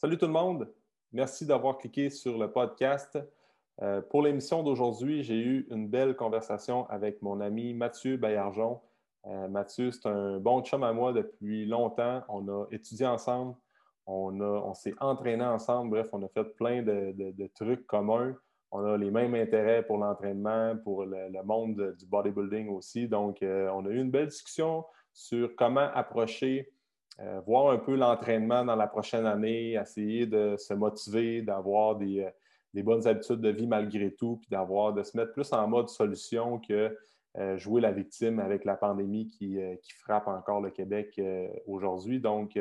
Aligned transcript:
Salut 0.00 0.16
tout 0.16 0.26
le 0.26 0.32
monde. 0.32 0.72
Merci 1.12 1.44
d'avoir 1.44 1.76
cliqué 1.76 2.08
sur 2.08 2.38
le 2.38 2.52
podcast. 2.52 3.18
Euh, 3.82 4.00
pour 4.00 4.22
l'émission 4.22 4.62
d'aujourd'hui, 4.62 5.24
j'ai 5.24 5.40
eu 5.40 5.66
une 5.72 5.88
belle 5.88 6.14
conversation 6.14 6.88
avec 6.88 7.20
mon 7.20 7.40
ami 7.40 7.74
Mathieu 7.74 8.16
Bayarjon. 8.16 8.80
Euh, 9.26 9.48
Mathieu, 9.48 9.90
c'est 9.90 10.06
un 10.06 10.38
bon 10.38 10.62
chum 10.62 10.84
à 10.84 10.92
moi 10.92 11.12
depuis 11.12 11.66
longtemps. 11.66 12.22
On 12.28 12.46
a 12.46 12.66
étudié 12.70 13.08
ensemble, 13.08 13.56
on, 14.06 14.72
s'est 14.72 14.94
entraîné 15.00 15.42
ensemble. 15.42 15.90
Bref, 15.90 16.10
on 16.12 16.22
a 16.22 16.28
fait 16.28 16.44
plein 16.44 16.84
de, 16.84 17.50
trucs 17.56 17.84
communs. 17.88 18.36
On 18.70 18.84
a 18.84 18.96
les 18.96 19.10
mêmes 19.10 19.34
intérêts 19.34 19.82
pour 19.82 19.98
l'entraînement, 19.98 20.76
pour 20.84 21.06
le, 21.06 21.42
monde 21.42 21.96
du 21.98 22.06
bodybuilding 22.06 22.68
aussi. 22.68 23.08
Donc, 23.08 23.42
euh, 23.42 23.68
on 23.74 23.84
a 23.84 23.88
eu 23.88 24.00
une 24.00 24.12
belle 24.12 24.28
discussion 24.28 24.84
sur 25.12 25.56
comment 25.56 25.90
approcher 25.92 26.70
euh, 27.20 27.40
voir 27.46 27.70
un 27.70 27.78
peu 27.78 27.96
l'entraînement 27.96 28.64
dans 28.64 28.76
la 28.76 28.86
prochaine 28.86 29.26
année, 29.26 29.72
essayer 29.72 30.26
de 30.26 30.56
se 30.56 30.72
motiver, 30.72 31.42
d'avoir 31.42 31.96
des, 31.96 32.20
euh, 32.20 32.82
bonnes 32.82 33.06
habitudes 33.08 33.40
de 33.40 33.48
vie 33.48 33.66
malgré 33.66 34.14
tout, 34.14 34.36
puis 34.36 34.48
d'avoir 34.50 34.92
de 34.92 35.02
se 35.02 35.16
mettre 35.16 35.32
plus 35.32 35.52
en 35.52 35.66
mode 35.66 35.88
solution 35.88 36.60
que 36.60 36.96
euh, 37.36 37.58
jouer 37.58 37.80
la 37.80 37.90
victime 37.90 38.38
avec 38.38 38.64
la 38.64 38.76
pandémie 38.76 39.26
qui, 39.26 39.58
frappe 40.00 40.28
encore 40.28 40.60
le 40.60 40.70
Québec 40.70 41.20
aujourd'hui. 41.66 42.20
Donc, 42.20 42.58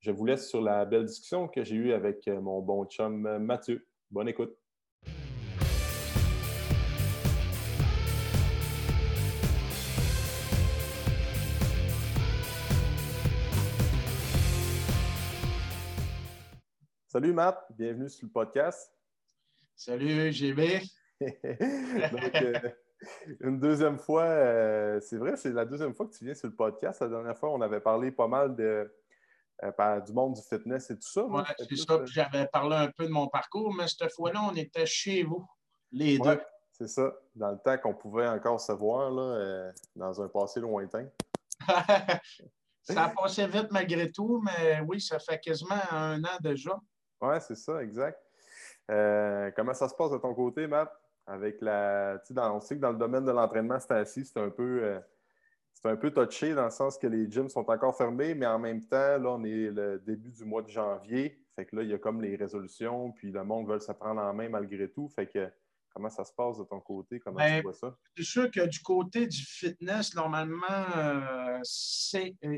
je 0.00 0.10
vous 0.12 0.24
laisse 0.24 0.48
sur 0.48 0.62
la 0.62 0.84
belle 0.84 1.04
discussion 1.04 1.48
que 1.48 1.64
j'ai 1.64 1.76
eue 1.76 1.92
avec 1.92 2.26
mon 2.28 2.60
bon 2.60 2.84
chum 2.86 3.38
Mathieu. 3.38 3.86
Bonne 4.10 4.28
écoute. 4.28 4.67
Salut 17.10 17.32
Matt, 17.32 17.64
bienvenue 17.70 18.10
sur 18.10 18.26
le 18.26 18.32
podcast. 18.32 18.92
Salut 19.74 20.30
GB. 20.30 20.82
Euh, 21.20 22.70
une 23.40 23.58
deuxième 23.58 23.98
fois, 23.98 24.24
euh, 24.24 25.00
c'est 25.00 25.16
vrai, 25.16 25.36
c'est 25.36 25.50
la 25.50 25.64
deuxième 25.64 25.94
fois 25.94 26.06
que 26.06 26.12
tu 26.12 26.24
viens 26.24 26.34
sur 26.34 26.48
le 26.48 26.54
podcast. 26.54 27.00
La 27.00 27.08
dernière 27.08 27.36
fois, 27.38 27.50
on 27.50 27.60
avait 27.60 27.80
parlé 27.80 28.10
pas 28.10 28.28
mal 28.28 28.54
de, 28.54 28.92
euh, 29.62 30.00
du 30.00 30.12
monde 30.12 30.34
du 30.34 30.42
fitness 30.42 30.90
et 30.90 30.96
tout 30.96 31.08
ça. 31.08 31.24
Oui, 31.24 31.42
c'est 31.58 31.76
ça. 31.76 32.04
J'avais 32.04 32.46
parlé 32.46 32.76
un 32.76 32.90
peu 32.90 33.06
de 33.06 33.10
mon 33.10 33.28
parcours, 33.28 33.72
mais 33.72 33.88
cette 33.88 34.12
fois-là, 34.12 34.42
on 34.42 34.54
était 34.54 34.86
chez 34.86 35.22
vous, 35.22 35.46
les 35.92 36.18
deux. 36.18 36.40
C'est 36.72 36.88
ça, 36.88 37.14
dans 37.34 37.52
le 37.52 37.58
temps 37.58 37.78
qu'on 37.78 37.94
pouvait 37.94 38.28
encore 38.28 38.60
se 38.60 38.72
voir 38.72 39.10
là, 39.10 39.72
dans 39.96 40.20
un 40.20 40.28
passé 40.28 40.60
lointain. 40.60 41.08
ça 42.82 43.04
a 43.04 43.08
passé 43.10 43.46
vite 43.46 43.68
malgré 43.70 44.12
tout, 44.12 44.42
mais 44.44 44.80
oui, 44.86 45.00
ça 45.00 45.18
fait 45.18 45.40
quasiment 45.40 45.80
un 45.90 46.22
an 46.22 46.38
déjà. 46.40 46.78
Oui, 47.20 47.34
c'est 47.40 47.56
ça, 47.56 47.82
exact. 47.82 48.20
Euh, 48.90 49.50
comment 49.56 49.74
ça 49.74 49.88
se 49.88 49.94
passe 49.94 50.10
de 50.10 50.18
ton 50.18 50.34
côté, 50.34 50.66
Matt? 50.66 50.92
Avec 51.26 51.60
la. 51.60 52.18
Dans, 52.30 52.56
on 52.56 52.60
sait 52.60 52.76
que 52.76 52.80
dans 52.80 52.92
le 52.92 52.98
domaine 52.98 53.24
de 53.24 53.32
l'entraînement, 53.32 53.78
c'est 53.78 53.92
assis, 53.92 54.24
c'est 54.24 54.40
un 54.40 54.50
peu. 54.50 54.82
Euh, 54.82 55.00
c'est 55.74 55.88
un 55.88 55.96
peu 55.96 56.10
touché 56.10 56.54
dans 56.54 56.64
le 56.64 56.70
sens 56.70 56.98
que 56.98 57.06
les 57.06 57.30
gyms 57.30 57.48
sont 57.48 57.70
encore 57.70 57.96
fermés, 57.96 58.34
mais 58.34 58.46
en 58.46 58.58
même 58.58 58.84
temps, 58.84 59.18
là, 59.18 59.30
on 59.30 59.44
est 59.44 59.70
le 59.70 59.98
début 60.00 60.32
du 60.32 60.44
mois 60.44 60.62
de 60.62 60.68
janvier. 60.68 61.40
Fait 61.54 61.66
que 61.66 61.76
là, 61.76 61.82
il 61.82 61.88
y 61.88 61.94
a 61.94 61.98
comme 61.98 62.20
les 62.20 62.34
résolutions, 62.34 63.12
puis 63.12 63.30
le 63.30 63.44
monde 63.44 63.68
veut 63.68 63.78
se 63.78 63.92
prendre 63.92 64.20
en 64.20 64.32
main 64.34 64.48
malgré 64.48 64.90
tout. 64.90 65.08
Fait 65.08 65.26
que 65.26 65.48
comment 65.94 66.10
ça 66.10 66.24
se 66.24 66.32
passe 66.32 66.58
de 66.58 66.64
ton 66.64 66.80
côté? 66.80 67.20
Comment 67.20 67.38
tu 67.38 67.44
ben, 67.44 67.62
vois 67.62 67.74
ça? 67.74 67.96
C'est 68.16 68.24
sûr 68.24 68.50
que 68.50 68.66
du 68.66 68.80
côté 68.80 69.26
du 69.26 69.42
fitness, 69.44 70.14
normalement, 70.14 70.66
euh, 70.96 71.60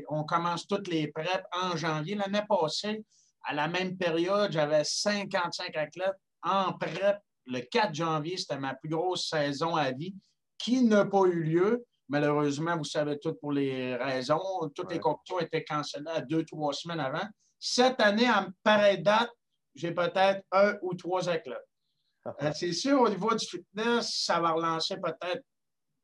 on 0.07 0.23
commence 0.23 0.67
toutes 0.67 0.87
les 0.87 1.11
prep 1.11 1.43
en 1.51 1.75
janvier. 1.75 2.15
L'année 2.15 2.45
passée, 2.47 3.03
à 3.43 3.53
la 3.53 3.67
même 3.67 3.97
période, 3.97 4.51
j'avais 4.51 4.83
55 4.83 5.75
athlètes 5.75 6.17
en 6.43 6.73
prep. 6.73 7.19
Le 7.47 7.61
4 7.61 7.93
janvier, 7.93 8.37
c'était 8.37 8.59
ma 8.59 8.75
plus 8.75 8.89
grosse 8.89 9.29
saison 9.29 9.75
à 9.75 9.91
vie 9.91 10.15
qui 10.57 10.83
n'a 10.83 11.05
pas 11.05 11.23
eu 11.23 11.43
lieu. 11.43 11.85
Malheureusement, 12.07 12.77
vous 12.77 12.83
savez 12.83 13.17
tout 13.19 13.33
pour 13.35 13.51
les 13.51 13.95
raisons. 13.95 14.69
Toutes 14.75 14.91
les 14.91 14.99
compétitions 14.99 15.39
étaient 15.39 15.63
cancellées 15.63 16.11
à 16.11 16.21
deux, 16.21 16.45
trois 16.45 16.73
semaines 16.73 16.99
avant. 16.99 17.27
Cette 17.59 17.99
année, 18.01 18.27
à 18.27 18.47
pareille 18.63 19.01
date, 19.01 19.31
j'ai 19.73 19.91
peut-être 19.91 20.43
un 20.51 20.75
ou 20.81 20.93
trois 20.93 21.29
athlètes. 21.29 21.67
Euh, 22.27 22.51
c'est 22.55 22.73
sûr, 22.73 23.01
au 23.01 23.09
niveau 23.09 23.33
du 23.33 23.45
fitness, 23.45 24.23
ça 24.25 24.39
va 24.39 24.51
relancer 24.51 24.97
peut-être 24.97 25.43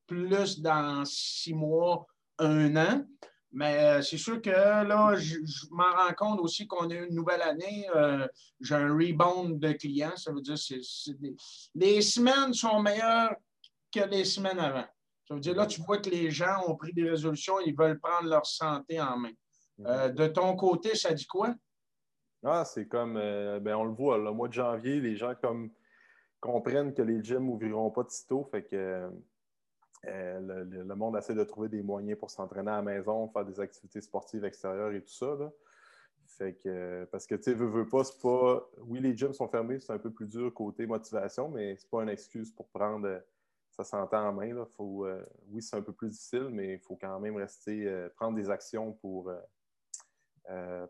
plus 0.07 0.59
dans 0.59 1.03
six 1.05 1.53
mois, 1.53 2.05
un 2.39 2.75
an. 2.77 3.03
Mais 3.51 3.77
euh, 3.77 4.01
c'est 4.01 4.17
sûr 4.17 4.41
que 4.41 4.49
là, 4.49 5.15
je, 5.15 5.37
m'en 5.71 5.91
rends 5.95 6.13
compte 6.13 6.39
aussi 6.41 6.67
qu'on 6.67 6.89
a 6.89 6.93
une 6.93 7.15
nouvelle 7.15 7.41
année. 7.41 7.87
Euh, 7.95 8.27
j'ai 8.59 8.75
un 8.75 8.93
rebound 8.93 9.59
de 9.59 9.71
clients. 9.73 10.15
Ça 10.15 10.31
veut 10.31 10.41
dire 10.41 10.55
que 10.55 11.27
les 11.75 12.01
semaines 12.01 12.53
sont 12.53 12.81
meilleures 12.81 13.35
que 13.91 14.01
les 14.01 14.25
semaines 14.25 14.59
avant. 14.59 14.85
Ça 15.27 15.33
veut 15.33 15.39
dire 15.39 15.55
là, 15.55 15.65
tu 15.65 15.81
vois 15.81 15.97
que 15.99 16.09
les 16.09 16.29
gens 16.29 16.63
ont 16.67 16.75
pris 16.75 16.93
des 16.93 17.09
résolutions, 17.09 17.59
ils 17.59 17.75
veulent 17.75 17.99
prendre 17.99 18.29
leur 18.29 18.45
santé 18.45 18.99
en 19.01 19.17
main. 19.17 19.31
Euh, 19.85 20.09
de 20.09 20.27
ton 20.27 20.55
côté, 20.55 20.95
ça 20.95 21.13
dit 21.13 21.27
quoi? 21.27 21.53
Ah, 22.43 22.63
c'est 22.65 22.87
comme, 22.87 23.15
ben, 23.15 23.75
on 23.75 23.83
le 23.83 23.93
voit, 23.93 24.17
le 24.17 24.31
mois 24.31 24.47
de 24.47 24.53
janvier, 24.53 25.01
les 25.01 25.15
gens 25.15 25.33
comme 25.41 25.71
comprennent 26.39 26.93
que 26.93 27.01
les 27.01 27.23
gyms 27.23 27.45
n'ouvriront 27.45 27.91
pas 27.91 28.03
de 28.03 28.09
sitôt. 28.09 28.47
Fait 28.51 28.63
que 28.63 29.09
euh, 30.05 30.63
le, 30.65 30.95
monde 30.95 31.17
essaie 31.17 31.33
de 31.33 31.43
trouver 31.43 31.69
des 31.69 31.81
moyens 31.81 32.19
pour 32.19 32.29
s'entraîner 32.29 32.71
à 32.71 32.77
la 32.77 32.81
maison, 32.81 33.27
faire 33.29 33.45
des 33.45 33.59
activités 33.59 34.01
sportives 34.01 34.45
extérieures 34.45 34.91
et 34.91 35.01
tout 35.01 35.13
ça. 35.13 35.35
Fait 36.27 36.53
que, 36.53 37.05
parce 37.11 37.25
que, 37.25 37.35
tu 37.35 37.43
sais, 37.43 37.53
veux, 37.53 37.87
pas, 37.87 38.03
c'est 38.03 38.21
pas. 38.21 38.69
Oui, 38.79 38.99
les 38.99 39.17
gyms 39.17 39.33
sont 39.33 39.47
fermés, 39.47 39.79
c'est 39.79 39.93
un 39.93 39.97
peu 39.97 40.11
plus 40.11 40.27
dur 40.27 40.53
côté 40.53 40.85
motivation, 40.85 41.49
mais 41.49 41.75
c'est 41.77 41.89
pas 41.89 42.03
une 42.03 42.09
excuse 42.09 42.51
pour 42.51 42.67
prendre 42.67 43.07
euh, 43.07 43.19
sa 43.71 43.83
santé 43.83 44.15
en 44.17 44.33
main. 44.33 44.53
Là. 44.53 44.65
Faut, 44.75 45.05
euh, 45.05 45.23
oui, 45.49 45.61
c'est 45.61 45.77
un 45.77 45.81
peu 45.81 45.93
plus 45.93 46.09
difficile, 46.09 46.49
mais 46.51 46.73
il 46.73 46.79
faut 46.79 46.95
quand 46.95 47.19
même 47.19 47.37
rester, 47.37 48.07
prendre 48.15 48.35
des 48.35 48.49
actions 48.49 48.93
pour 48.93 49.31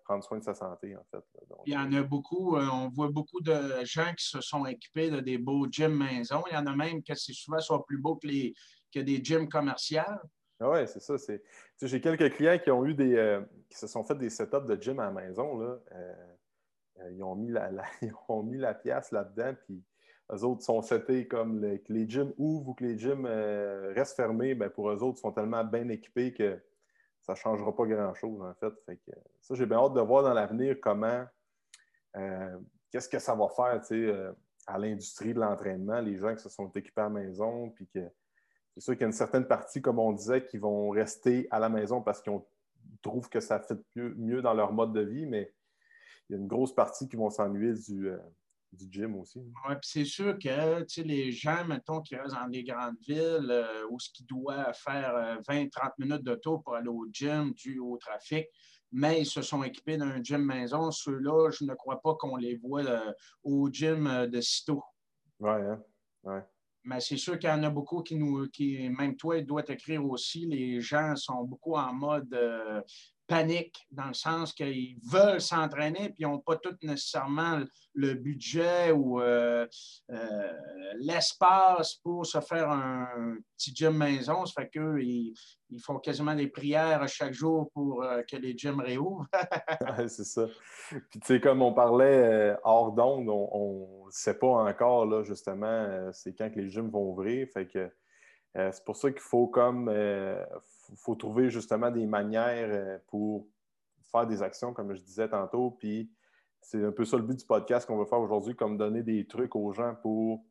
prendre 0.03 0.23
soin 0.23 0.37
de 0.37 0.43
sa 0.43 0.53
santé, 0.53 0.95
en 0.95 1.03
fait. 1.09 1.23
il 1.65 1.73
y 1.73 1.77
en 1.77 1.91
a 1.93 2.03
beaucoup, 2.03 2.57
on 2.57 2.89
voit 2.89 3.09
beaucoup 3.09 3.41
de 3.41 3.83
gens 3.85 4.13
qui 4.15 4.27
se 4.27 4.39
sont 4.41 4.65
équipés 4.65 5.09
de 5.09 5.19
des 5.19 5.37
beaux 5.37 5.67
gyms 5.69 5.97
maison. 5.97 6.43
Il 6.51 6.53
y 6.53 6.57
en 6.57 6.67
a 6.67 6.75
même 6.75 7.01
qui, 7.01 7.15
souvent, 7.15 7.59
sont 7.59 7.81
plus 7.81 7.97
beaux 7.97 8.17
que 8.17 8.27
les, 8.27 8.53
que 8.93 8.99
des 8.99 9.23
gyms 9.23 9.49
commerciaux. 9.49 10.01
Ah 10.59 10.69
oui, 10.71 10.87
c'est 10.87 11.01
ça. 11.01 11.15
J'ai 11.81 12.01
quelques 12.01 12.33
clients 12.33 12.57
qui 12.57 12.71
ont 12.71 12.85
eu 12.85 12.93
des. 12.95 13.15
Euh, 13.15 13.41
qui 13.69 13.77
se 13.77 13.87
sont 13.87 14.03
fait 14.03 14.15
des 14.15 14.29
setups 14.29 14.65
de 14.65 14.81
gym 14.81 14.99
à 14.99 15.05
la 15.05 15.11
maison. 15.11 15.59
Là. 15.59 15.77
Euh, 15.91 16.13
euh, 16.99 17.11
ils, 17.11 17.23
ont 17.23 17.35
mis 17.35 17.51
la, 17.51 17.69
ils 18.01 18.13
ont 18.27 18.43
mis 18.43 18.57
la 18.57 18.73
pièce 18.73 19.11
là-dedans, 19.11 19.53
puis 19.65 19.83
eux 20.31 20.43
autres 20.43 20.63
sont 20.63 20.81
setés 20.81 21.27
comme 21.27 21.61
que 21.61 21.93
les 21.93 22.09
gyms 22.09 22.33
ouvrent 22.37 22.69
ou 22.69 22.73
que 22.73 22.83
les 22.83 22.97
gyms 22.97 23.27
restent 23.95 24.15
fermés. 24.15 24.55
Ben 24.55 24.69
pour 24.69 24.89
eux 24.89 25.03
autres, 25.03 25.19
ils 25.19 25.21
sont 25.21 25.31
tellement 25.31 25.63
bien 25.63 25.87
équipés 25.89 26.33
que 26.33 26.59
ça 27.21 27.33
ne 27.33 27.37
changera 27.37 27.75
pas 27.75 27.85
grand-chose, 27.85 28.41
en 28.41 28.53
fait. 28.55 28.73
ça, 29.41 29.53
j'ai 29.53 29.65
bien 29.65 29.77
hâte 29.77 29.93
de 29.93 30.01
voir 30.01 30.23
dans 30.23 30.33
l'avenir 30.33 30.77
comment. 30.81 31.25
Qu'est-ce 32.89 33.09
que 33.09 33.19
ça 33.19 33.35
va 33.35 33.47
faire 33.49 33.81
à 34.65 34.77
l'industrie 34.77 35.33
de 35.33 35.39
l'entraînement, 35.39 36.01
les 36.01 36.17
gens 36.17 36.33
qui 36.35 36.41
se 36.41 36.49
sont 36.49 36.69
équipés 36.71 37.01
à 37.01 37.03
la 37.05 37.09
maison, 37.09 37.69
puis 37.69 37.87
que 37.87 38.09
c'est 38.77 38.83
sûr 38.83 38.93
qu'il 38.93 39.01
y 39.01 39.05
a 39.05 39.07
une 39.07 39.13
certaine 39.13 39.47
partie, 39.47 39.81
comme 39.81 39.97
on 39.97 40.13
disait, 40.13 40.45
qui 40.45 40.59
vont 40.59 40.89
rester 40.89 41.47
à 41.49 41.57
la 41.57 41.67
maison 41.67 41.99
parce 41.99 42.21
qu'ils 42.21 42.39
trouvent 43.01 43.27
que 43.27 43.39
ça 43.39 43.59
fait 43.59 43.79
mieux, 43.95 44.43
dans 44.43 44.53
leur 44.53 44.71
mode 44.71 44.93
de 44.93 45.01
vie, 45.01 45.25
mais 45.25 45.51
il 46.29 46.33
y 46.33 46.35
a 46.35 46.39
une 46.39 46.47
grosse 46.47 46.75
partie 46.75 47.09
qui 47.09 47.15
vont 47.15 47.31
s'ennuyer 47.31 47.73
du, 47.73 48.09
euh, 48.09 48.19
gym 48.91 49.15
aussi. 49.15 49.39
Oui, 49.39 49.75
puis 49.81 49.89
c'est 49.89 50.05
sûr 50.05 50.37
que 50.37 51.01
les 51.01 51.31
gens, 51.31 51.65
mettons, 51.65 52.01
qui 52.01 52.15
restent 52.15 52.35
dans 52.35 52.47
des 52.47 52.63
grandes 52.63 52.99
villes 52.99 53.47
euh, 53.49 53.87
où 53.89 53.99
ce 53.99 54.11
qui 54.11 54.23
doit 54.25 54.71
faire 54.73 55.41
20-30 55.49 55.49
euh, 55.49 55.89
minutes 55.97 56.23
de 56.23 56.35
tour 56.35 56.61
pour 56.61 56.75
aller 56.75 56.89
au 56.89 57.07
gym 57.11 57.53
dû 57.53 57.79
au 57.79 57.97
trafic, 57.97 58.45
mais 58.91 59.21
ils 59.21 59.25
se 59.25 59.41
sont 59.41 59.63
équipés 59.63 59.97
d'un 59.97 60.21
gym 60.21 60.45
maison. 60.45 60.91
Ceux-là, 60.91 61.49
je 61.49 61.63
ne 61.63 61.73
crois 61.73 61.99
pas 61.99 62.13
qu'on 62.13 62.35
les 62.35 62.57
voit 62.57 62.83
au 63.43 63.69
gym 63.71 64.27
de 64.27 64.39
sitôt. 64.39 64.83
Oui, 65.39 65.49
hein? 65.49 65.81
Ouais. 66.21 66.43
Mais 66.83 66.99
c'est 66.99 67.17
sûr 67.17 67.37
qu'il 67.37 67.49
y 67.49 67.53
en 67.53 67.63
a 67.63 67.69
beaucoup 67.69 68.01
qui 68.01 68.15
nous, 68.15 68.47
qui, 68.47 68.89
même 68.89 69.15
toi, 69.15 69.41
doit 69.41 69.63
t'écrire 69.63 70.05
aussi, 70.05 70.45
les 70.45 70.79
gens 70.79 71.15
sont 71.15 71.43
beaucoup 71.43 71.75
en 71.75 71.93
mode 71.93 72.33
euh, 72.33 72.81
panique, 73.27 73.85
dans 73.91 74.07
le 74.07 74.13
sens 74.13 74.53
qu'ils 74.53 74.97
veulent 75.03 75.41
s'entraîner, 75.41 76.09
puis 76.09 76.19
ils 76.19 76.27
n'ont 76.27 76.39
pas 76.39 76.55
tout 76.55 76.75
nécessairement 76.81 77.61
le 77.93 78.13
budget 78.13 78.91
ou 78.91 79.19
euh, 79.19 79.67
euh, 80.11 80.53
l'espace 80.99 81.95
pour 81.95 82.25
se 82.25 82.39
faire 82.39 82.69
un 82.69 83.37
petit 83.57 83.75
gym 83.75 83.97
maison. 83.97 84.45
Ça 84.45 84.61
fait 84.61 84.69
qu'eux, 84.69 85.01
ils, 85.01 85.33
font 85.83 85.99
quasiment 85.99 86.33
des 86.33 86.47
prières 86.47 87.07
chaque 87.09 87.33
jour 87.33 87.69
pour 87.73 88.05
que 88.29 88.37
les 88.37 88.57
gyms 88.57 88.79
réouvrent. 88.79 89.27
c'est 90.07 90.23
ça. 90.23 90.47
Puis, 91.09 91.19
tu 91.19 91.27
sais, 91.27 91.41
comme 91.41 91.61
on 91.61 91.73
parlait 91.73 92.55
hors 92.63 92.93
d'onde, 92.93 93.27
on 93.29 94.05
ne 94.05 94.11
sait 94.11 94.37
pas 94.37 94.47
encore, 94.47 95.05
là, 95.05 95.23
justement, 95.23 96.09
c'est 96.13 96.33
quand 96.33 96.49
que 96.49 96.59
les 96.59 96.69
gyms 96.69 96.89
vont 96.89 97.11
ouvrir. 97.11 97.47
Fait 97.53 97.67
que 97.67 97.91
c'est 98.57 98.83
pour 98.83 98.95
ça 98.95 99.11
qu'il 99.11 99.21
faut 99.21 99.47
comme 99.47 99.89
faut 100.95 101.15
trouver 101.15 101.49
justement 101.49 101.91
des 101.91 102.05
manières 102.05 102.69
euh, 102.69 102.97
pour 103.07 103.47
faire 104.11 104.25
des 104.25 104.41
actions, 104.41 104.73
comme 104.73 104.93
je 104.93 105.01
disais 105.01 105.27
tantôt, 105.27 105.71
puis 105.71 106.09
c'est 106.61 106.83
un 106.83 106.91
peu 106.91 107.05
ça 107.05 107.17
le 107.17 107.23
but 107.23 107.37
du 107.37 107.45
podcast 107.45 107.87
qu'on 107.87 107.97
veut 107.97 108.05
faire 108.05 108.19
aujourd'hui, 108.19 108.55
comme 108.55 108.77
donner 108.77 109.03
des 109.03 109.27
trucs 109.27 109.55
aux 109.55 109.71
gens 109.73 109.95
pour, 110.01 110.45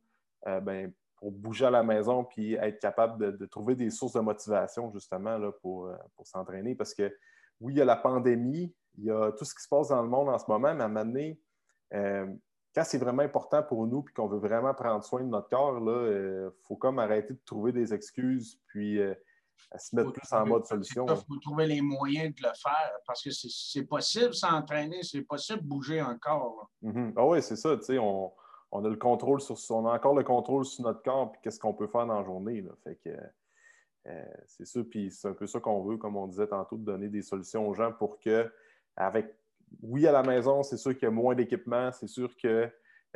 euh, 0.47 0.61
ben, 0.61 0.93
pour 1.17 1.33
bouger 1.33 1.67
à 1.67 1.71
la 1.71 1.83
maison 1.83 2.25
puis 2.25 2.55
être 2.55 2.79
capable 2.79 3.37
de, 3.39 3.47
trouver 3.47 3.75
des 3.75 3.91
sources 3.91 4.13
de 4.13 4.21
motivation, 4.21 4.91
justement, 4.93 5.39
là, 5.39 5.51
pour, 5.63 5.91
pour 6.15 6.27
s'entraîner. 6.27 6.75
Parce 6.75 6.95
que 6.95 7.15
oui, 7.61 7.75
il 7.75 7.79
y 7.79 7.81
a 7.81 7.87
la 7.87 7.97
pandémie, 7.97 8.75
il 8.99 9.05
y 9.05 9.11
a 9.11 9.33
tout 9.33 9.45
ce 9.45 9.55
qui 9.55 9.63
se 9.63 9.69
passe 9.69 9.89
dans 9.89 10.03
le 10.03 10.09
monde 10.09 10.29
en 10.29 10.39
ce 10.39 10.45
moment, 10.49 10.75
mais 10.75 10.83
à 10.83 10.87
un 10.87 10.89
moment 10.89 11.07
donné, 11.07 11.41
quand 12.77 12.85
c'est 12.85 12.99
vraiment 12.99 13.23
important 13.23 13.63
pour 13.63 13.87
nous 13.87 14.05
et 14.07 14.13
qu'on 14.13 14.27
veut 14.27 14.39
vraiment 14.39 14.75
prendre 14.75 15.03
soin 15.03 15.23
de 15.23 15.29
notre 15.29 15.49
corps, 15.49 15.79
il 15.81 15.89
euh, 15.89 16.51
faut 16.69 16.77
comme 16.77 16.99
arrêter 16.99 17.33
de 17.33 17.41
trouver 17.47 17.73
des 17.73 17.95
excuses 17.95 18.61
puis 18.67 19.01
euh, 19.01 19.15
se 19.79 19.97
mettre 19.97 20.13
plus 20.13 20.31
en 20.31 20.45
mode 20.45 20.67
solution. 20.67 21.07
Il 21.09 21.17
faut 21.17 21.41
trouver 21.41 21.67
les 21.67 21.81
moyens 21.81 22.35
de 22.35 22.43
le 22.43 22.53
faire 22.55 22.93
parce 23.07 23.23
que 23.23 23.31
c'est 23.31 23.85
possible 23.85 24.35
s'entraîner, 24.35 25.03
c'est 25.03 25.23
possible 25.23 25.63
bouger 25.63 26.03
encore. 26.03 26.71
Mm-hmm. 26.83 27.15
Ah 27.17 27.27
oui, 27.27 27.43
c'est 27.43 27.57
ça. 27.57 27.79
On, 27.99 28.31
on, 28.71 28.85
a 28.85 28.89
le 28.91 28.97
contrôle 28.97 29.41
sur 29.41 29.57
on 29.71 29.87
a 29.87 29.95
encore 29.95 30.15
le 30.15 30.25
contrôle 30.25 30.67
sur 30.67 30.85
notre 30.85 31.03
corps 31.03 31.33
et 31.35 31.39
qu'est-ce 31.43 31.59
qu'on 31.59 31.73
peut 31.73 31.87
faire 31.87 32.07
dans 32.07 32.19
la 32.19 32.25
journée. 32.25 32.63
Fait 32.85 32.97
que 33.03 33.17
euh, 34.09 34.25
c'est 34.47 34.67
ça, 34.67 34.81
puis 34.85 35.11
c'est 35.11 35.29
un 35.29 35.33
peu 35.33 35.47
ça 35.47 35.61
qu'on 35.61 35.83
veut, 35.83 35.97
comme 35.97 36.17
on 36.17 36.27
disait 36.27 36.47
tantôt, 36.47 36.77
de 36.77 36.85
donner 36.85 37.09
des 37.09 37.23
solutions 37.23 37.67
aux 37.67 37.73
gens 37.73 37.93
pour 37.93 38.21
que, 38.21 38.53
avec 38.97 39.35
oui, 39.83 40.07
à 40.07 40.13
la 40.13 40.23
maison, 40.23 40.63
c'est 40.63 40.77
sûr 40.77 40.95
qu'il 40.95 41.05
y 41.05 41.07
a 41.07 41.11
moins 41.11 41.35
d'équipement, 41.35 41.91
c'est 41.93 42.07
sûr 42.07 42.31
qu'on 42.37 42.71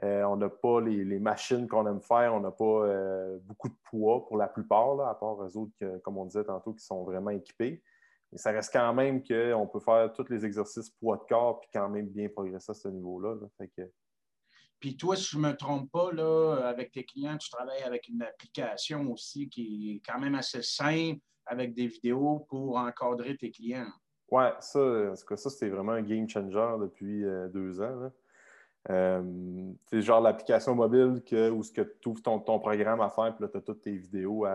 euh, 0.04 0.36
n'a 0.36 0.48
pas 0.48 0.80
les, 0.80 1.18
machines 1.18 1.68
qu'on 1.68 1.86
aime 1.86 2.02
faire, 2.02 2.34
on 2.34 2.40
n'a 2.40 2.50
pas 2.50 2.64
euh, 2.64 3.38
beaucoup 3.42 3.68
de 3.68 3.76
poids 3.84 4.26
pour 4.26 4.36
la 4.36 4.48
plupart, 4.48 5.00
à 5.00 5.18
part 5.18 5.42
eux 5.42 5.56
autres, 5.56 5.72
comme 6.02 6.18
on 6.18 6.26
disait 6.26 6.44
tantôt, 6.44 6.72
qui 6.72 6.84
sont 6.84 7.04
vraiment 7.04 7.30
équipés. 7.30 7.82
Mais 8.32 8.38
ça 8.38 8.52
reste 8.52 8.72
quand 8.72 8.94
même 8.94 9.22
qu'on 9.22 9.66
peut 9.66 9.80
faire 9.80 10.12
tous 10.12 10.28
les 10.28 10.44
exercices 10.44 10.90
poids 10.90 11.16
de 11.16 11.24
corps 11.28 11.60
puis 11.60 11.70
quand 11.72 11.88
même 11.88 12.06
bien 12.08 12.28
progresser 12.28 12.70
à 12.70 12.74
ce 12.74 12.88
niveau-là. 12.88 13.36
Puis 14.78 14.96
toi, 14.96 15.16
si 15.16 15.24
je 15.24 15.36
ne 15.36 15.42
me 15.42 15.56
trompe 15.56 15.90
pas, 15.90 16.12
là, 16.12 16.56
avec 16.64 16.92
tes 16.92 17.04
clients, 17.04 17.36
tu 17.36 17.50
travailles 17.50 17.82
avec 17.82 18.08
une 18.08 18.22
application 18.22 19.10
aussi 19.10 19.48
qui 19.48 19.96
est 19.96 20.08
quand 20.08 20.20
même 20.20 20.36
assez 20.36 20.62
simple 20.62 21.20
avec 21.44 21.74
des 21.74 21.88
vidéos 21.88 22.46
pour 22.48 22.76
encadrer 22.76 23.36
tes 23.36 23.50
clients. 23.50 23.90
Oui, 24.30 24.44
ça, 24.60 25.14
ça 25.16 25.50
c'était 25.50 25.68
vraiment 25.68 25.92
un 25.92 26.02
game 26.02 26.28
changer 26.28 26.76
depuis 26.80 27.24
euh, 27.24 27.48
deux 27.48 27.80
ans. 27.80 28.12
Euh, 28.88 29.72
c'est 29.86 30.00
genre 30.00 30.20
l'application 30.20 30.74
mobile 30.74 31.22
que, 31.26 31.50
où 31.50 31.62
tu 31.62 32.08
ouvres 32.08 32.22
ton, 32.22 32.58
programme 32.60 33.00
à 33.00 33.10
faire, 33.10 33.34
puis 33.34 33.44
là, 33.44 33.48
tu 33.48 33.58
as 33.58 33.60
toutes 33.60 33.82
tes 33.82 33.96
vidéos 33.96 34.46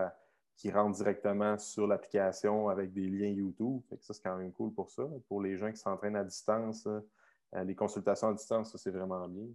qui 0.56 0.70
rentrent 0.70 0.96
directement 0.96 1.58
sur 1.58 1.86
l'application 1.86 2.68
avec 2.68 2.92
des 2.92 3.08
liens 3.08 3.28
YouTube. 3.28 3.82
ça, 4.00 4.14
c'est 4.14 4.22
quand 4.22 4.36
même 4.36 4.52
cool 4.52 4.72
pour 4.72 4.90
ça. 4.90 5.04
Pour 5.28 5.42
les 5.42 5.56
gens 5.56 5.70
qui 5.70 5.76
s'entraînent 5.76 6.16
à 6.16 6.24
distance, 6.24 6.86
euh, 6.86 7.64
les 7.64 7.74
consultations 7.74 8.28
à 8.28 8.32
distance, 8.32 8.72
ça, 8.72 8.78
c'est 8.78 8.90
vraiment 8.90 9.28
bien. 9.28 9.46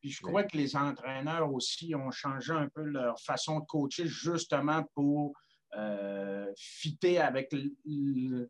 Puis 0.00 0.10
je 0.10 0.22
crois 0.22 0.44
que 0.44 0.56
les 0.56 0.76
entraîneurs 0.76 1.52
aussi 1.52 1.94
ont 1.94 2.10
changé 2.10 2.52
un 2.52 2.68
peu 2.68 2.82
leur 2.82 3.20
façon 3.20 3.60
de 3.60 3.66
coacher 3.66 4.06
justement 4.06 4.82
pour 4.94 5.34
euh, 5.76 6.52
fitter 6.56 7.18
avec 7.18 7.54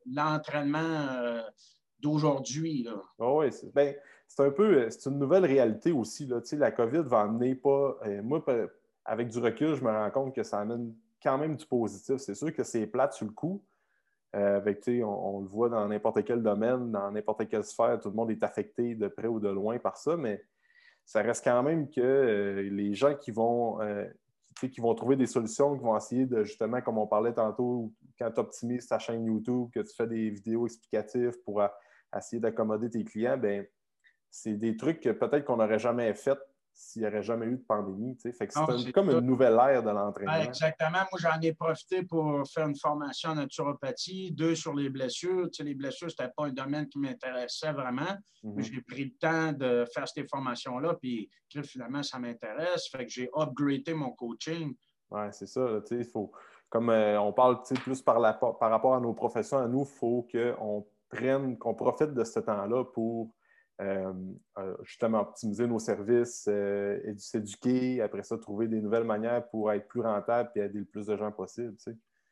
l'entraînement 0.07 0.79
euh, 0.79 1.43
d'aujourd'hui. 1.99 2.89
Ah 3.19 3.33
oui, 3.35 3.49
ben, 3.75 3.95
c'est 4.27 4.43
un 4.43 4.51
peu, 4.51 4.89
c'est 4.89 5.11
une 5.11 5.19
nouvelle 5.19 5.45
réalité 5.45 5.93
aussi. 5.93 6.27
La 6.53 6.71
COVID 6.71 7.03
va 7.03 7.23
amener 7.23 7.55
pas. 7.55 7.99
Euh, 8.07 8.23
moi, 8.23 8.43
avec 9.05 9.29
du 9.29 9.39
recul, 9.39 9.75
je 9.75 9.85
me 9.85 9.91
rends 9.91 10.11
compte 10.11 10.35
que 10.35 10.43
ça 10.43 10.61
amène 10.61 10.95
quand 11.23 11.37
même 11.37 11.57
du 11.57 11.67
positif. 11.67 12.17
C'est 12.17 12.35
sûr 12.35 12.55
que 12.55 12.63
c'est 12.63 12.87
plate 12.87 13.13
sur 13.13 13.27
le 13.27 13.33
coup. 13.33 13.63
avec, 14.33 14.83
on, 14.89 15.05
on, 15.05 15.41
le 15.41 15.47
voit 15.47 15.69
dans 15.69 15.87
n'importe 15.87 16.25
quel 16.25 16.43
domaine, 16.43 16.91
dans 16.91 17.11
n'importe 17.11 17.47
quelle 17.49 17.65
sphère, 17.65 18.01
tout 18.01 18.09
le 18.09 18.15
monde 18.15 18.31
est 18.31 18.43
affecté 18.43 18.95
de 18.95 19.09
près 19.09 19.27
ou 19.27 19.41
de 19.41 19.49
loin 19.49 19.79
par 19.79 19.99
ça, 19.99 20.17
mais 20.17 20.43
ça 21.05 21.21
reste 21.21 21.45
quand 21.45 21.63
même 21.63 21.91
que 21.91 22.69
les 22.71 22.95
gens 22.95 23.15
qui 23.15 23.31
vont, 23.31 23.79
qui 24.69 24.81
vont 24.81 24.95
trouver 24.95 25.17
des 25.17 25.27
solutions, 25.27 25.77
qui 25.77 25.83
vont 25.83 25.97
essayer 25.97 26.27
de, 26.27 26.45
justement, 26.45 26.81
comme 26.81 26.99
on 26.99 27.07
parlait 27.07 27.33
tantôt, 27.33 27.93
quand 28.19 28.31
tu 28.31 28.41
optimises 28.41 28.87
ta 28.87 28.99
chaîne 28.99 29.25
YouTube, 29.25 29.69
que 29.73 29.81
tu 29.81 29.95
fais 29.95 30.07
des 30.07 30.31
vidéos 30.31 30.67
explicatives 30.67 31.41
pour 31.45 31.63
essayer 32.17 32.41
d'accommoder 32.41 32.91
tes 32.91 33.05
clients, 33.05 33.39
ben 33.39 33.67
c'est 34.31 34.55
des 34.55 34.77
trucs 34.77 35.01
que 35.01 35.11
peut-être 35.11 35.45
qu'on 35.45 35.57
n'aurait 35.57 35.79
jamais 35.79 36.13
fait 36.15 36.39
s'il 36.73 37.03
n'y 37.03 37.09
aurait 37.09 37.23
jamais 37.23 37.47
eu 37.47 37.57
de 37.57 37.63
pandémie. 37.63 38.17
c'est 38.19 38.93
comme 38.93 39.11
une 39.11 39.21
nouvelle 39.21 39.55
ère 39.55 39.83
de 39.83 39.91
l'entraînement. 39.91 40.35
exactement. 40.35 40.99
Moi, 41.11 41.19
j'en 41.19 41.41
ai 41.41 41.53
profité 41.53 42.03
pour 42.03 42.43
faire 42.49 42.67
une 42.67 42.77
formation 42.77 43.31
en 43.31 43.35
naturopathie, 43.35 44.33
deux 44.33 44.55
sur 44.55 44.75
les 44.75 44.89
blessures. 44.89 45.49
les 45.61 45.75
blessures, 45.75 46.11
ce 46.11 46.21
n'était 46.21 46.33
pas 46.37 46.47
un 46.47 46.53
domaine 46.53 46.89
qui 46.89 46.99
m'intéressait 46.99 47.73
vraiment. 47.73 48.17
Mhm. 48.43 48.63
J'ai 48.63 48.81
pris 48.81 49.05
le 49.05 49.13
temps 49.19 49.53
de 49.53 49.85
faire 49.95 50.09
ces 50.09 50.25
formations-là, 50.25 50.95
puis 50.95 51.29
finalement, 51.65 52.03
ça 52.03 52.19
m'intéresse. 52.19 52.89
Fait 52.89 53.05
que 53.05 53.11
j'ai 53.11 53.29
upgradé 53.37 53.95
mon 53.95 54.11
coaching. 54.13 54.75
Oui, 55.11 55.23
c'est 55.33 55.47
ça. 55.47 55.67
Il 55.91 56.05
faut, 56.05 56.33
comme 56.69 56.91
euh, 56.91 57.21
on 57.21 57.33
parle 57.33 57.63
plus 57.63 58.01
par, 58.01 58.39
par 58.39 58.71
rapport 58.71 58.95
à 58.95 59.01
nos 59.01 59.13
professions, 59.13 59.59
à 59.59 59.67
nous, 59.67 59.83
il 59.83 59.99
faut 59.99 60.27
qu'on 60.33 60.87
prenne, 61.09 61.59
qu'on 61.59 61.75
profite 61.75 62.15
de 62.15 62.25
ce 62.25 62.41
temps-là 62.41 62.85
pour 62.85 63.35
justement 64.83 65.21
optimiser 65.21 65.67
nos 65.67 65.79
services, 65.79 66.47
euh, 66.49 67.01
et 67.05 67.17
s'éduquer, 67.17 68.01
après 68.03 68.23
ça, 68.23 68.37
trouver 68.39 68.69
des 68.69 68.81
nouvelles 68.81 69.05
manières 69.05 69.49
pour 69.49 69.73
être 69.73 69.89
plus 69.89 70.01
rentable 70.01 70.51
et 70.57 70.61
aider 70.61 70.81
le 70.81 70.85
plus 70.85 71.07
de 71.07 71.17
gens 71.17 71.33
possible. 71.33 71.77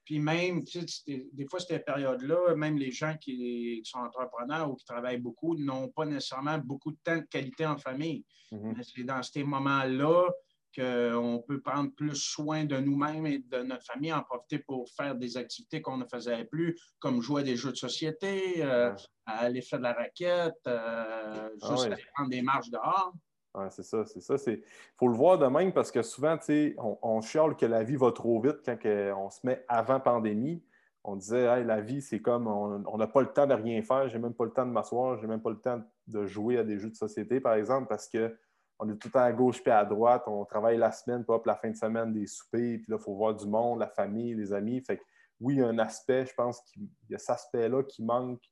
Puis 0.05 0.19
même, 0.21 0.63
des 1.07 1.47
fois, 1.51 1.61
cette 1.61 1.85
période-là, 1.85 2.55
même 2.55 2.79
les 2.79 2.91
gens 2.91 3.15
qui 3.21 3.83
sont 3.85 3.99
entrepreneurs 3.99 4.71
ou 4.71 4.75
qui 4.75 4.85
travaillent 4.85 5.21
beaucoup 5.21 5.57
n'ont 5.57 5.89
pas 5.89 6.07
nécessairement 6.07 6.59
beaucoup 6.59 6.93
de 6.93 6.99
temps 7.05 7.19
de 7.19 7.27
qualité 7.31 7.67
en 7.67 7.77
famille. 7.77 8.25
Mm-hmm. 8.51 8.83
C'est 8.83 9.05
dans 9.05 9.23
ces 9.23 9.45
moments-là 9.45 10.31
qu'on 10.75 11.43
peut 11.47 11.61
prendre 11.61 11.91
plus 11.95 12.15
soin 12.15 12.65
de 12.65 12.77
nous-mêmes 12.77 13.27
et 13.27 13.39
de 13.39 13.59
notre 13.63 13.85
famille, 13.85 14.13
en 14.13 14.23
profiter 14.23 14.59
pour 14.59 14.89
faire 14.91 15.15
des 15.15 15.37
activités 15.37 15.81
qu'on 15.81 15.97
ne 15.97 16.05
faisait 16.05 16.45
plus, 16.45 16.79
comme 16.99 17.21
jouer 17.23 17.43
à 17.43 17.45
des 17.45 17.57
jeux 17.57 17.73
de 17.73 17.77
société, 17.77 18.63
euh, 18.63 18.93
aller 19.27 19.63
faire 19.63 19.79
de 19.79 19.85
la 19.85 19.93
raquette, 19.93 20.55
euh, 20.67 21.51
ah 21.61 21.69
juste 21.71 21.87
aller 21.87 22.03
prendre 22.15 22.31
des 22.31 22.43
marches 22.43 22.71
dehors. 22.71 23.13
Oui, 23.55 23.65
c'est 23.71 23.83
ça, 23.83 24.05
c'est 24.05 24.21
ça. 24.21 24.35
Il 24.47 24.63
faut 24.97 25.09
le 25.09 25.15
voir 25.15 25.39
de 25.39 25.47
même 25.47 25.73
parce 25.73 25.91
que 25.91 26.03
souvent, 26.03 26.37
on, 26.49 26.99
on 27.03 27.21
chiale 27.21 27.57
que 27.57 27.67
la 27.67 27.83
vie 27.83 27.97
va 27.97 28.13
trop 28.13 28.41
vite 28.41 28.59
quand 28.65 28.79
on 28.85 29.31
se 29.31 29.41
met 29.45 29.65
avant 29.69 30.01
pandémie. 30.01 30.63
On 31.05 31.17
disait, 31.17 31.65
la 31.65 31.81
vie, 31.81 32.03
c'est 32.03 32.21
comme 32.21 32.47
on 32.47 32.97
n'a 32.99 33.07
pas 33.07 33.23
le 33.23 33.33
temps 33.33 33.47
de 33.47 33.55
rien 33.55 33.81
faire, 33.83 34.09
j'ai 34.09 34.19
même 34.19 34.35
pas 34.35 34.45
le 34.45 34.51
temps 34.51 34.67
de 34.67 34.73
m'asseoir, 34.73 35.19
j'ai 35.19 35.27
même 35.27 35.41
pas 35.41 35.51
le 35.51 35.59
temps 35.59 35.83
de 36.07 36.27
jouer 36.27 36.59
à 36.59 36.65
des 36.65 36.79
jeux 36.79 36.91
de 36.91 36.97
société, 36.97 37.41
par 37.41 37.55
exemple, 37.55 37.89
parce 37.89 38.09
que 38.09 38.37
on 38.79 38.89
est 38.89 38.97
tout 38.97 39.09
le 39.09 39.13
temps 39.13 39.21
à 39.21 39.33
gauche 39.33 39.63
puis 39.63 39.73
à 39.73 39.85
droite. 39.85 40.25
On 40.27 40.45
travaille 40.45 40.79
la 40.79 40.93
semaine, 40.93 41.25
pas 41.25 41.41
la 41.45 41.57
fin 41.57 41.71
de 41.71 41.77
semaine 41.77 42.13
des 42.13 42.27
soupers. 42.27 42.79
Puis 42.79 42.87
là, 42.89 42.97
il 42.99 43.03
faut 43.03 43.15
voir 43.15 43.35
du 43.35 43.47
monde, 43.47 43.81
la 43.81 43.89
famille, 43.89 44.35
les 44.35 44.53
amis. 44.53 44.81
Fait 44.81 44.99
que 44.99 45.03
oui, 45.41 45.55
il 45.55 45.61
y 45.61 45.63
a 45.63 45.67
un 45.67 45.79
aspect, 45.79 46.27
je 46.27 46.35
pense 46.35 46.61
qu'il 46.63 46.89
y 47.09 47.15
a 47.15 47.19
cet 47.19 47.31
aspect-là 47.31 47.83
qui 47.85 48.03
manque 48.03 48.43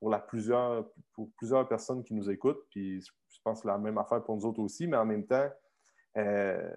pour, 0.00 0.14
plusieurs, 0.26 1.68
personnes 1.68 2.02
qui 2.02 2.14
nous 2.14 2.30
écoutent. 2.30 2.62
Puis 2.70 3.00
je 3.00 3.40
pense 3.42 3.58
que 3.58 3.62
c'est 3.62 3.68
la 3.68 3.78
même 3.78 3.98
affaire 3.98 4.22
pour 4.22 4.36
nous 4.36 4.44
autres 4.44 4.60
aussi, 4.60 4.86
mais 4.86 4.96
en 4.96 5.06
même 5.06 5.26
temps, 5.26 5.48
euh, 6.16 6.70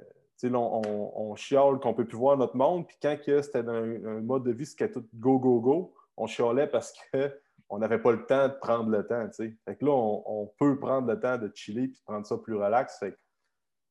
on, 0.44 1.12
on, 1.16 1.36
chiale 1.36 1.80
qu'on 1.80 1.90
ne 1.90 1.96
peut 1.96 2.06
plus 2.06 2.18
voir 2.18 2.38
notre 2.38 2.56
monde. 2.56 2.88
Puis 2.88 2.98
quand 3.02 3.18
c'était 3.26 3.60
un, 3.60 4.06
un, 4.06 4.22
mode 4.22 4.44
de 4.44 4.52
vie, 4.52 4.66
c'était 4.66 4.92
tout 4.92 5.08
go, 5.14 5.40
go, 5.40 5.60
go, 5.60 5.94
on 6.16 6.28
chialait 6.28 6.68
parce 6.68 6.94
que 7.12 7.40
on 7.70 7.80
n'avait 7.80 8.00
pas 8.00 8.12
le 8.12 8.26
temps 8.26 8.48
de 8.48 8.54
prendre 8.54 8.90
le 8.90 9.06
temps. 9.06 9.30
Fait 9.32 9.76
que 9.76 9.86
là, 9.86 9.92
on, 9.92 10.52
peut 10.58 10.80
prendre 10.80 11.08
le 11.08 11.20
temps 11.20 11.38
de 11.38 11.52
chiller 11.54 11.84
et 11.84 11.88
de 11.88 11.98
prendre 12.06 12.26
ça 12.26 12.38
plus 12.38 12.56
relax. 12.56 12.98
Fait 13.00 13.18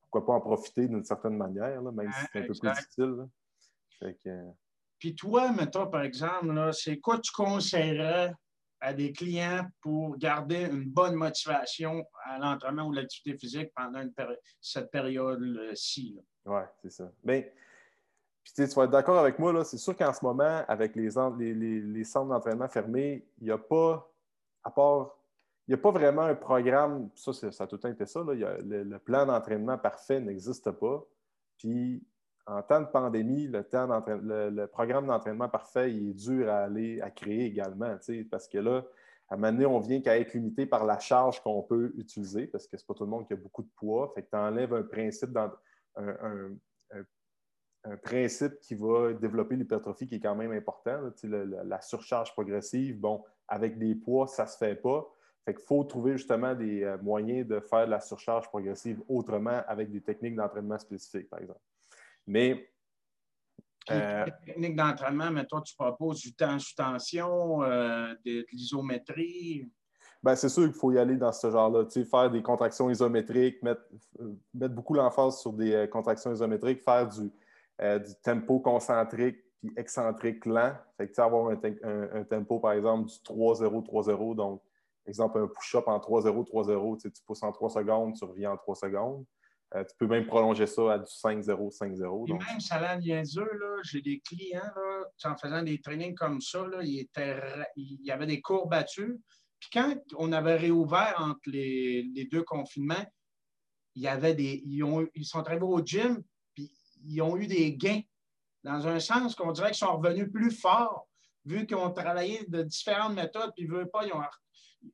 pourquoi 0.02 0.26
pas 0.26 0.32
en 0.34 0.40
profiter 0.40 0.88
d'une 0.88 1.04
certaine 1.04 1.36
manière, 1.36 1.82
même 1.82 2.10
si 2.12 2.26
c'est 2.32 2.38
un 2.38 2.46
peu 2.46 2.54
plus 2.54 2.70
difficile. 2.70 3.26
Puis 4.98 5.14
toi, 5.14 5.52
mettons, 5.52 5.88
par 5.88 6.02
exemple, 6.02 6.70
c'est 6.72 6.98
quoi 6.98 7.18
tu 7.18 7.32
conseillerais 7.32 8.32
à 8.80 8.92
des 8.92 9.12
clients 9.12 9.66
pour 9.80 10.16
garder 10.16 10.64
une 10.64 10.84
bonne 10.84 11.14
motivation 11.14 12.04
à 12.24 12.38
l'entraînement 12.38 12.86
ou 12.86 12.92
l'activité 12.92 13.38
physique 13.38 13.72
pendant 13.74 14.04
cette 14.60 14.90
période-ci? 14.90 16.18
Oui, 16.44 16.60
c'est 16.82 16.90
ça. 16.90 17.10
Bien, 17.24 17.42
puis 18.46 18.68
tu 18.68 18.74
vas 18.76 18.84
être 18.84 18.90
d'accord 18.90 19.18
avec 19.18 19.40
moi, 19.40 19.64
c'est 19.64 19.76
sûr 19.76 19.96
qu'en 19.96 20.12
ce 20.12 20.24
moment, 20.24 20.62
avec 20.68 20.94
les, 20.94 21.10
les, 21.80 22.04
centres 22.04 22.28
d'entraînement 22.28 22.68
fermés, 22.68 23.26
il 23.38 23.44
n'y 23.44 23.50
a 23.50 23.58
pas, 23.58 24.08
à 24.62 24.70
part, 24.70 25.18
il 25.66 25.72
n'y 25.72 25.74
a 25.74 25.82
pas 25.82 25.90
vraiment 25.90 26.22
un 26.22 26.36
programme, 26.36 27.10
ça, 27.16 27.32
ça 27.32 27.64
a 27.64 27.66
tout 27.66 27.74
le 27.74 27.80
temps 27.80 27.88
été 27.88 28.06
ça, 28.06 28.22
le, 28.24 28.98
plan 28.98 29.26
d'entraînement 29.26 29.76
parfait 29.78 30.20
n'existe 30.20 30.70
pas. 30.70 31.04
Puis 31.58 32.06
en 32.46 32.62
temps 32.62 32.80
de 32.82 32.86
pandémie, 32.86 33.48
le, 33.48 33.64
temps 33.64 33.88
le, 34.06 34.66
programme 34.66 35.08
d'entraînement 35.08 35.48
parfait, 35.48 35.92
il 35.92 36.10
est 36.10 36.14
dur 36.14 36.48
à 36.48 36.58
aller 36.58 37.00
à 37.00 37.10
créer 37.10 37.46
également, 37.46 37.96
parce 38.30 38.46
que 38.46 38.58
là, 38.58 38.84
à 39.28 39.34
un 39.34 39.38
moment 39.38 39.50
donné, 39.50 39.66
on 39.66 39.80
vient 39.80 40.00
qu'à 40.00 40.20
être 40.20 40.34
limité 40.34 40.66
par 40.66 40.84
la 40.84 41.00
charge 41.00 41.42
qu'on 41.42 41.62
peut 41.62 41.92
utiliser, 41.96 42.46
parce 42.46 42.68
que 42.68 42.76
ce 42.76 42.84
n'est 42.84 42.86
pas 42.86 42.94
tout 42.94 43.04
le 43.04 43.10
monde 43.10 43.26
qui 43.26 43.32
a 43.32 43.36
beaucoup 43.36 43.62
de 43.62 43.70
poids. 43.74 44.12
Fait 44.14 44.22
que 44.22 44.30
tu 44.30 44.36
enlèves 44.36 44.72
un 44.72 44.84
principe 44.84 45.32
dans 45.32 45.50
un 45.96 46.50
principe 48.02 48.58
qui 48.60 48.74
va 48.74 49.12
développer 49.12 49.56
l'hypertrophie 49.56 50.06
qui 50.06 50.16
est 50.16 50.20
quand 50.20 50.34
même 50.34 50.52
important. 50.52 50.98
la, 51.22 51.80
surcharge 51.80 52.32
progressive, 52.32 52.98
bon, 52.98 53.22
avec 53.48 53.78
des 53.78 53.94
poids, 53.94 54.26
ça 54.26 54.44
ne 54.44 54.48
se 54.48 54.56
fait 54.56 54.74
pas. 54.74 55.06
Fait 55.44 55.54
qu'il 55.54 55.64
faut 55.64 55.84
trouver 55.84 56.16
justement 56.16 56.56
des 56.56 56.82
euh, 56.82 56.98
moyens 56.98 57.46
de 57.46 57.60
faire 57.60 57.86
de 57.86 57.92
la 57.92 58.00
surcharge 58.00 58.48
progressive 58.48 59.00
autrement 59.08 59.62
avec 59.68 59.92
des 59.92 60.00
techniques 60.00 60.34
d'entraînement 60.34 60.78
spécifiques, 60.78 61.30
par 61.30 61.38
exemple. 61.40 61.60
Mais. 62.26 62.68
Euh, 63.92 64.26
techniques 64.44 64.74
d'entraînement, 64.74 65.30
mais 65.30 65.46
toi, 65.46 65.62
tu 65.64 65.76
proposes 65.76 66.20
du 66.20 66.34
temps 66.34 66.58
sous 66.58 66.74
tension, 66.74 67.62
euh, 67.62 68.12
de, 68.24 68.44
l'isométrie. 68.50 69.70
Ben, 70.20 70.34
c'est 70.34 70.48
sûr 70.48 70.64
qu'il 70.64 70.74
faut 70.74 70.90
y 70.90 70.98
aller 70.98 71.14
dans 71.14 71.30
ce 71.30 71.48
genre-là. 71.48 71.84
Faire 72.10 72.28
des 72.28 72.42
contractions 72.42 72.90
isométriques, 72.90 73.62
mettre, 73.62 73.82
mettre 74.52 74.74
beaucoup 74.74 74.94
l'emphase 74.94 75.38
sur 75.38 75.52
des 75.52 75.88
contractions 75.92 76.32
isométriques, 76.32 76.82
faire 76.82 77.06
du, 77.06 77.30
du 77.80 78.14
tempo 78.22 78.60
concentrique 78.60 79.38
puis 79.58 79.72
excentrique 79.76 80.44
lent. 80.46 80.74
Fait 80.96 81.08
que, 81.08 81.20
avoir 81.20 81.50
un, 81.50 82.24
tempo, 82.24 82.58
par 82.58 82.72
exemple, 82.72 83.08
du 83.08 83.14
3-0, 83.14 83.84
3-0, 83.84 84.36
donc 84.36 84.62
exemple, 85.06 85.38
un 85.38 85.46
push-up 85.46 85.84
en 85.86 85.98
3-0, 85.98 86.44
3-0, 86.46 87.00
tu 87.00 87.22
pousses 87.24 87.42
en 87.42 87.52
3 87.52 87.70
secondes, 87.70 88.14
tu 88.16 88.24
reviens 88.24 88.52
en 88.52 88.56
3 88.56 88.74
secondes. 88.74 89.24
Euh, 89.74 89.82
tu 89.84 89.96
peux 89.98 90.06
même 90.06 90.26
prolonger 90.26 90.66
ça 90.66 90.92
à 90.92 90.98
du 90.98 91.04
5-0, 91.04 91.76
5-0. 91.76 92.28
Et 92.28 92.32
même, 92.32 92.60
ça 92.60 92.76
a 92.76 92.96
niaiseux, 92.96 93.50
j'ai 93.82 94.00
des 94.00 94.20
clients, 94.20 94.60
là, 94.60 95.04
en 95.24 95.36
faisant 95.36 95.62
des 95.62 95.80
trainings 95.80 96.14
comme 96.14 96.40
ça, 96.40 96.66
là, 96.66 96.82
il, 96.82 97.06
y 97.76 98.10
avait 98.10 98.26
des 98.26 98.40
courbatures. 98.40 99.16
Puis 99.58 99.70
quand 99.72 99.96
on 100.16 100.32
avait 100.32 100.56
réouvert 100.56 101.16
entre 101.18 101.40
les, 101.46 102.28
deux 102.30 102.44
confinements, 102.44 103.04
il 103.96 104.02
y 104.02 104.08
avait 104.08 104.34
des, 104.34 104.62
ils, 104.64 104.84
ont, 104.84 105.06
ils 105.14 105.24
sont 105.24 105.40
arrivés 105.40 105.64
au 105.64 105.80
gym, 105.84 106.22
ils 107.04 107.22
ont 107.22 107.36
eu 107.36 107.46
des 107.46 107.74
gains. 107.76 108.02
Dans 108.64 108.86
un 108.88 108.98
sens 108.98 109.34
qu'on 109.34 109.52
dirait 109.52 109.68
qu'ils 109.68 109.86
sont 109.86 109.96
revenus 109.96 110.30
plus 110.32 110.50
forts, 110.50 111.06
vu 111.44 111.66
qu'ils 111.66 111.76
ont 111.76 111.92
travaillé 111.92 112.44
de 112.48 112.62
différentes 112.62 113.14
méthodes, 113.14 113.52
puis 113.56 113.66
veulent 113.66 113.90
pas, 113.90 114.04
ils 114.04 114.12
ont 114.12 114.22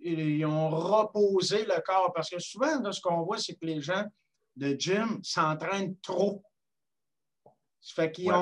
ils 0.00 0.44
ont 0.44 0.71
reposé 0.71 1.64
le 1.64 1.80
corps. 1.82 2.12
Parce 2.14 2.30
que 2.30 2.38
souvent, 2.38 2.92
ce 2.92 3.00
qu'on 3.00 3.23
voit, 3.23 3.38
c'est 3.38 3.54
que 3.54 3.66
les 3.66 3.80
gens 3.80 4.04
de 4.56 4.76
gym 4.78 5.21
s'entraînent 5.23 5.97
trop. 6.00 6.42
Ça 7.80 7.94
fait 8.02 8.12
qu'ils 8.12 8.32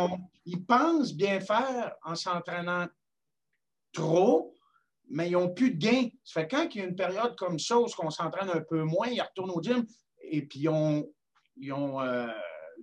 ils 0.45 0.65
pensent 0.65 1.15
bien 1.15 1.41
faire 1.41 1.95
en 2.03 2.15
s'entraînant 2.15 2.89
trop, 3.93 4.55
mais 5.09 5.29
ils 5.29 5.33
n'ont 5.33 5.53
plus 5.53 5.73
de 5.73 5.79
gain. 5.79 6.09
Ça 6.25 6.43
fait 6.43 6.49
quand 6.49 6.69
il 6.75 6.81
y 6.81 6.85
a 6.85 6.87
une 6.87 6.97
période 6.97 7.37
comme 7.37 7.59
ça 7.59 7.79
où 7.79 7.87
on 7.99 8.11
s'entraîne 8.11 8.51
un 8.51 8.61
peu 8.61 8.83
moins, 8.83 9.09
ils 9.09 9.21
retournent 9.21 9.51
au 9.51 9.63
gym 9.63 9.87
et 10.23 10.43
puis 10.43 10.61
ils 10.61 10.69
ont, 10.69 11.11
ils 11.57 11.73
ont 11.73 12.01
euh, 12.01 12.29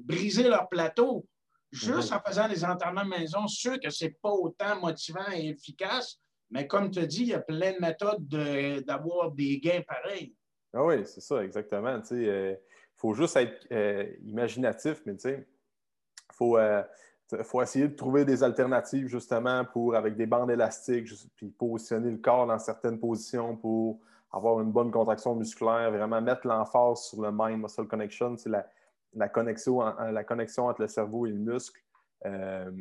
brisé 0.03 0.47
leur 0.47 0.69
plateau 0.69 1.25
juste 1.71 2.11
mhm. 2.11 2.17
en 2.17 2.21
faisant 2.27 2.47
des 2.47 2.63
entraînements 2.63 3.05
maison. 3.05 3.47
Sûr 3.47 3.79
que 3.79 3.89
ce 3.89 4.05
n'est 4.05 4.17
pas 4.21 4.31
autant 4.31 4.79
motivant 4.79 5.29
et 5.33 5.49
efficace, 5.49 6.19
mais 6.49 6.67
comme 6.67 6.91
tu 6.91 6.99
as 6.99 7.05
dit, 7.05 7.21
il 7.21 7.27
y 7.29 7.33
a 7.33 7.39
plein 7.39 7.73
de 7.73 7.79
méthodes 7.79 8.27
d'avoir 8.85 9.31
des 9.31 9.59
gains 9.59 9.81
pareils. 9.87 10.33
Ah 10.73 10.83
oui, 10.83 11.05
c'est 11.05 11.21
ça, 11.21 11.43
exactement. 11.43 11.99
Il 12.11 12.29
euh, 12.29 12.55
faut 12.95 13.13
juste 13.13 13.35
être 13.37 13.67
euh, 13.71 14.05
imaginatif, 14.23 15.01
mais 15.05 15.13
il 15.13 15.45
faut, 16.31 16.57
euh, 16.57 16.83
faut 17.43 17.61
essayer 17.61 17.87
de 17.87 17.95
trouver 17.95 18.25
des 18.25 18.43
alternatives 18.43 19.07
justement 19.07 19.65
pour, 19.65 19.95
avec 19.95 20.15
des 20.15 20.25
bandes 20.25 20.51
élastiques, 20.51 21.09
puis 21.35 21.49
positionner 21.49 22.11
le 22.11 22.17
corps 22.17 22.47
dans 22.47 22.59
certaines 22.59 22.99
positions 22.99 23.55
pour 23.55 23.99
avoir 24.31 24.59
une 24.59 24.71
bonne 24.71 24.91
contraction 24.91 25.35
musculaire, 25.35 25.89
vraiment 25.91 26.21
mettre 26.21 26.45
l'emphase 26.45 27.03
sur 27.03 27.21
le 27.21 27.31
mind-muscle 27.31 27.87
connection, 27.87 28.35
c'est 28.37 28.49
la, 28.49 28.67
la, 29.13 29.29
connexion, 29.29 29.79
entre 29.79 30.81
le 30.81 30.87
cerveau 30.87 31.25
et 31.25 31.31
le 31.31 31.39
muscle. 31.39 31.79
Euh, 32.25 32.71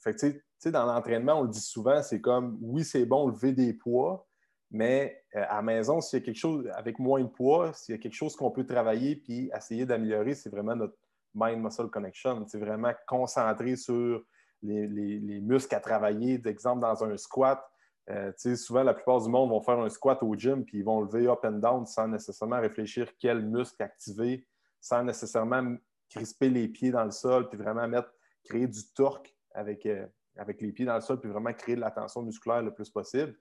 fait 0.00 0.36
dans 0.66 0.86
l'entraînement, 0.86 1.40
on 1.40 1.42
le 1.42 1.48
dit 1.48 1.60
souvent, 1.60 2.02
c'est 2.02 2.20
comme 2.20 2.58
oui, 2.62 2.84
c'est 2.84 3.04
bon 3.04 3.28
lever 3.28 3.52
des 3.52 3.72
poids, 3.72 4.26
mais 4.70 5.22
euh, 5.34 5.44
à 5.48 5.62
maison, 5.62 6.00
s'il 6.00 6.20
y 6.20 6.22
a 6.22 6.24
quelque 6.24 6.38
chose 6.38 6.68
avec 6.74 6.98
moins 6.98 7.20
de 7.20 7.28
poids, 7.28 7.72
s'il 7.72 7.94
y 7.94 7.98
a 7.98 8.00
quelque 8.00 8.14
chose 8.14 8.36
qu'on 8.36 8.50
peut 8.50 8.64
travailler 8.64 9.16
puis 9.16 9.50
essayer 9.56 9.86
d'améliorer, 9.86 10.34
c'est 10.34 10.50
vraiment 10.50 10.76
notre 10.76 10.96
mind-muscle 11.34 11.88
connection. 11.90 12.44
C'est 12.48 12.58
vraiment 12.58 12.92
concentré 13.06 13.76
sur 13.76 14.24
les, 14.62 15.40
muscles 15.40 15.74
à 15.74 15.80
travailler. 15.80 16.38
D'exemple, 16.38 16.80
dans 16.80 17.04
un 17.04 17.16
squat, 17.16 17.62
euh, 18.10 18.32
souvent, 18.56 18.82
la 18.82 18.94
plupart 18.94 19.20
du 19.20 19.28
monde 19.28 19.50
vont 19.50 19.60
faire 19.60 19.78
un 19.78 19.88
squat 19.88 20.22
au 20.22 20.34
gym 20.34 20.64
puis 20.64 20.78
ils 20.78 20.84
vont 20.84 21.00
lever 21.00 21.28
up 21.28 21.40
and 21.44 21.58
down 21.58 21.86
sans 21.86 22.08
nécessairement 22.08 22.60
réfléchir 22.60 23.10
quel 23.18 23.44
muscle 23.44 23.82
activer, 23.82 24.46
sans 24.86 25.02
nécessairement 25.02 25.76
crisper 26.08 26.48
les 26.48 26.68
pieds 26.68 26.92
dans 26.92 27.04
le 27.04 27.10
sol 27.10 27.48
puis 27.48 27.58
vraiment 27.58 27.88
mettre 27.88 28.12
créer 28.44 28.68
du 28.68 28.92
torque 28.94 29.34
avec, 29.52 29.84
euh, 29.86 30.06
avec 30.36 30.60
les 30.60 30.70
pieds 30.70 30.84
dans 30.84 30.94
le 30.94 31.00
sol, 31.00 31.20
puis 31.20 31.28
vraiment 31.28 31.52
créer 31.52 31.74
de 31.74 31.80
la 31.80 31.90
tension 31.90 32.22
musculaire 32.22 32.62
le 32.62 32.72
plus 32.72 32.88
possible. 32.88 33.36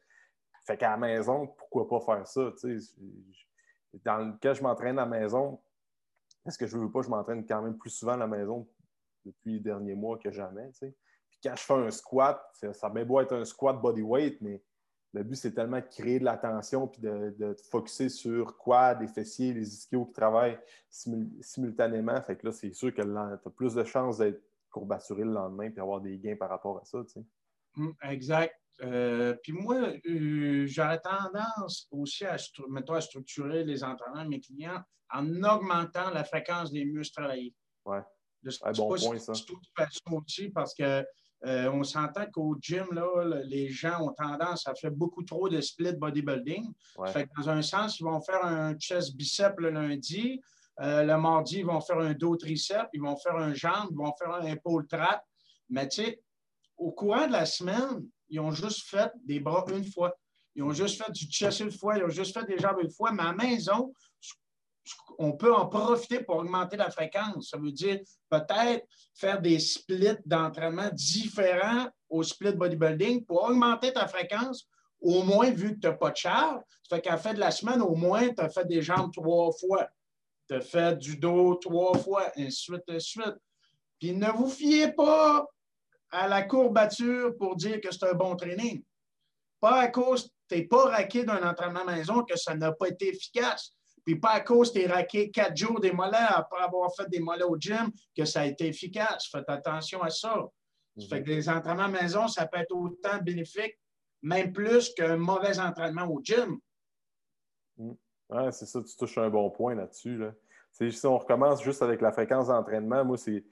Fait 0.66 0.76
qu'à 0.76 0.90
la 0.90 0.98
maison, 0.98 1.48
pourquoi 1.48 1.88
pas 1.88 2.00
faire 2.00 2.28
ça? 2.28 2.52
Dans 4.04 4.18
le 4.18 4.38
cas 4.40 4.56
je 4.56 4.64
m'entraîne 4.64 4.98
à 4.98 5.04
la 5.04 5.08
maison, 5.08 5.62
est-ce 6.48 6.58
que 6.58 6.66
je 6.66 6.78
veux 6.78 6.90
pas, 6.90 7.04
je 7.04 7.10
m'entraîne 7.10 7.46
quand 7.46 7.62
même 7.62 7.78
plus 7.78 7.92
souvent 7.92 8.14
à 8.14 8.18
la 8.18 8.28
maison 8.28 8.68
depuis 9.24 9.54
les 9.54 9.60
derniers 9.60 9.96
mois 9.96 10.18
que 10.18 10.32
jamais. 10.32 10.72
Puis 10.80 11.40
quand 11.44 11.56
je 11.56 11.62
fais 11.62 11.74
un 11.74 11.92
squat, 11.92 12.42
ça, 12.54 12.74
ça 12.74 12.90
bien 12.90 13.06
beau 13.06 13.22
être 13.22 13.36
un 13.36 13.46
squat 13.46 13.80
bodyweight, 13.80 14.42
mais 14.42 14.64
le 15.16 15.24
but, 15.24 15.36
c'est 15.36 15.54
tellement 15.54 15.80
de 15.80 15.86
créer 15.86 16.20
de 16.20 16.26
la 16.26 16.38
tension 16.38 16.88
puis 16.88 17.02
de, 17.02 17.34
de 17.40 17.56
focuser 17.72 18.10
sur 18.10 18.58
quoi, 18.58 18.94
les 18.96 19.08
fessiers, 19.08 19.54
les 19.54 19.74
ischios 19.74 20.06
qui 20.06 20.14
travaillent 20.14 20.60
simultanément. 20.90 22.22
Fait 22.22 22.36
que 22.36 22.48
là, 22.48 22.52
c'est 22.52 22.74
sûr 22.74 22.94
que 22.94 23.02
tu 23.02 23.10
as 23.10 23.52
plus 23.56 23.74
de 23.74 23.84
chances 23.86 24.18
d'être 24.18 24.42
courbaturé 24.70 25.24
le 25.24 25.32
lendemain 25.32 25.72
puis 25.72 25.80
avoir 25.80 26.02
des 26.02 26.18
gains 26.18 26.36
par 26.36 26.50
rapport 26.50 26.80
à 26.80 26.84
ça. 26.84 27.02
Tu 27.06 27.14
sais. 27.14 27.26
Hum, 27.78 27.94
exact. 28.04 28.54
Euh, 28.82 29.34
puis 29.42 29.54
moi, 29.54 29.78
euh, 30.06 30.66
j'aurais 30.68 31.00
tendance 31.00 31.88
aussi 31.92 32.26
à, 32.26 32.34
à 32.34 33.02
structurer 33.02 33.64
les 33.64 33.86
entraînements 33.86 34.26
de 34.26 34.30
mes 34.30 34.42
clients 34.42 34.82
en 35.14 35.44
augmentant 35.44 36.10
la 36.10 36.26
fréquence 36.26 36.74
des 36.74 36.84
muscles 36.84 37.16
travaillés. 37.22 37.56
Oui. 37.86 38.00
Un 38.64 38.72
bon 38.74 38.90
point, 38.90 39.18
ça. 39.18 39.32
toute 39.34 39.66
façon 39.76 40.22
aussi 40.24 40.50
parce 40.50 40.76
que 40.76 41.04
euh, 41.46 41.70
on 41.72 41.84
s'entend 41.84 42.26
qu'au 42.32 42.58
gym, 42.60 42.88
là, 42.92 43.06
les 43.46 43.70
gens 43.70 44.02
ont 44.02 44.14
tendance 44.14 44.68
à 44.68 44.74
faire 44.74 44.92
beaucoup 44.92 45.24
trop 45.24 45.48
de 45.48 45.62
split 45.62 45.94
bodybuilding. 45.94 46.74
Fait 47.08 47.28
que 47.28 47.30
dans 47.38 47.50
un 47.50 47.62
sens, 47.62 48.00
ils 48.00 48.04
vont 48.04 48.20
faire 48.20 48.44
un 48.44 48.76
chest 48.78 49.16
bicep 49.16 49.60
le 49.60 49.70
lundi, 49.70 50.42
euh, 50.82 51.04
le 51.04 51.18
mardi, 51.18 51.60
ils 51.60 51.66
vont 51.66 51.80
faire 51.82 52.00
un 52.00 52.14
dos 52.14 52.36
triceps, 52.36 52.90
ils 52.94 53.02
vont 53.02 53.16
faire 53.16 53.36
un 53.36 53.54
jambe, 53.54 53.90
ils 53.92 53.98
vont 53.98 54.14
faire 54.18 54.34
un 54.34 54.46
épaule 54.46 54.88
trap. 54.88 55.24
Mais 55.70 55.88
tu 55.88 56.04
sais, 56.04 56.20
au 56.78 56.92
courant 56.92 57.28
de 57.28 57.34
la 57.34 57.46
semaine, 57.46 58.06
ils 58.30 58.40
ont 58.40 58.52
juste 58.52 58.88
fait 58.88 59.12
des 59.24 59.40
bras 59.40 59.66
une 59.72 59.86
fois. 59.86 60.18
Ils 60.56 60.64
ont 60.64 60.72
juste 60.72 61.04
fait 61.04 61.12
du 61.12 61.26
chest 61.26 61.60
une 61.60 61.72
fois, 61.72 61.98
ils 61.98 62.04
ont 62.04 62.10
juste 62.10 62.34
fait 62.34 62.46
des 62.46 62.58
jambes 62.58 62.80
une 62.82 62.92
fois. 62.92 63.12
Mais 63.12 63.22
à 63.24 63.28
la 63.28 63.34
maison, 63.34 63.94
on 65.18 65.32
peut 65.32 65.54
en 65.54 65.68
profiter 65.68 66.22
pour 66.24 66.38
augmenter 66.38 66.78
la 66.78 66.92
fréquence. 66.92 67.50
Ça 67.50 67.58
veut 67.58 67.72
dire 67.72 68.00
peut-être 68.30 68.86
faire 69.14 69.42
des 69.42 69.60
splits 69.60 70.18
d'entraînement 70.26 70.90
différents 70.92 71.88
au 72.10 72.24
split 72.24 72.54
bodybuilding 72.54 73.26
pour 73.26 73.44
augmenter 73.44 73.94
ta 73.94 74.08
fréquence, 74.08 74.68
au 75.02 75.24
moins 75.24 75.50
vu 75.52 75.76
que 75.76 75.80
tu 75.80 75.88
n'as 75.88 75.94
pas 75.94 76.12
de 76.12 76.18
charge. 76.18 76.62
Ça 76.84 76.96
fait 76.96 77.02
qu'à 77.02 77.12
la 77.12 77.18
fin 77.18 77.34
de 77.34 77.40
la 77.40 77.52
semaine, 77.52 77.82
au 77.82 77.96
moins, 77.96 78.30
tu 78.30 78.42
as 78.42 78.50
fait 78.50 78.66
des 78.66 78.82
jambes 78.82 79.12
trois 79.12 79.52
fois 79.52 79.88
tu 80.48 80.56
as 80.56 80.62
fait 80.62 80.98
du 80.98 81.18
dos 81.18 81.56
trois 81.56 81.98
fois, 81.98 82.32
ainsi 82.38 82.72
de 82.88 83.00
suite. 83.00 83.36
Puis 84.00 84.14
ne 84.14 84.30
vous 84.32 84.50
fiez 84.50 84.92
pas 84.92 85.46
à 86.12 86.28
la 86.28 86.44
courbature 86.44 87.36
pour 87.38 87.56
dire 87.56 87.82
que 87.82 87.92
c'est 87.92 88.06
un 88.06 88.14
bon 88.14 88.36
training. 88.36 88.84
Pas 89.60 89.82
à 89.82 89.88
cause 89.88 90.30
tu 90.48 90.56
n'es 90.56 90.64
pas 90.64 90.90
raqué 90.90 91.24
d'un 91.24 91.42
entraînement 91.48 91.86
maison 91.86 92.24
que 92.24 92.38
ça 92.38 92.54
n'a 92.54 92.72
pas 92.72 92.88
été 92.90 93.10
efficace. 93.10 93.74
Puis 94.06 94.16
pas 94.18 94.32
à 94.32 94.42
cause 94.42 94.72
que 94.72 94.80
tu 94.80 94.86
es 94.86 94.88
raqué 94.88 95.32
quatre 95.32 95.58
jours 95.58 95.80
des 95.80 95.92
mollets 95.92 96.18
après 96.30 96.62
avoir 96.62 96.94
fait 96.96 97.10
des 97.10 97.20
mollets 97.20 97.44
au 97.44 97.58
gym 97.58 97.92
que 98.16 98.24
ça 98.24 98.42
a 98.42 98.46
été 98.46 98.68
efficace. 98.68 99.28
Faites 99.32 99.50
attention 99.50 100.02
à 100.04 100.12
ça. 100.12 100.48
Ça 100.98 101.08
fait 101.08 101.24
que 101.24 101.28
des 101.28 101.50
entraînements 101.50 101.90
maison, 101.90 102.28
ça 102.28 102.46
peut 102.46 102.60
être 102.60 102.72
autant 102.72 103.18
bénéfique, 103.22 103.78
même 104.22 104.54
plus 104.54 104.94
qu'un 104.94 105.18
mauvais 105.18 105.60
entraînement 105.60 106.08
au 106.08 106.22
gym. 106.24 106.58
Mm. 107.78 107.92
Oui, 108.30 108.44
c'est 108.52 108.66
ça, 108.66 108.82
tu 108.82 108.96
touches 108.96 109.18
un 109.18 109.30
bon 109.30 109.50
point 109.50 109.76
là-dessus. 109.76 110.24
Si 110.72 111.06
on 111.06 111.18
recommence 111.18 111.64
juste 111.64 111.82
avec 111.82 112.02
la 112.02 112.12
fréquence 112.12 112.48
d'entraînement, 112.48 113.06
moi, 113.06 113.18
c'est 113.18 113.44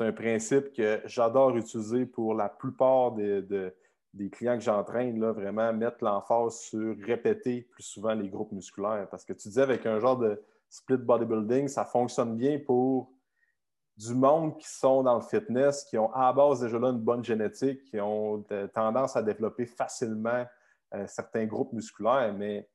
un 0.00 0.12
principe 0.12 0.72
que 0.72 1.00
j'adore 1.06 1.56
utiliser 1.56 2.06
pour 2.06 2.34
la 2.34 2.48
plupart 2.48 3.12
des, 3.12 3.72
des 4.18 4.30
clients 4.30 4.58
que 4.58 4.64
j'entraîne, 4.64 5.18
vraiment 5.32 5.72
mettre 5.72 6.04
l'emphase 6.04 6.58
sur 6.58 6.96
répéter 7.04 7.62
plus 7.62 7.82
souvent 7.82 8.14
les 8.14 8.28
groupes 8.28 8.52
musculaires. 8.52 9.08
Parce 9.10 9.24
que 9.24 9.32
tu 9.32 9.48
disais, 9.48 9.62
avec 9.62 9.86
un 9.86 9.98
genre 9.98 10.18
de 10.18 10.42
split 10.68 10.98
bodybuilding, 10.98 11.68
ça 11.68 11.84
fonctionne 11.84 12.36
bien 12.36 12.58
pour 12.58 13.10
du 13.96 14.14
monde 14.14 14.58
qui 14.58 14.68
sont 14.68 15.02
dans 15.02 15.16
le 15.16 15.22
fitness, 15.22 15.84
qui 15.84 15.98
ont 15.98 16.12
à 16.12 16.26
la 16.26 16.32
base 16.32 16.60
déjà 16.60 16.78
là 16.78 16.88
une 16.88 17.00
bonne 17.00 17.24
génétique, 17.24 17.84
qui 17.84 18.00
ont 18.00 18.44
tendance 18.74 19.16
à 19.16 19.22
développer 19.22 19.66
facilement 19.66 20.44
euh, 20.94 21.04
certains 21.06 21.46
groupes 21.46 21.72
musculaires, 21.72 22.32
mais 22.36 22.68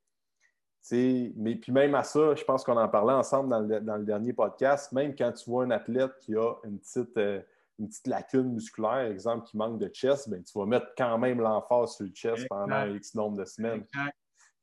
mais 0.91 1.55
puis 1.55 1.71
même 1.71 1.95
à 1.95 2.03
ça, 2.03 2.35
je 2.35 2.43
pense 2.43 2.63
qu'on 2.63 2.77
en 2.77 2.89
parlait 2.89 3.13
ensemble 3.13 3.49
dans 3.49 3.97
le, 3.97 4.03
dernier 4.03 4.33
podcast, 4.33 4.91
même 4.91 5.15
quand 5.15 5.31
tu 5.31 5.49
vois 5.49 5.63
un 5.63 5.71
athlète 5.71 6.11
qui 6.19 6.35
a 6.35 6.55
une 6.65 6.77
petite, 6.79 7.15
euh, 7.17 7.41
une 7.83 7.89
petite 7.89 8.07
lacune 8.07 8.53
musculaire, 8.53 9.11
exemple, 9.11 9.45
qui 9.45 9.57
manque 9.57 9.79
de 9.79 9.89
chest, 9.89 10.29
ben, 10.29 10.41
tu 10.43 10.57
vas 10.57 10.65
mettre 10.65 10.87
quand 10.97 11.17
même 11.17 11.39
l'emphase 11.39 11.95
sur 11.95 12.05
le 12.05 12.11
chest 12.11 12.47
pendant 12.49 12.85
X 12.85 13.13
nombre 13.13 13.37
de 13.37 13.45
semaines. 13.45 13.85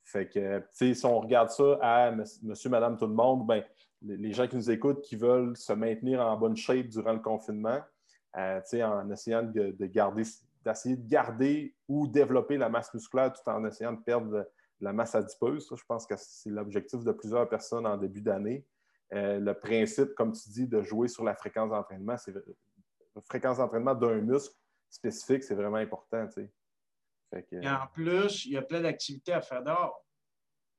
Fait 0.04 0.28
que, 0.28 0.64
si 0.72 0.94
on 1.04 1.20
regarde 1.20 1.50
ça 1.50 1.78
à 1.80 2.10
monsieur, 2.42 2.70
madame, 2.70 2.96
tout 2.96 3.06
le 3.06 3.14
monde, 3.14 3.46
ben, 3.46 3.62
les 4.02 4.32
gens 4.32 4.48
qui 4.48 4.56
nous 4.56 4.70
écoutent, 4.70 5.02
qui 5.02 5.16
veulent 5.16 5.56
se 5.56 5.72
maintenir 5.72 6.20
en 6.20 6.36
bonne 6.36 6.56
shape 6.56 6.88
durant 6.88 7.12
le 7.12 7.20
confinement, 7.20 7.80
euh, 8.36 8.60
en 8.82 9.10
essayant 9.10 9.42
de, 9.42 9.86
garder, 9.86 10.22
d'essayer 10.64 10.96
de 10.96 11.08
garder 11.08 11.74
ou 11.88 12.06
développer 12.06 12.56
la 12.56 12.68
masse 12.68 12.92
musculaire 12.94 13.32
tout 13.32 13.48
en 13.48 13.64
essayant 13.66 13.92
de 13.92 14.00
perdre 14.00 14.48
la 14.80 14.92
masse 14.92 15.14
adipeuse. 15.14 15.68
je 15.70 15.84
pense 15.86 16.06
que 16.06 16.14
c'est 16.16 16.50
l'objectif 16.50 17.04
de 17.04 17.12
plusieurs 17.12 17.48
personnes 17.48 17.86
en 17.86 17.96
début 17.96 18.22
d'année. 18.22 18.64
Euh, 19.12 19.40
le 19.40 19.54
principe, 19.54 20.14
comme 20.14 20.32
tu 20.32 20.48
dis, 20.50 20.66
de 20.66 20.82
jouer 20.82 21.08
sur 21.08 21.24
la 21.24 21.34
fréquence 21.34 21.70
d'entraînement, 21.70 22.16
c'est 22.16 22.32
fréquence 23.28 23.58
d'entraînement 23.58 23.94
d'un 23.94 24.20
muscle 24.20 24.54
spécifique, 24.88 25.44
c'est 25.44 25.54
vraiment 25.54 25.76
important. 25.76 26.26
Et 27.52 27.68
en 27.68 27.86
plus, 27.92 28.46
il 28.46 28.52
y 28.52 28.56
a 28.56 28.62
plein 28.62 28.80
d'activités 28.80 29.32
à 29.32 29.40
faire 29.40 29.62
dehors. 29.62 30.04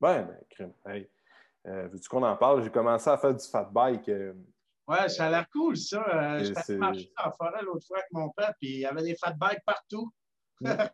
Oui, 0.00 0.10
ben, 0.10 0.38
crème. 0.50 0.72
Hey. 0.86 1.08
Euh, 1.66 1.88
veux-tu 1.88 2.08
qu'on 2.08 2.22
en 2.22 2.36
parle? 2.36 2.62
J'ai 2.62 2.70
commencé 2.70 3.08
à 3.08 3.16
faire 3.16 3.34
du 3.34 3.46
fat 3.46 3.70
bike. 3.72 4.08
Euh, 4.08 4.34
ouais, 4.88 5.08
ça 5.08 5.26
a 5.26 5.30
l'air 5.30 5.48
cool, 5.50 5.76
ça. 5.76 6.04
Euh, 6.08 6.44
J'étais 6.44 6.76
marché 6.76 7.12
dans 7.16 7.24
la 7.26 7.32
forêt 7.32 7.62
l'autre 7.62 7.86
fois 7.86 7.98
avec 7.98 8.10
mon 8.12 8.30
père, 8.30 8.52
puis 8.58 8.70
il 8.70 8.80
y 8.80 8.86
avait 8.86 9.02
des 9.02 9.14
fat 9.14 9.32
bikes 9.32 9.64
partout. 9.64 10.12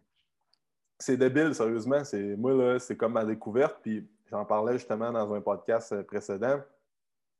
c'est 0.99 1.17
débile, 1.17 1.55
sérieusement. 1.55 2.03
Moi, 2.37 2.53
là, 2.53 2.79
c'est 2.79 2.97
comme 2.97 3.15
ma 3.15 3.25
découverte, 3.25 3.79
puis 3.83 4.07
j'en 4.27 4.45
parlais 4.45 4.75
justement 4.75 5.11
dans 5.11 5.33
un 5.33 5.41
podcast 5.41 6.03
précédent. 6.03 6.61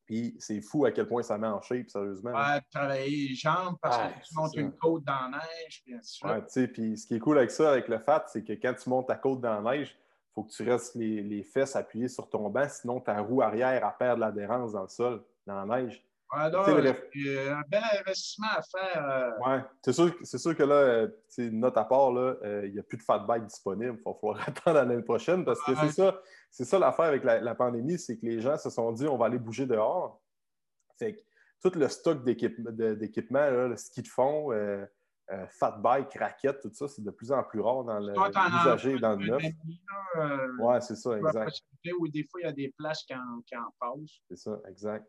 Puis 0.09 0.35
c'est 0.39 0.63
fou 0.63 0.87
à 0.87 0.91
quel 0.91 1.07
point 1.07 1.23
ça 1.23 1.37
met 1.37 1.49
en 1.49 1.61
shape, 1.61 1.91
sérieusement. 1.91 2.31
Ouais, 2.31 2.63
travailler 2.73 3.29
les 3.29 3.35
jambes 3.35 3.77
parce 3.83 3.99
que 3.99 4.27
tu 4.27 4.35
montes 4.35 4.57
une 4.57 4.73
côte 4.73 5.05
dans 5.05 5.29
la 5.31 5.37
neige, 5.37 5.83
puis 5.85 5.95
Ouais, 6.25 6.41
tu 6.41 6.47
sais, 6.49 6.67
puis 6.67 6.97
ce 6.97 7.07
qui 7.07 7.17
est 7.17 7.19
cool 7.19 7.37
avec 7.37 7.51
ça, 7.51 7.73
avec 7.73 7.89
le 7.89 7.99
fat, 7.99 8.25
c'est 8.29 8.43
que 8.43 8.55
quand 8.55 8.73
tu 8.73 8.89
montes 8.89 9.09
ta 9.09 9.17
côte 9.17 9.43
dans 9.43 9.61
la 9.61 9.71
neige, 9.71 9.95
il 9.99 10.35
faut 10.35 10.45
que 10.45 10.51
tu 10.51 10.63
restes 10.63 10.95
les, 10.95 11.43
fesses 11.43 11.77
appuyées 11.77 12.09
sur 12.09 12.27
ton 12.31 12.49
banc, 12.49 12.67
sinon 12.71 13.01
ta 13.01 13.21
roue 13.21 13.43
arrière 13.43 13.85
a 13.85 13.91
perdre 13.91 14.21
l'adhérence 14.21 14.73
dans 14.73 14.81
le 14.81 14.89
sol, 14.89 15.23
dans 15.47 15.63
la 15.63 15.83
neige. 15.83 16.03
Ouais, 16.35 16.51
donc, 16.51 16.67
a 16.67 16.73
un 16.73 17.63
bel 17.69 17.83
investissement 18.01 18.49
à 18.57 18.63
faire. 18.63 19.09
Euh. 19.11 19.31
Oui, 19.47 19.63
c'est 19.83 19.93
sûr, 19.93 20.15
sûr, 20.25 20.57
que 20.57 20.63
là, 20.63 20.75
euh, 20.75 21.09
note 21.39 21.77
à 21.77 21.85
part, 21.85 22.17
euh, 22.17 22.63
il 22.65 22.73
n'y 22.73 22.79
a 22.79 22.83
plus 22.83 22.97
de 22.97 23.03
fat 23.03 23.19
bike 23.19 23.45
disponible. 23.45 23.99
Il 23.99 24.05
va 24.05 24.15
falloir 24.19 24.41
attendre 24.49 24.77
l'année 24.77 25.03
prochaine 25.03 25.45
parce 25.45 25.63
que 25.63 25.75
c'est 25.75 25.93
ça, 25.93 26.19
c'est 26.51 26.65
ça 26.65 26.79
l'affaire 26.79 27.07
avec 27.07 27.25
la, 27.25 27.55
pandémie, 27.55 27.99
c'est 27.99 28.19
que 28.19 28.27
les 28.27 28.41
gens 28.41 28.57
se 28.57 28.71
sont 28.71 28.93
dit 28.93 29.07
on 29.07 29.17
va 29.17 29.27
aller 29.27 29.39
bouger 29.39 29.67
dehors. 29.67 30.23
Fait 30.99 31.15
que 31.15 31.21
tout 31.63 31.77
le 31.79 31.89
stock 31.89 32.25
d'équipement, 32.25 33.51
le 33.51 33.77
ski 33.77 34.03
de 34.03 34.09
fond, 34.09 34.51
fat 35.51 35.73
bike, 35.73 36.15
raquettes, 36.15 36.61
tout 36.61 36.73
ça, 36.73 36.89
c'est 36.89 37.03
de 37.03 37.11
plus 37.11 37.31
en 37.33 37.43
plus 37.43 37.61
rare 37.61 37.85
dans 37.85 37.99
l'usager, 37.99 38.99
dans 38.99 39.17
le 39.17 39.27
neuf. 39.27 39.43
oui, 40.59 40.77
c'est 40.81 40.97
ça, 40.97 41.17
exact. 41.19 41.61
Ou 42.01 42.09
des 42.09 42.25
fois, 42.25 42.41
il 42.41 42.45
y 42.45 42.49
a 42.49 42.53
des 42.53 42.73
places 42.77 43.03
qui 43.05 43.15
en, 43.15 43.41
qui 43.47 43.57
en 43.57 43.73
passent. 43.79 44.21
C'est 44.29 44.39
ça, 44.39 44.61
exact 44.69 45.07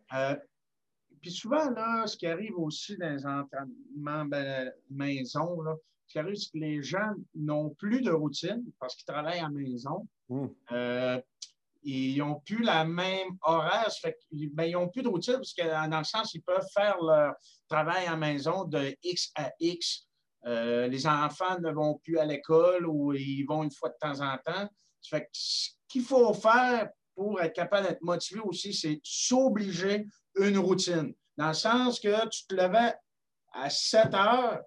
puis 1.22 1.32
souvent, 1.32 1.70
là, 1.72 2.08
ce 2.08 2.18
qui 2.18 2.28
arrive 2.28 2.58
aussi 2.58 2.98
dans 2.98 3.10
les 3.10 3.26
entraînements 3.26 4.26
ben, 4.26 4.72
maison, 4.90 5.62
là, 5.62 5.76
ce 6.08 6.14
qui 6.14 6.20
arrive, 6.20 6.36
c'est 6.36 6.52
que 6.52 6.58
les 6.58 6.82
gens 6.82 7.14
n'ont 7.36 7.72
plus 7.72 8.02
de 8.02 8.12
routine 8.12 8.64
parce 8.80 8.96
qu'ils 8.96 9.06
travaillent 9.06 9.40
à 9.40 9.44
la 9.44 9.50
maison. 9.50 10.08
Hmm. 10.30 10.48
Euh, 10.72 11.20
ils 11.84 12.18
n'ont 12.18 12.40
plus 12.42 12.64
la 12.64 12.86
même 12.86 13.38
horaire. 13.42 13.90
Ben, 14.32 14.66
ils 14.66 14.74
n'ont 14.74 14.90
plus 14.90 15.02
de 15.02 15.08
routine 15.08 15.36
parce 15.36 15.54
que 15.54 15.90
dans 15.90 15.98
le 15.98 16.04
sens, 16.04 16.34
ils 16.34 16.42
peuvent 16.42 16.68
faire 16.74 17.02
leur 17.02 17.36
travail 17.68 18.06
à 18.06 18.16
maison 18.16 18.66
de 18.66 18.96
X 19.04 19.32
à 19.36 19.52
X. 19.60 20.06
Euh, 20.46 20.88
les 20.88 21.08
enfants 21.08 21.60
ne 21.60 21.72
vont 21.72 21.96
plus 21.96 22.18
à 22.18 22.26
l'école 22.26 22.86
ou 22.86 23.14
ils 23.14 23.44
vont 23.44 23.64
une 23.64 23.72
fois 23.72 23.90
de 23.90 23.98
temps 24.00 24.22
en 24.22 24.38
temps. 24.38 24.70
Ce 25.02 25.16
qu'il 25.88 26.04
faut 26.04 26.34
faire 26.34 26.90
pour 27.16 27.42
être 27.42 27.54
capable 27.54 27.88
d'être 27.88 28.02
motivé 28.02 28.40
aussi, 28.42 28.74
c'est 28.74 29.00
s'obliger 29.04 30.06
une 30.36 30.58
routine. 30.58 31.14
Dans 31.38 31.50
le 31.50 31.54
sens 31.54 32.00
que 32.00 32.28
tu 32.30 32.46
te 32.46 32.56
levais 32.56 32.94
à 33.54 33.70
7 33.70 34.14
heures, 34.14 34.62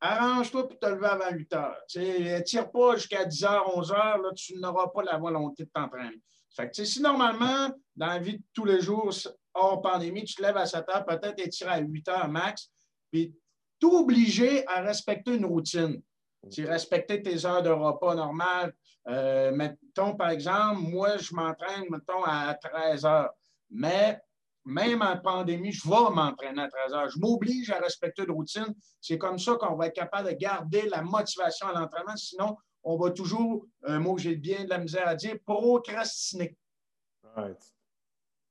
arrange-toi 0.00 0.68
pour 0.68 0.78
te 0.78 0.86
lever 0.86 1.06
avant 1.06 1.30
8 1.30 1.52
heures. 1.54 1.76
Ne 1.96 2.40
tire 2.40 2.70
pas 2.70 2.96
jusqu'à 2.96 3.24
10 3.24 3.44
heures, 3.44 3.76
11 3.76 3.92
heures, 3.92 4.18
là, 4.18 4.30
tu 4.34 4.56
n'auras 4.58 4.88
pas 4.88 5.02
la 5.02 5.18
volonté 5.18 5.64
de 5.64 5.70
t'entraîner. 5.70 6.20
Si 6.72 7.00
normalement, 7.00 7.68
dans 7.94 8.06
la 8.06 8.18
vie 8.18 8.38
de 8.38 8.42
tous 8.52 8.64
les 8.64 8.80
jours, 8.80 9.12
hors 9.54 9.80
pandémie, 9.80 10.24
tu 10.24 10.34
te 10.34 10.42
lèves 10.42 10.56
à 10.56 10.66
7 10.66 10.88
heures, 10.88 11.04
peut-être 11.04 11.38
étirer 11.44 11.70
à 11.70 11.78
8 11.78 12.08
heures 12.08 12.28
max, 12.28 12.70
puis 13.10 13.34
t'obliger 13.78 14.66
à 14.66 14.80
respecter 14.80 15.34
une 15.34 15.44
routine. 15.44 16.02
Respecter 16.58 17.22
tes 17.22 17.44
heures 17.44 17.62
de 17.62 17.70
repas 17.70 18.14
normales. 18.14 18.72
Euh, 19.08 19.50
mettons, 19.52 20.14
par 20.14 20.30
exemple, 20.30 20.80
moi, 20.80 21.16
je 21.16 21.34
m'entraîne, 21.34 21.84
mettons, 21.90 22.24
à 22.24 22.54
13 22.54 23.04
heures. 23.04 23.30
Mais 23.70 24.20
même 24.68 25.00
en 25.00 25.16
pandémie, 25.16 25.72
je 25.72 25.88
vais 25.88 26.14
m'entraîner 26.14 26.60
à 26.60 26.68
13 26.68 26.92
heures. 26.92 27.08
Je 27.08 27.18
m'oblige 27.18 27.70
à 27.70 27.78
respecter 27.78 28.24
une 28.24 28.32
routine. 28.32 28.74
C'est 29.00 29.16
comme 29.16 29.38
ça 29.38 29.54
qu'on 29.54 29.76
va 29.76 29.86
être 29.86 29.94
capable 29.94 30.28
de 30.28 30.34
garder 30.34 30.82
la 30.90 31.00
motivation 31.00 31.68
à 31.68 31.72
l'entraînement. 31.72 32.16
Sinon, 32.16 32.54
on 32.84 32.98
va 32.98 33.10
toujours, 33.10 33.64
un 33.84 33.98
mot 33.98 34.14
que 34.14 34.20
j'ai 34.20 34.36
bien 34.36 34.64
de 34.64 34.68
la 34.68 34.76
misère 34.76 35.08
à 35.08 35.14
dire, 35.14 35.36
procrastiner. 35.46 36.54
Oui, 37.38 37.54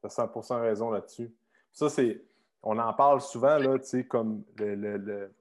tu 0.02 0.08
as 0.08 0.10
100% 0.10 0.60
raison 0.60 0.90
là-dessus. 0.90 1.32
Ça, 1.72 1.88
c'est, 1.88 2.26
on 2.64 2.80
en 2.80 2.94
parle 2.94 3.22
souvent, 3.22 3.60
là, 3.60 3.78
tu 3.78 3.86
sais, 3.86 4.08
comme 4.08 4.44
le, 4.58 5.32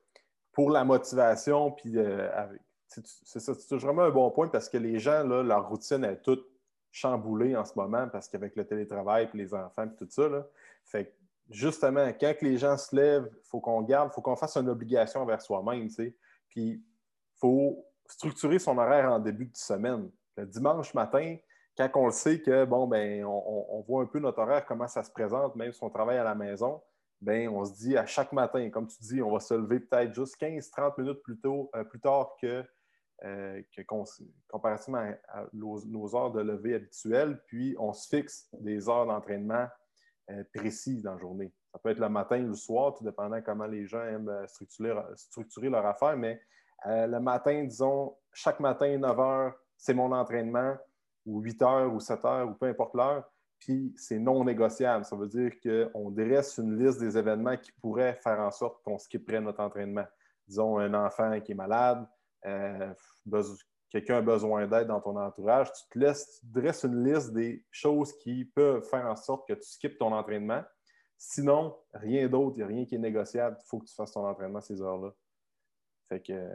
pour 0.53 0.69
la 0.69 0.85
motivation, 0.85 1.73
puis 1.73 1.97
euh, 1.97 2.29
c'est 2.87 3.41
ça, 3.41 3.55
c'est 3.55 3.77
vraiment 3.77 4.03
un 4.03 4.11
bon 4.11 4.31
point 4.31 4.49
parce 4.49 4.69
que 4.69 4.77
les 4.77 4.99
gens, 4.99 5.25
là, 5.25 5.43
leur 5.43 5.71
routine 5.71 6.05
est 6.05 6.21
toute 6.21 6.47
chamboulé 6.97 7.55
en 7.57 7.65
ce 7.65 7.73
moment 7.77 8.09
parce 8.09 8.29
qu'avec 8.29 8.57
le 8.57 8.67
télétravail 8.67 9.29
et 9.33 9.37
les 9.37 9.53
enfants 9.53 9.85
et 9.85 9.97
tout 9.97 10.07
ça, 10.09 10.29
là, 10.29 10.47
fait 10.87 11.15
justement, 11.51 12.13
quand 12.19 12.35
les 12.43 12.59
gens 12.59 12.77
se 12.77 12.95
lèvent, 12.95 13.29
il 13.33 13.49
faut 13.49 13.61
qu'on 13.61 13.83
garde, 13.83 14.11
il 14.11 14.15
faut 14.15 14.23
qu'on 14.23 14.37
fasse 14.37 14.57
une 14.57 14.69
obligation 14.69 15.21
envers 15.21 15.41
soi-même, 15.41 15.89
Puis, 15.89 16.13
il 16.57 16.83
faut 17.39 17.85
structurer 18.09 18.59
son 18.59 18.79
horaire 18.79 19.11
en 19.11 19.19
début 19.19 19.47
de 19.47 19.57
semaine. 19.57 20.11
Le 20.37 20.47
dimanche 20.47 20.95
matin, 20.95 21.37
quand 21.77 21.91
on 21.95 22.07
le 22.07 22.13
sait 22.13 22.41
que, 22.41 22.65
bon, 22.65 22.87
ben, 22.87 23.25
on, 23.25 23.85
voit 23.87 24.03
un 24.03 24.07
peu 24.07 24.19
notre 24.19 24.41
horaire, 24.41 24.65
comment 24.65 24.89
ça 24.89 25.03
se 25.03 25.11
présente, 25.11 25.57
même 25.57 25.73
si 25.73 25.83
on 25.83 25.91
travaille 25.91 26.19
à 26.19 26.25
la 26.25 26.35
maison, 26.35 26.83
ben, 27.21 27.49
on 27.49 27.65
se 27.65 27.75
dit 27.75 27.97
à 27.97 28.07
chaque 28.07 28.33
matin, 28.33 28.69
comme 28.71 28.87
tu 28.87 28.97
dis, 29.01 29.23
on 29.23 29.33
va 29.33 29.41
se 29.41 29.55
lever 29.55 29.81
peut-être 29.81 30.15
juste 30.15 30.41
15-30 30.41 31.01
minutes 31.01 31.23
plus, 31.23 31.39
tôt, 31.39 31.71
euh, 31.75 31.85
plus 31.85 32.01
tard 32.01 32.37
que 32.41 32.65
euh, 33.25 33.63
comparativement 34.49 35.11
à, 35.29 35.47
nos, 35.53 36.17
heures 36.17 36.33
de 36.33 36.41
lever 36.41 36.75
habituelles, 36.75 37.41
puis 37.47 37.75
on 37.79 37.93
se 37.93 38.09
fixe 38.09 38.49
des 38.53 38.89
heures 38.89 39.07
d'entraînement 39.07 39.67
euh, 40.31 40.45
précises 40.55 41.03
dans 41.03 41.13
la 41.13 41.19
journée. 41.19 41.53
Ça 41.73 41.79
peut 41.79 41.91
être 41.91 41.99
le 41.99 42.09
matin 42.09 42.43
ou 42.45 42.49
le 42.49 42.55
soir, 42.55 42.95
tout 42.95 43.05
dépendant 43.05 43.41
comment 43.43 43.67
les 43.67 43.87
gens 43.87 44.03
aiment 44.03 44.29
euh, 44.29 44.47
structurer, 44.47 45.69
leur 45.69 45.87
affaire, 45.87 46.17
mais 46.17 46.41
le 46.85 47.19
matin, 47.19 47.65
disons, 47.65 48.15
chaque 48.33 48.61
matin, 48.61 48.97
9 48.99 49.19
heures, 49.19 49.55
c'est 49.77 49.95
mon 49.95 50.13
entraînement, 50.13 50.77
ou 51.25 51.41
8 51.41 51.63
heures, 51.63 51.95
ou 51.95 52.01
7 52.01 52.25
heures, 52.25 52.49
ou 52.49 52.55
peu 52.55 52.67
importe 52.67 52.95
l'heure, 52.95 53.25
puis 53.59 53.93
c'est 53.97 54.19
non 54.19 54.45
négociable. 54.45 55.05
Ça 55.05 55.17
veut 55.17 55.27
dire 55.27 55.53
qu'on 55.61 56.11
dresse 56.11 56.59
une 56.59 56.79
liste 56.79 57.01
des 57.01 57.17
événements 57.17 57.57
qui 57.57 57.73
pourraient 57.73 58.19
faire 58.23 58.41
en 58.41 58.51
sorte 58.51 58.83
qu'on 58.85 58.99
skipperait 58.99 59.41
notre 59.41 59.61
entraînement. 59.61 60.07
Disons, 60.47 60.79
un 60.79 60.95
enfant 60.95 61.41
qui 61.41 61.53
est 61.53 61.57
malade, 61.57 62.07
euh, 62.47 62.93
quelqu'un 63.91 64.19
a 64.19 64.23
besoin 64.23 64.67
d'aide 64.67 64.89
dans 64.89 65.01
ton 65.01 65.17
entourage, 65.17 65.73
tu 65.73 65.83
te 65.91 65.99
laisses, 65.99 66.41
tu 66.41 66.47
dresses 66.47 66.85
une 66.85 67.05
liste 67.05 67.33
des 67.33 67.65
choses 67.71 68.17
qui 68.19 68.45
peuvent 68.45 68.83
faire 68.83 69.07
en 69.07 69.17
sorte 69.17 69.47
que 69.49 69.55
tu 69.55 69.69
skippes 69.69 69.99
ton 69.99 70.13
entraînement. 70.13 70.63
Sinon, 71.19 71.77
rien 71.95 72.29
d'autre, 72.29 72.57
il 72.57 72.59
n'y 72.59 72.65
a 72.65 72.67
rien 72.67 72.85
qui 72.85 72.97
est 72.97 72.99
négociable. 72.99 73.57
Il 73.61 73.67
faut 73.69 73.79
que 73.79 73.87
tu 73.87 73.95
fasses 73.95 74.13
ton 74.13 74.27
entraînement 74.27 74.59
à 74.59 74.63
ces 74.63 74.81
heures-là. 74.83 75.13
Fait 76.09 76.21
que 76.21 76.51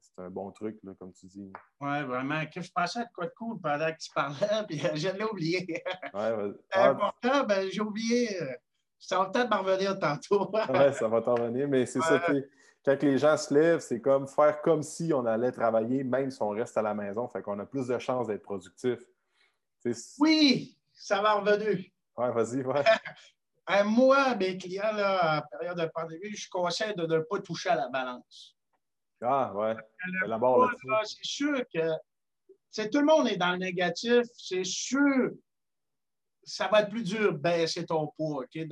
c'est 0.00 0.22
un 0.22 0.30
bon 0.30 0.50
truc, 0.52 0.78
comme 0.98 1.12
tu 1.12 1.26
dis. 1.26 1.52
Oui, 1.80 2.02
vraiment. 2.04 2.40
je 2.54 2.70
pensais 2.72 3.00
à 3.00 3.06
quoi 3.06 3.26
de 3.26 3.32
cool 3.36 3.60
pendant 3.60 3.90
que 3.92 3.98
tu 3.98 4.10
parlais, 4.14 4.64
puis 4.68 4.78
je 4.78 5.08
l'ai 5.08 5.24
oublié. 5.24 5.82
Ouais, 6.14 6.52
c'est 6.72 6.80
important, 6.80 7.44
ben, 7.44 7.68
j'ai 7.70 7.80
oublié. 7.80 8.28
Ça 8.98 9.18
va 9.18 9.26
peut-être 9.26 9.50
m'en 9.50 9.62
revenir 9.62 9.98
tantôt. 9.98 10.50
oui, 10.52 10.94
ça 10.94 11.08
va 11.08 11.22
t'en 11.22 11.34
revenir, 11.34 11.68
mais 11.68 11.86
c'est 11.86 12.00
ça 12.00 12.20
ça 12.20 12.32
quand 12.84 13.02
les 13.02 13.18
gens 13.18 13.36
se 13.36 13.52
lèvent, 13.52 13.80
c'est 13.80 14.00
comme 14.00 14.26
faire 14.26 14.62
comme 14.62 14.82
si 14.82 15.12
on 15.12 15.26
allait 15.26 15.52
travailler, 15.52 16.02
même 16.02 16.30
si 16.30 16.40
on 16.42 16.50
reste 16.50 16.76
à 16.78 16.82
la 16.82 16.94
maison. 16.94 17.28
Fait 17.28 17.42
qu'on 17.42 17.58
a 17.58 17.66
plus 17.66 17.86
de 17.86 17.98
chances 17.98 18.26
d'être 18.26 18.42
productif. 18.42 18.98
Oui, 20.18 20.76
ça 20.92 21.20
va 21.20 21.34
revenir. 21.34 21.84
Oui, 22.16 22.26
vas-y, 22.34 22.62
ouais. 22.62 22.84
Moi, 23.84 24.34
mes 24.34 24.58
clients, 24.58 24.92
là, 24.92 25.38
en 25.38 25.58
période 25.58 25.78
de 25.78 25.86
pandémie, 25.94 26.34
je 26.34 26.48
conseille 26.48 26.94
de 26.94 27.06
ne 27.06 27.20
pas 27.20 27.38
toucher 27.40 27.68
à 27.68 27.76
la 27.76 27.88
balance. 27.88 28.56
Ah, 29.22 29.52
ouais. 29.54 29.76
C'est 31.04 31.24
sûr 31.24 31.62
que 31.72 32.88
tout 32.88 32.98
le 32.98 33.04
monde 33.04 33.28
est 33.28 33.36
dans 33.36 33.52
le 33.52 33.58
négatif. 33.58 34.24
C'est 34.34 34.64
sûr 34.64 35.30
ça 36.50 36.68
va 36.68 36.82
être 36.82 36.90
plus 36.90 37.04
dur 37.04 37.32
de 37.32 37.38
baisser 37.38 37.86
ton 37.86 38.08
poids. 38.16 38.44
OK? 38.44 38.66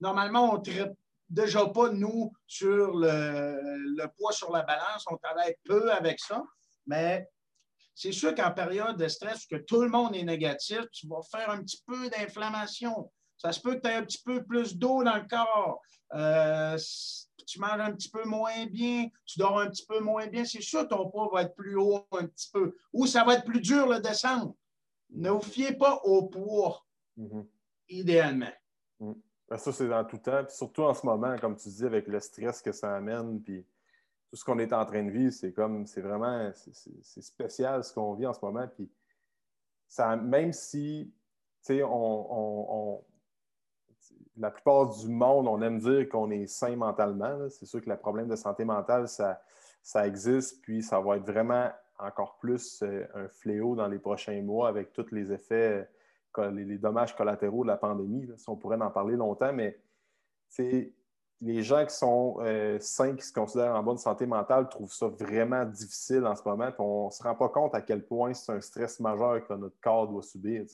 normalement, 0.00 0.54
on 0.54 0.58
ne 0.58 0.62
traite 0.62 0.96
déjà 1.30 1.66
pas, 1.66 1.90
nous, 1.90 2.32
sur 2.46 2.92
le, 2.94 4.06
poids 4.18 4.32
sur 4.32 4.52
la 4.52 4.62
balance. 4.62 5.04
On 5.10 5.16
travaille 5.16 5.54
peu 5.64 5.90
avec 5.92 6.20
ça, 6.20 6.42
mais 6.86 7.28
c'est 7.94 8.12
sûr 8.12 8.34
qu'en 8.34 8.52
période 8.52 8.96
de 8.96 9.08
stress, 9.08 9.46
que 9.46 9.56
tout 9.56 9.82
le 9.82 9.88
monde 9.88 10.16
est 10.16 10.24
négatif, 10.24 10.80
tu 10.92 11.06
vas 11.06 11.20
faire 11.30 11.50
un 11.50 11.62
petit 11.62 11.82
peu 11.86 12.10
d'inflammation. 12.10 13.10
Ça 13.36 13.52
se 13.52 13.60
peut 13.60 13.76
que 13.76 13.80
tu 13.80 13.88
aies 13.88 13.94
un 13.94 14.04
petit 14.04 14.22
peu 14.22 14.44
plus 14.44 14.76
d'eau 14.76 15.02
dans 15.02 15.16
le 15.16 15.26
corps. 15.28 15.80
Euh, 16.12 16.76
tu 17.46 17.58
manges 17.58 17.80
un 17.80 17.92
petit 17.92 18.10
peu 18.10 18.24
moins 18.24 18.66
bien, 18.66 19.08
tu 19.24 19.38
dors 19.38 19.58
un 19.58 19.68
petit 19.68 19.86
peu 19.86 20.00
moins 20.00 20.26
bien. 20.26 20.44
C'est 20.44 20.60
sûr 20.60 20.82
que 20.82 20.94
ton 20.94 21.08
poids 21.08 21.30
va 21.32 21.42
être 21.42 21.54
plus 21.54 21.76
haut 21.76 22.06
un 22.12 22.26
petit 22.26 22.50
peu. 22.52 22.76
Ou 22.92 23.06
ça 23.06 23.24
va 23.24 23.34
être 23.34 23.44
plus 23.44 23.60
dur 23.60 23.86
le 23.86 24.00
descendre. 24.00 24.54
Ne 25.10 25.30
vous 25.30 25.40
fiez 25.40 25.72
pas 25.72 26.00
au 26.04 26.28
poids, 26.28 26.84
mm-hmm. 27.18 27.46
idéalement. 27.88 28.52
Mm. 29.00 29.12
Ben, 29.12 29.29
ça, 29.58 29.72
c'est 29.72 29.88
dans 29.88 30.04
tout 30.04 30.18
temps. 30.18 30.44
Puis 30.44 30.54
surtout 30.56 30.82
en 30.82 30.94
ce 30.94 31.04
moment, 31.04 31.36
comme 31.38 31.56
tu 31.56 31.68
dis, 31.68 31.84
avec 31.84 32.06
le 32.06 32.20
stress 32.20 32.62
que 32.62 32.72
ça 32.72 32.94
amène, 32.94 33.42
puis 33.42 33.66
tout 34.28 34.36
ce 34.36 34.44
qu'on 34.44 34.58
est 34.58 34.72
en 34.72 34.84
train 34.86 35.02
de 35.02 35.10
vivre, 35.10 35.32
c'est 35.32 35.52
comme, 35.52 35.86
c'est 35.86 36.00
vraiment, 36.00 36.50
c'est 36.54 37.22
spécial 37.22 37.82
ce 37.82 37.92
qu'on 37.92 38.14
vit 38.14 38.26
en 38.26 38.32
ce 38.32 38.44
moment. 38.44 38.66
Puis 38.68 38.88
ça, 39.88 40.14
même 40.16 40.52
si, 40.52 41.12
tu 41.64 41.74
sais, 41.74 41.82
on, 41.82 43.04
la 44.36 44.50
plupart 44.50 44.88
du 44.88 45.08
monde, 45.08 45.48
on 45.48 45.60
aime 45.62 45.78
dire 45.78 46.08
qu'on 46.08 46.30
est 46.30 46.46
sain 46.46 46.76
mentalement. 46.76 47.48
C'est 47.48 47.66
sûr 47.66 47.82
que 47.82 47.90
le 47.90 47.96
problème 47.96 48.28
de 48.28 48.36
santé 48.36 48.64
mentale, 48.64 49.08
ça, 49.08 49.42
ça 49.82 50.06
existe, 50.06 50.62
puis 50.62 50.82
ça 50.82 51.00
va 51.00 51.16
être 51.16 51.26
vraiment 51.26 51.70
encore 51.98 52.38
plus 52.38 52.82
euh, 52.82 53.06
un 53.14 53.28
fléau 53.28 53.74
dans 53.74 53.88
les 53.88 53.98
prochains 53.98 54.40
mois 54.42 54.68
avec 54.68 54.92
tous 54.92 55.10
les 55.10 55.32
effets, 55.32 55.88
les, 56.38 56.78
dommages 56.78 57.14
collatéraux 57.16 57.62
de 57.62 57.68
la 57.68 57.76
pandémie. 57.76 58.28
Si 58.36 58.48
on 58.48 58.56
pourrait 58.56 58.80
en 58.80 58.90
parler 58.90 59.16
longtemps, 59.16 59.52
mais 59.52 59.78
les 61.42 61.62
gens 61.62 61.86
qui 61.86 61.94
sont 61.94 62.38
euh, 62.40 62.78
sains, 62.80 63.16
qui 63.16 63.24
se 63.24 63.32
considèrent 63.32 63.74
en 63.74 63.82
bonne 63.82 63.98
santé 63.98 64.26
mentale, 64.26 64.68
trouvent 64.68 64.92
ça 64.92 65.08
vraiment 65.08 65.64
difficile 65.64 66.26
en 66.26 66.36
ce 66.36 66.42
moment. 66.44 66.70
on 66.78 67.06
ne 67.06 67.10
se 67.10 67.22
rend 67.22 67.34
pas 67.34 67.48
compte 67.48 67.74
à 67.74 67.80
quel 67.80 68.04
point 68.04 68.34
c'est 68.34 68.52
un 68.52 68.60
stress 68.60 69.00
majeur 69.00 69.46
que 69.46 69.54
notre 69.54 69.80
corps 69.80 70.08
doit 70.08 70.22
subir 70.22 70.64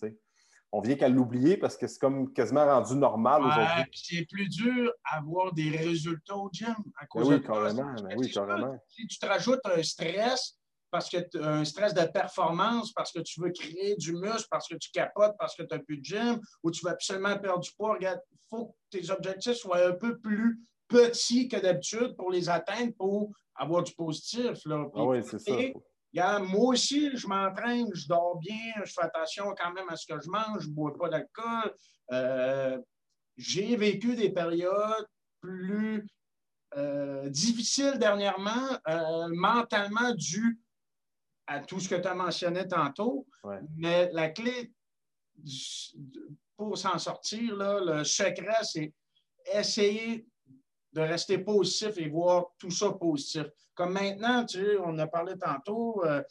on 0.73 0.81
vient 0.81 0.97
qu'à 0.97 1.09
l'oublier 1.09 1.57
parce 1.57 1.77
que 1.77 1.87
c'est 1.87 1.99
comme 1.99 2.33
quasiment 2.33 2.67
rendu 2.67 2.97
normal 2.97 3.45
aujourd'hui. 3.45 3.85
C'est 3.95 4.27
plus 4.27 4.49
dur 4.49 4.93
d'avoir 5.11 5.53
des 5.53 5.71
résultats 5.71 6.37
au 6.37 6.51
gym 6.53 6.69
à 6.69 6.75
ben 7.03 7.07
cause 7.09 7.29
oui, 7.29 7.43
carrément, 7.43 7.95
ben 7.95 8.15
oui, 8.17 8.31
carrément. 8.31 8.79
Si 8.89 9.07
tu 9.07 9.19
te 9.19 9.27
rajoutes 9.27 9.61
un 9.65 9.83
stress, 9.83 10.59
parce 10.97 11.11
que 11.11 11.19
un 11.43 11.63
stress 11.63 11.93
de 11.93 12.07
performance, 12.07 12.91
parce 12.95 13.13
que 13.13 13.19
tu 13.19 13.39
veux 13.39 13.51
créer 13.51 13.97
du 13.97 14.15
muscle, 14.15 14.49
parce 14.51 14.67
que 14.67 14.77
tu 14.77 14.91
capotes, 14.91 15.35
parce 15.39 15.55
que 15.55 15.63
tu 15.63 15.75
n'as 15.75 15.83
plus 15.83 15.99
de 15.99 16.05
gym, 16.05 16.41
ou 16.63 16.71
tu 16.71 16.87
veux 16.87 16.91
absolument 16.91 17.39
perdre 17.39 17.61
du 17.61 17.71
poids, 17.77 17.93
regarde, 17.93 18.19
il 18.33 18.39
faut 18.49 18.69
que 18.91 18.99
tes 18.99 19.11
objectifs 19.11 19.57
soient 19.57 19.89
un 19.89 19.93
peu 19.93 20.19
plus 20.19 20.59
petits 20.89 21.49
que 21.49 21.59
d'habitude 21.59 22.17
pour 22.17 22.31
les 22.31 22.49
atteindre, 22.49 22.95
pour 22.97 23.31
avoir 23.57 23.83
du 23.83 23.93
positif. 23.93 24.65
Là. 24.65 24.87
ah 24.95 25.05
oui, 25.05 25.19
c'est 25.23 25.39
ça 25.39 25.53
moi 26.39 26.69
aussi, 26.69 27.15
je 27.15 27.27
m'entraîne, 27.27 27.91
je 27.93 28.09
dors 28.09 28.39
bien, 28.39 28.73
je 28.83 28.91
fais 28.91 29.03
attention 29.03 29.55
quand 29.55 29.75
même 29.75 29.91
à 29.91 29.97
ce 29.97 30.07
que 30.07 30.19
je 30.19 30.31
mange, 30.31 30.63
je 30.63 30.69
ne 30.71 30.73
bois 30.73 30.97
pas 30.97 31.11
d'alcool. 31.11 31.75
Euh, 32.11 32.79
j'ai 33.37 33.77
vécu 33.77 34.17
des 34.17 34.31
périodes 34.31 35.07
plus 35.43 36.07
euh, 36.79 37.29
difficiles 37.29 37.99
dernièrement, 37.99 38.79
euh, 38.89 39.29
mentalement 39.35 40.15
dû 40.15 40.59
à 41.47 41.61
tout 41.61 41.81
ce 41.81 41.89
que 41.89 41.95
tu 41.95 42.07
as 42.07 42.15
mentionné 42.15 42.67
tantôt. 42.67 43.27
Mais 43.77 44.11
la 44.13 44.31
clé 44.31 44.73
pour 46.57 46.77
s'en 46.79 46.99
sortir, 46.99 47.57
là, 47.57 47.81
le 47.81 48.05
secret, 48.05 48.63
c'est 48.63 48.93
essayer 49.53 50.27
de 50.93 51.01
rester 51.03 51.39
positif 51.39 51.99
et 51.99 52.09
voir 52.09 52.47
tout 52.59 52.71
ça 52.71 52.91
positif. 52.93 53.45
Comme 53.75 53.93
maintenant, 53.93 54.45
tu 54.47 54.59
sais, 54.59 54.77
on 54.83 54.99
a 54.99 55.07
parlé 55.07 55.35
tantôt, 55.37 56.03
euh, 56.05 56.23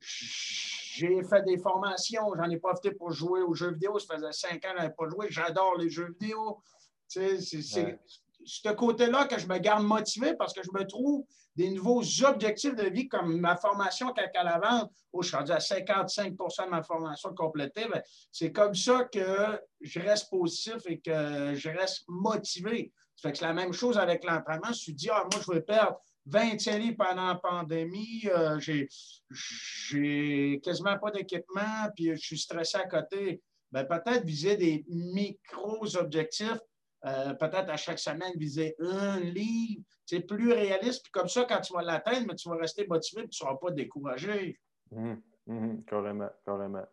j'ai 0.00 1.22
fait 1.22 1.42
des 1.44 1.58
formations, 1.58 2.32
j'en 2.34 2.48
ai 2.48 2.56
profité 2.56 2.92
pour 2.92 3.12
jouer 3.12 3.42
aux 3.42 3.54
jeux 3.54 3.72
vidéo. 3.72 3.98
Ça 3.98 4.14
faisait 4.14 4.32
cinq 4.32 4.64
ans 4.64 4.70
que 4.72 4.78
je 4.78 4.82
n'avais 4.82 4.94
pas 4.94 5.08
joué. 5.08 5.26
J'adore 5.28 5.76
les 5.76 5.90
jeux 5.90 6.16
vidéo. 6.18 6.62
Tu 7.08 7.20
sais, 7.20 7.62
c'est 7.62 8.00
ce 8.44 8.68
côté-là 8.70 9.26
que 9.26 9.38
je 9.38 9.46
me 9.46 9.58
garde 9.58 9.84
motivé 9.84 10.34
parce 10.34 10.54
que 10.54 10.62
je 10.62 10.70
me 10.72 10.86
trouve 10.86 11.26
des 11.56 11.70
nouveaux 11.70 12.02
objectifs 12.24 12.74
de 12.74 12.84
vie 12.84 13.08
comme 13.08 13.40
ma 13.40 13.56
formation 13.56 14.12
qu'à 14.12 14.44
la 14.44 14.58
vente, 14.58 14.92
où 15.12 15.22
je 15.22 15.28
suis 15.28 15.36
rendu 15.36 15.52
à 15.52 15.58
55% 15.58 16.66
de 16.66 16.70
ma 16.70 16.82
formation 16.82 17.34
complétée. 17.34 17.86
Ben, 17.90 18.02
c'est 18.30 18.52
comme 18.52 18.74
ça 18.74 19.04
que 19.04 19.58
je 19.80 20.00
reste 20.00 20.30
positif 20.30 20.76
et 20.86 21.00
que 21.00 21.54
je 21.54 21.70
reste 21.70 22.04
motivé. 22.08 22.92
C'est 23.16 23.40
la 23.40 23.54
même 23.54 23.72
chose 23.72 23.96
avec 23.96 24.24
l'entraînement. 24.24 24.66
Je 24.66 24.70
me 24.70 24.74
suis 24.74 24.94
dit, 24.94 25.08
ah, 25.10 25.26
moi, 25.32 25.42
je 25.44 25.50
veux 25.50 25.62
perdre 25.62 25.98
25 26.26 26.78
livres 26.78 26.96
pendant 26.98 27.28
la 27.28 27.34
pandémie. 27.36 28.24
Euh, 28.26 28.60
j'ai 28.60 30.60
quasiment 30.62 30.98
pas 30.98 31.10
d'équipement, 31.10 31.88
puis 31.94 32.10
je 32.10 32.20
suis 32.20 32.38
stressé 32.38 32.76
à 32.76 32.86
côté. 32.86 33.42
Ben, 33.72 33.84
peut-être 33.84 34.24
viser 34.24 34.56
des 34.56 34.84
micros-objectifs. 34.88 36.60
Euh, 37.06 37.34
peut-être 37.34 37.70
à 37.70 37.76
chaque 37.76 37.98
semaine, 37.98 38.32
viser 38.36 38.74
un 38.80 39.20
livre. 39.20 39.82
C'est 40.04 40.20
plus 40.20 40.52
réaliste. 40.52 41.02
Puis 41.02 41.12
comme 41.12 41.28
ça, 41.28 41.44
quand 41.48 41.60
tu 41.60 41.72
vas 41.72 41.82
l'atteindre, 41.82 42.34
tu 42.34 42.48
vas 42.48 42.56
rester 42.56 42.86
motivé 42.86 43.22
et 43.22 43.28
tu 43.28 43.44
ne 43.44 43.46
seras 43.46 43.56
pas 43.56 43.70
découragé. 43.70 44.58
Mmh, 44.90 45.14
mmh, 45.46 45.82
carrément, 45.84 46.30
carrément. 46.44 46.84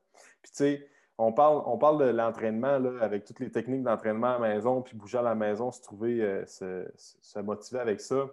Puis 0.42 0.52
tu 0.52 0.58
sais, 0.58 0.90
on 1.18 1.32
parle, 1.32 1.62
on 1.66 1.78
parle 1.78 2.06
de 2.06 2.12
l'entraînement 2.12 2.80
avec 3.02 3.26
toutes 3.26 3.40
les 3.40 3.52
techniques 3.52 3.84
d'entraînement 3.84 4.36
à 4.36 4.40
la 4.40 4.56
maison, 4.56 4.82
puis 4.82 4.98
bouger 4.98 5.20
à 5.20 5.22
la 5.22 5.36
maison, 5.36 5.72
se 5.72 5.82
trouver, 5.82 6.22
euh, 6.22 6.46
se, 6.46 7.40
motiver 7.40 7.80
avec 7.80 8.02
ça, 8.02 8.28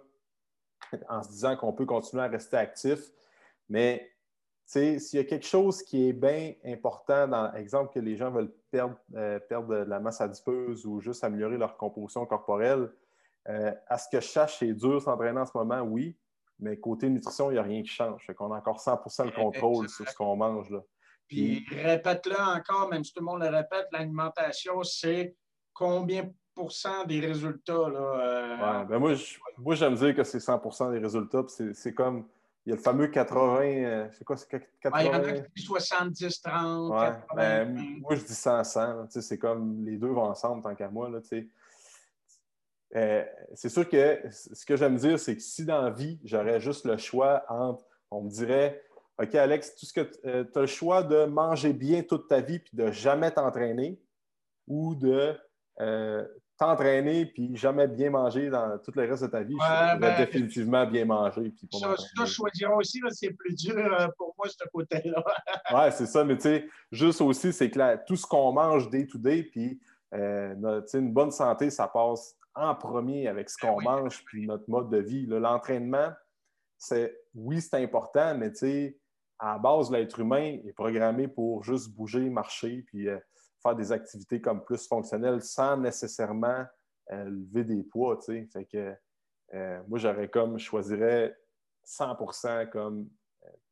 en 1.09 1.23
se 1.23 1.29
disant 1.29 1.55
qu'on 1.55 1.73
peut 1.73 1.85
continuer 1.85 2.23
à 2.23 2.27
rester 2.27 2.57
actif. 2.57 3.11
Mais 3.69 4.11
s'il 4.71 5.19
y 5.19 5.19
a 5.19 5.25
quelque 5.25 5.45
chose 5.45 5.83
qui 5.83 6.07
est 6.07 6.13
bien 6.13 6.53
important, 6.63 7.27
dans 7.27 7.51
l'exemple 7.51 7.93
que 7.93 7.99
les 7.99 8.15
gens 8.15 8.31
veulent 8.31 8.53
perdre, 8.71 8.95
euh, 9.15 9.39
perdre 9.39 9.67
de 9.67 9.89
la 9.89 9.99
masse 9.99 10.21
adipeuse 10.21 10.85
ou 10.85 11.01
juste 11.01 11.23
améliorer 11.23 11.57
leur 11.57 11.75
composition 11.75 12.25
corporelle, 12.25 12.89
euh, 13.49 13.73
à 13.87 13.97
ce 13.97 14.07
que 14.09 14.21
je 14.21 14.27
sache, 14.27 14.59
c'est 14.59 14.73
dur 14.73 15.01
s'entraîner 15.01 15.39
en 15.39 15.45
ce 15.45 15.57
moment, 15.57 15.81
oui, 15.81 16.15
mais 16.59 16.77
côté 16.77 17.09
nutrition, 17.09 17.49
il 17.49 17.55
n'y 17.55 17.59
a 17.59 17.63
rien 17.63 17.81
qui 17.81 17.89
change. 17.89 18.25
Fait 18.25 18.33
qu'on 18.33 18.51
a 18.53 18.57
encore 18.57 18.79
100% 18.79 19.25
le 19.25 19.31
contrôle 19.31 19.89
sur 19.89 20.07
ce 20.07 20.15
qu'on 20.15 20.35
mange. 20.35 20.69
Là. 20.69 20.79
Puis 21.27 21.65
répète-le 21.71 22.35
encore, 22.35 22.89
même 22.89 23.03
si 23.03 23.13
tout 23.13 23.21
le 23.21 23.25
monde 23.25 23.41
le 23.41 23.49
répète, 23.49 23.87
l'alimentation, 23.91 24.83
c'est 24.83 25.35
combien 25.73 26.29
pour 26.53 26.71
cent 26.71 27.05
des 27.05 27.19
résultats? 27.19 27.89
Là, 27.89 27.99
euh? 27.99 28.83
ben 28.85 28.99
moi, 28.99 29.13
moi, 29.57 29.75
j'aime 29.75 29.95
dire 29.95 30.15
que 30.15 30.23
c'est 30.23 30.37
100% 30.37 30.91
des 30.91 30.99
résultats. 30.99 31.43
C'est 31.73 31.93
comme, 31.93 32.27
il 32.65 32.69
y 32.69 32.73
a 32.73 32.75
le 32.75 32.81
fameux 32.81 33.07
80, 33.07 33.61
euh, 33.63 34.07
c'est 34.11 34.23
quoi, 34.23 34.37
c'est 34.37 34.47
80? 34.47 35.01
il 35.01 35.05
y 35.05 35.09
en 35.09 35.13
a 35.13 35.33
qui 35.33 35.61
70, 35.61 36.41
30, 36.41 37.15
ben, 37.35 37.99
moi, 37.99 38.15
je 38.15 38.23
dis 38.23 38.35
100, 38.35 38.63
100. 38.63 39.09
C'est 39.09 39.39
comme 39.39 39.83
les 39.83 39.97
deux 39.97 40.09
vont 40.09 40.25
ensemble, 40.25 40.61
tant 40.61 40.75
qu'à 40.75 40.89
moi. 40.89 41.09
Là, 41.09 41.19
euh, 42.95 43.25
c'est 43.55 43.69
sûr 43.69 43.87
que 43.89 44.21
ce 44.29 44.65
que 44.65 44.75
j'aime 44.75 44.97
dire, 44.97 45.17
c'est 45.19 45.35
que 45.35 45.41
si 45.41 45.65
dans 45.65 45.81
la 45.81 45.89
vie, 45.89 46.19
j'aurais 46.23 46.59
juste 46.59 46.85
le 46.85 46.97
choix 46.97 47.43
entre, 47.49 47.85
on 48.11 48.21
me 48.21 48.29
dirait, 48.29 48.83
OK, 49.21 49.35
Alex, 49.35 49.75
tu 49.75 49.87
euh, 50.25 50.45
as 50.53 50.59
le 50.59 50.65
choix 50.67 51.03
de 51.03 51.25
manger 51.25 51.73
bien 51.73 52.03
toute 52.03 52.27
ta 52.27 52.41
vie 52.41 52.59
puis 52.59 52.75
de 52.75 52.91
jamais 52.91 53.31
t'entraîner 53.31 53.99
ou 54.67 54.95
de 54.95 55.37
euh, 55.79 56.27
t'entraîner 56.61 57.25
puis 57.25 57.55
jamais 57.57 57.87
bien 57.87 58.11
manger 58.11 58.51
dans 58.51 58.77
tout 58.77 58.91
le 58.95 59.09
reste 59.09 59.23
de 59.23 59.27
ta 59.29 59.41
vie. 59.41 59.55
je 59.59 59.97
ben, 59.97 60.17
définitivement 60.17 60.85
bien 60.85 61.05
manger. 61.05 61.49
Puis 61.49 61.67
ça, 61.71 61.95
ça, 61.97 62.25
je 62.25 62.65
aussi, 62.67 63.01
c'est 63.09 63.31
plus 63.31 63.55
dur 63.55 63.75
euh, 63.75 64.07
pour 64.15 64.35
moi, 64.37 64.47
ce 64.47 64.63
côté-là. 64.71 65.23
oui, 65.73 65.91
c'est 65.91 66.05
ça, 66.05 66.23
mais 66.23 66.35
tu 66.35 66.43
sais, 66.43 66.69
juste 66.91 67.19
aussi, 67.21 67.51
c'est 67.51 67.71
que 67.71 68.05
tout 68.05 68.15
ce 68.15 68.27
qu'on 68.27 68.51
mange 68.51 68.91
day 68.91 69.07
to 69.07 69.17
day, 69.17 69.41
puis 69.41 69.81
une 70.11 71.11
bonne 71.11 71.31
santé, 71.31 71.71
ça 71.71 71.87
passe 71.87 72.35
en 72.53 72.75
premier 72.75 73.27
avec 73.27 73.49
ce 73.49 73.57
ben 73.59 73.73
qu'on 73.73 73.81
mange 73.81 74.23
puis 74.25 74.45
notre 74.45 74.69
mode 74.69 74.91
de 74.91 74.99
vie. 74.99 75.25
L'entraînement, 75.25 76.11
c'est 76.77 77.17
oui, 77.33 77.59
c'est 77.59 77.81
important, 77.81 78.37
mais 78.37 78.51
tu 78.51 78.57
sais, 78.57 78.97
à 79.39 79.53
la 79.53 79.57
base, 79.57 79.89
l'être 79.89 80.19
humain 80.19 80.59
est 80.63 80.73
programmé 80.73 81.27
pour 81.27 81.63
juste 81.63 81.89
bouger, 81.95 82.29
marcher, 82.29 82.83
puis 82.85 83.07
euh, 83.07 83.17
faire 83.61 83.75
des 83.75 83.91
activités 83.91 84.41
comme 84.41 84.63
plus 84.63 84.87
fonctionnelles 84.87 85.41
sans 85.41 85.77
nécessairement 85.77 86.65
euh, 87.11 87.25
lever 87.25 87.63
des 87.63 87.83
poids. 87.83 88.19
Fait 88.21 88.65
que 88.65 88.93
euh, 89.53 89.81
moi, 89.87 89.99
j'aurais 89.99 90.29
comme, 90.29 90.57
je 90.57 90.65
choisirais 90.65 91.37
100 91.83 92.17
comme 92.71 93.09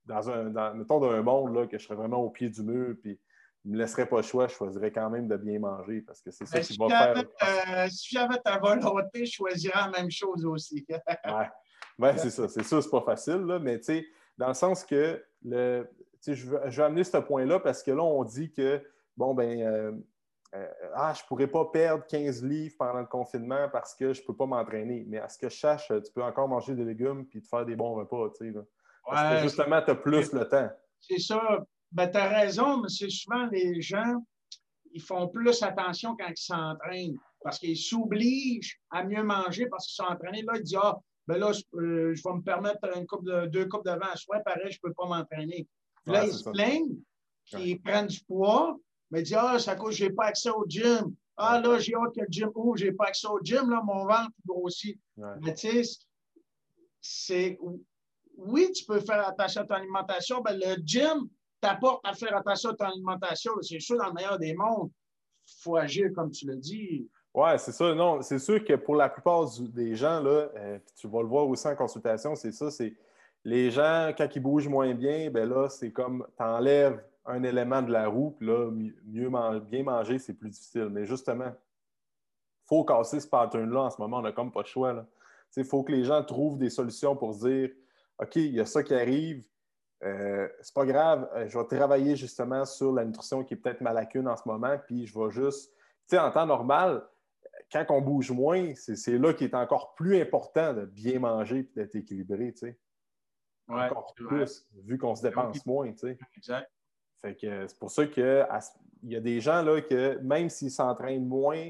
dans 0.05 0.29
un, 0.29 0.45
dans, 0.49 0.73
mettons, 0.73 0.99
d'un 0.99 1.21
monde 1.21 1.55
là, 1.55 1.67
que 1.67 1.77
je 1.77 1.85
serais 1.85 1.95
vraiment 1.95 2.17
au 2.17 2.29
pied 2.29 2.49
du 2.49 2.63
mur, 2.63 2.95
puis 3.01 3.19
ne 3.65 3.73
me 3.73 3.77
laisserait 3.77 4.07
pas 4.07 4.17
le 4.17 4.23
choix, 4.23 4.47
je 4.47 4.55
choisirais 4.55 4.91
quand 4.91 5.09
même 5.09 5.27
de 5.27 5.37
bien 5.37 5.59
manger 5.59 6.01
parce 6.01 6.21
que 6.21 6.31
c'est 6.31 6.45
ça 6.45 6.59
ben, 6.59 6.65
qui 6.65 6.77
va 6.77 6.87
faire. 6.87 7.91
si 7.91 8.15
j'avais 8.15 8.39
ta 8.39 8.57
volonté, 8.57 9.25
je 9.25 9.31
choisirais 9.33 9.79
la 9.79 9.89
même 9.89 10.09
chose 10.09 10.45
aussi. 10.45 10.85
oui, 10.89 10.95
ouais, 11.99 12.17
c'est 12.17 12.29
ça. 12.29 12.47
C'est 12.47 12.63
ça, 12.63 12.81
c'est 12.81 12.89
pas 12.89 13.01
facile, 13.01 13.41
là, 13.45 13.59
mais 13.59 13.77
tu 13.77 13.85
sais, 13.85 14.07
dans 14.37 14.47
le 14.47 14.53
sens 14.53 14.83
que 14.83 15.23
le, 15.43 15.87
je, 16.25 16.45
veux, 16.45 16.61
je 16.67 16.81
amener 16.81 17.03
ce 17.03 17.17
point-là 17.17 17.59
parce 17.59 17.83
que 17.83 17.91
là, 17.91 18.03
on 18.03 18.23
dit 18.23 18.51
que, 18.51 18.81
bon, 19.19 19.33
ben, 19.33 19.61
euh, 19.61 19.91
euh, 20.55 20.67
ah, 20.95 21.13
je 21.13 21.21
ne 21.21 21.27
pourrais 21.27 21.47
pas 21.47 21.65
perdre 21.65 22.05
15 22.07 22.43
livres 22.43 22.75
pendant 22.79 23.01
le 23.01 23.05
confinement 23.05 23.69
parce 23.71 23.93
que 23.93 24.13
je 24.13 24.21
ne 24.21 24.25
peux 24.25 24.35
pas 24.35 24.45
m'entraîner. 24.45 25.05
Mais 25.07 25.19
à 25.19 25.27
ce 25.27 25.37
que 25.37 25.49
je 25.49 25.57
sache, 25.57 25.87
tu 25.89 26.11
peux 26.15 26.23
encore 26.23 26.47
manger 26.47 26.73
des 26.73 26.85
légumes 26.85 27.27
et 27.35 27.41
te 27.41 27.47
faire 27.47 27.65
des 27.65 27.75
bons 27.75 27.93
repas. 27.93 28.29
Tu 28.37 28.51
sais, 28.51 28.59
Parce 29.05 29.35
que 29.35 29.41
justement, 29.43 29.81
tu 29.83 29.91
as 29.91 29.95
plus 29.95 30.31
le 30.33 30.47
temps. 30.47 30.69
C'est 31.01 31.19
ça. 31.19 31.65
Ben, 31.91 32.09
tu 32.09 32.17
as 32.17 32.29
raison, 32.29 32.81
mais 32.81 32.89
c'est 32.89 33.09
souvent 33.09 33.47
les 33.51 33.81
gens, 33.81 34.23
ils 34.91 35.01
font 35.01 35.27
plus 35.27 35.61
attention 35.61 36.15
quand 36.15 36.29
ils 36.29 36.37
s'entraînent 36.37 37.17
parce 37.43 37.59
qu'ils 37.59 37.77
s'obligent 37.77 38.79
à 38.89 39.03
mieux 39.03 39.23
manger 39.23 39.67
parce 39.67 39.87
qu'ils 39.87 40.03
sont 40.03 40.11
entraînés. 40.11 40.43
Là, 40.43 40.53
ils 40.55 40.63
disent 40.63 40.79
Ah, 40.81 40.97
ben 41.27 41.37
là, 41.37 41.51
je, 41.51 41.61
euh, 41.75 42.13
vais 42.13 42.33
me 42.33 42.41
permettre 42.41 42.79
une 42.97 43.05
coupe 43.05 43.25
de, 43.25 43.45
deux 43.47 43.65
coupes 43.67 43.85
de 43.85 43.91
vin 43.91 44.09
à 44.11 44.15
soir, 44.15 44.41
pareil, 44.43 44.71
je 44.71 44.79
ne 44.83 44.89
peux 44.89 44.93
pas 44.93 45.05
m'entraîner. 45.05 45.67
Là, 46.05 46.25
ils 46.25 46.33
se 46.33 46.49
plaignent 46.49 46.97
qu'ils 47.45 47.81
prennent 47.81 48.07
du 48.07 48.19
poids, 48.21 48.77
mais 49.11 49.21
disent 49.21 49.37
Ah, 49.39 49.59
ça 49.59 49.75
cause 49.75 49.91
que 49.91 49.95
je 49.95 50.05
n'ai 50.05 50.11
pas 50.11 50.25
accès 50.25 50.49
au 50.49 50.65
gym. 50.67 51.13
Ah, 51.37 51.59
là, 51.59 51.79
j'ai 51.79 51.95
hâte 51.95 52.13
que 52.13 52.21
le 52.21 52.27
gym 52.29 52.51
ouvre, 52.55 52.77
je 52.77 52.85
n'ai 52.85 52.91
pas 52.91 53.05
accès 53.05 53.27
au 53.27 53.39
gym, 53.41 53.69
là, 53.69 53.81
mon 53.83 54.05
ventre 54.05 54.31
grossit. 54.45 54.99
Mais 55.41 55.53
tu 55.53 55.83
sais, 55.83 55.99
c'est. 57.01 57.59
Oui, 58.37 58.71
tu 58.71 58.85
peux 58.85 58.99
faire 58.99 59.27
attention 59.27 59.61
à 59.61 59.65
ton 59.65 59.75
alimentation, 59.75 60.41
mais 60.43 60.55
le 60.55 60.81
gym 60.83 61.29
t'apporte 61.59 62.05
à 62.05 62.13
faire 62.13 62.35
attention 62.35 62.69
à 62.71 62.75
ton 62.75 62.85
alimentation. 62.85 63.51
C'est 63.61 63.79
sûr, 63.79 63.97
dans 63.97 64.07
le 64.07 64.13
meilleur 64.13 64.39
des 64.39 64.53
mondes, 64.53 64.91
il 65.47 65.61
faut 65.61 65.75
agir 65.75 66.09
comme 66.15 66.31
tu 66.31 66.45
l'as 66.45 66.55
dit. 66.55 67.09
Oui, 67.33 67.49
c'est 67.57 67.71
ça. 67.71 67.93
Non, 67.93 68.21
c'est 68.21 68.39
sûr 68.39 68.63
que 68.63 68.73
pour 68.73 68.95
la 68.95 69.09
plupart 69.09 69.45
des 69.59 69.95
gens, 69.95 70.21
là, 70.21 70.49
euh, 70.55 70.79
tu 70.95 71.07
vas 71.07 71.21
le 71.21 71.27
voir 71.27 71.47
aussi 71.47 71.67
en 71.67 71.75
consultation, 71.75 72.35
c'est 72.35 72.51
ça, 72.51 72.71
c'est 72.71 72.95
les 73.43 73.71
gens, 73.71 74.11
quand 74.17 74.27
ils 74.35 74.41
bougent 74.41 74.67
moins 74.67 74.93
bien, 74.93 75.29
ben 75.29 75.47
là, 75.47 75.69
c'est 75.69 75.91
comme 75.91 76.25
tu 76.35 76.43
enlèves 76.43 77.01
un 77.29 77.43
élément 77.43 77.81
de 77.81 77.91
la 77.91 78.07
roue, 78.07 78.31
puis 78.31 78.47
là, 78.47 78.71
mieux 79.05 79.29
bien 79.59 79.83
manger, 79.83 80.17
c'est 80.17 80.33
plus 80.33 80.49
difficile. 80.49 80.89
Mais 80.89 81.05
justement, 81.05 81.51
il 81.51 82.67
faut 82.67 82.83
casser 82.83 83.19
ce 83.19 83.27
pattern-là 83.27 83.81
en 83.81 83.89
ce 83.89 84.01
moment, 84.01 84.17
on 84.17 84.21
n'a 84.21 84.31
comme 84.31 84.51
pas 84.51 84.63
de 84.63 84.67
choix. 84.67 85.05
Il 85.55 85.63
faut 85.63 85.83
que 85.83 85.91
les 85.91 86.03
gens 86.03 86.23
trouvent 86.23 86.57
des 86.57 86.69
solutions 86.69 87.15
pour 87.15 87.33
se 87.33 87.47
dire 87.47 87.69
OK, 88.19 88.35
il 88.35 88.53
y 88.53 88.59
a 88.59 88.65
ça 88.65 88.83
qui 88.83 88.93
arrive, 88.93 89.45
euh, 90.03 90.47
c'est 90.61 90.73
pas 90.73 90.85
grave, 90.85 91.29
euh, 91.35 91.47
je 91.47 91.57
vais 91.57 91.65
travailler 91.65 92.15
justement 92.15 92.65
sur 92.65 92.91
la 92.91 93.05
nutrition 93.05 93.43
qui 93.43 93.53
est 93.53 93.57
peut-être 93.57 93.81
ma 93.81 93.93
lacune 93.93 94.27
en 94.27 94.35
ce 94.35 94.43
moment, 94.45 94.77
puis 94.85 95.05
je 95.05 95.17
vais 95.17 95.29
juste, 95.29 95.73
tu 96.07 96.15
sais, 96.15 96.19
en 96.19 96.31
temps 96.31 96.45
normal, 96.45 97.05
quand 97.71 97.85
on 97.89 98.01
bouge 98.01 98.31
moins, 98.31 98.73
c'est 98.75 99.17
là 99.17 99.33
qu'il 99.33 99.47
est 99.47 99.55
encore 99.55 99.93
plus 99.93 100.19
important 100.19 100.73
de 100.73 100.85
bien 100.85 101.19
manger 101.19 101.59
et 101.59 101.71
d'être 101.75 101.95
équilibré, 101.95 102.53
tu 102.53 102.59
sais. 102.59 102.79
encore 103.69 104.13
plus, 104.15 104.67
vu 104.83 104.97
qu'on 104.97 105.15
se 105.15 105.21
dépense 105.21 105.65
moins, 105.65 105.91
tu 105.91 105.99
sais. 105.99 106.17
Exact. 106.35 106.69
Fait 107.21 107.35
que 107.35 107.67
c'est 107.67 107.79
pour 107.79 107.91
ça 107.91 108.05
qu'il 108.07 108.45
y 109.03 109.15
a 109.15 109.19
des 109.19 109.41
gens 109.41 109.61
là 109.61 109.81
que 109.81 110.17
même 110.19 110.49
s'ils 110.49 110.71
s'entraînent 110.71 111.27
moins, 111.27 111.69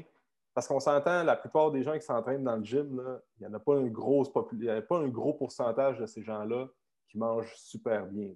parce 0.54 0.66
qu'on 0.66 0.80
s'entend, 0.80 1.22
la 1.22 1.36
plupart 1.36 1.70
des 1.70 1.82
gens 1.82 1.94
qui 1.94 2.04
s'entraînent 2.04 2.44
dans 2.44 2.56
le 2.56 2.64
gym, 2.64 3.02
il 3.38 3.46
n'y 3.46 3.52
en 3.52 3.54
a 3.54 3.60
pas 3.60 3.76
un 3.76 3.86
gros, 3.86 4.24
a 4.24 4.82
pas 4.82 4.98
un 4.98 5.08
gros 5.08 5.34
pourcentage 5.34 5.98
de 5.98 6.06
ces 6.06 6.22
gens-là 6.22 6.68
qui 7.08 7.18
mangent 7.18 7.54
super 7.56 8.06
bien. 8.06 8.32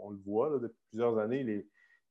On, 0.00 0.10
le 0.10 0.18
voit 0.18 0.58
depuis 0.58 0.80
plusieurs 0.88 1.18
années, 1.18 1.40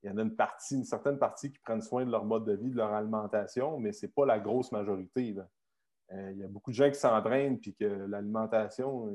il 0.03 0.09
y 0.09 0.09
en 0.09 0.17
a 0.17 0.21
une 0.21 0.35
partie, 0.35 0.75
une 0.75 0.83
certaine 0.83 1.17
partie 1.17 1.51
qui 1.51 1.59
prennent 1.59 1.81
soin 1.81 2.05
de 2.05 2.11
leur 2.11 2.25
mode 2.25 2.45
de 2.45 2.53
vie, 2.53 2.69
de 2.69 2.77
leur 2.77 2.93
alimentation, 2.93 3.79
mais 3.79 3.91
ce 3.91 4.05
n'est 4.05 4.11
pas 4.11 4.25
la 4.25 4.39
grosse 4.39 4.71
majorité. 4.71 5.35
Euh, 6.11 6.31
il 6.31 6.39
y 6.39 6.43
a 6.43 6.47
beaucoup 6.47 6.71
de 6.71 6.75
gens 6.75 6.89
qui 6.89 6.99
s'entraînent 6.99 7.59
et 7.65 7.73
que 7.73 7.85
l'alimentation. 7.85 9.05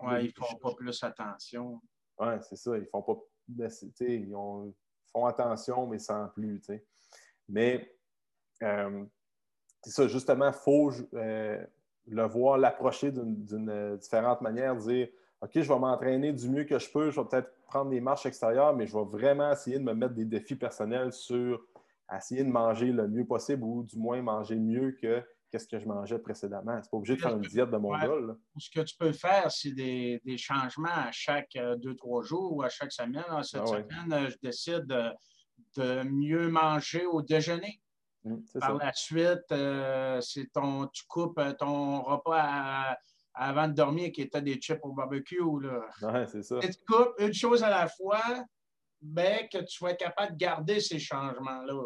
Oui, 0.00 0.24
ils 0.24 0.26
ne 0.26 0.46
font 0.46 0.56
pas 0.56 0.74
plus 0.74 1.02
attention. 1.02 1.80
Oui, 2.18 2.34
c'est 2.42 2.56
ça. 2.56 2.76
Ils 2.76 2.86
font 2.86 3.02
pas. 3.02 3.16
Ils, 4.00 4.34
font 5.12 5.26
attention, 5.26 5.86
mais 5.86 5.98
sans 5.98 6.28
plus. 6.28 6.62
Mais 7.48 7.94
euh, 8.62 9.04
c'est 9.82 9.90
ça, 9.90 10.08
justement, 10.08 10.48
il 10.48 10.54
faut 10.54 10.90
euh, 11.14 11.62
le 12.06 12.24
voir, 12.24 12.56
l'approcher 12.56 13.12
d'une 13.12 13.96
différente 13.98 14.40
manière, 14.40 14.76
dire 14.76 15.08
OK, 15.42 15.50
je 15.54 15.60
vais 15.60 15.78
m'entraîner 15.78 16.32
du 16.32 16.48
mieux 16.48 16.64
que 16.64 16.78
je 16.78 16.90
peux, 16.90 17.10
je 17.10 17.20
vais 17.20 17.26
peut-être 17.26 17.52
prendre 17.66 17.90
des 17.90 18.00
marches 18.00 18.26
extérieures, 18.26 18.74
mais 18.74 18.86
je 18.86 18.96
vais 18.96 19.04
vraiment 19.04 19.50
essayer 19.50 19.78
de 19.78 19.84
me 19.84 19.92
mettre 19.92 20.14
des 20.14 20.24
défis 20.24 20.54
personnels 20.54 21.12
sur 21.12 21.60
essayer 22.16 22.44
de 22.44 22.50
manger 22.50 22.92
le 22.92 23.08
mieux 23.08 23.24
possible 23.24 23.64
ou 23.64 23.82
du 23.82 23.98
moins 23.98 24.20
manger 24.22 24.56
mieux 24.56 24.92
que 24.92 25.22
ce 25.58 25.66
que 25.66 25.78
je 25.78 25.86
mangeais 25.86 26.18
précédemment. 26.18 26.78
C'est 26.82 26.90
pas 26.90 26.96
obligé 26.96 27.16
de 27.16 27.20
faire 27.20 27.36
une 27.36 27.42
diète 27.42 27.70
de 27.70 27.76
mon 27.76 27.90
ouais. 27.90 28.34
Ce 28.58 28.70
que 28.70 28.80
tu 28.80 28.96
peux 28.96 29.12
faire, 29.12 29.50
c'est 29.50 29.72
des, 29.72 30.20
changements 30.36 30.88
à 30.88 31.12
chaque 31.12 31.56
euh, 31.56 31.76
deux, 31.76 31.94
trois 31.94 32.22
jours 32.22 32.56
ou 32.56 32.62
à 32.62 32.68
chaque 32.68 32.92
semaine. 32.92 33.24
Cette 33.42 33.62
ah 33.62 33.66
semaine, 33.66 34.12
euh, 34.12 34.30
je 34.30 34.36
décide 34.42 34.86
de, 35.76 36.02
mieux 36.04 36.48
manger 36.48 37.06
au 37.06 37.22
déjeuner. 37.22 37.80
Mmh, 38.24 38.36
Par 38.60 38.74
la 38.74 38.92
suite, 38.92 39.50
euh, 39.50 40.20
c'est 40.20 40.52
ton, 40.52 40.86
tu 40.88 41.04
coupes 41.08 41.40
ton 41.58 42.02
repas 42.02 42.42
à 42.42 42.96
avant 43.34 43.68
de 43.68 43.72
dormir 43.72 44.12
qui 44.12 44.22
étaient 44.22 44.42
des 44.42 44.56
chips 44.56 44.80
au 44.82 44.92
barbecue. 44.92 45.40
Là. 45.60 46.26
c'est 46.26 46.42
ça. 46.42 46.58
tu 46.60 46.68
coupes 46.86 47.14
une 47.18 47.32
chose 47.32 47.62
à 47.62 47.70
la 47.70 47.88
fois, 47.88 48.44
mais 49.00 49.48
que 49.50 49.58
tu 49.58 49.74
sois 49.74 49.94
capable 49.94 50.32
de 50.32 50.36
garder 50.36 50.80
ces 50.80 50.98
changements-là. 50.98 51.82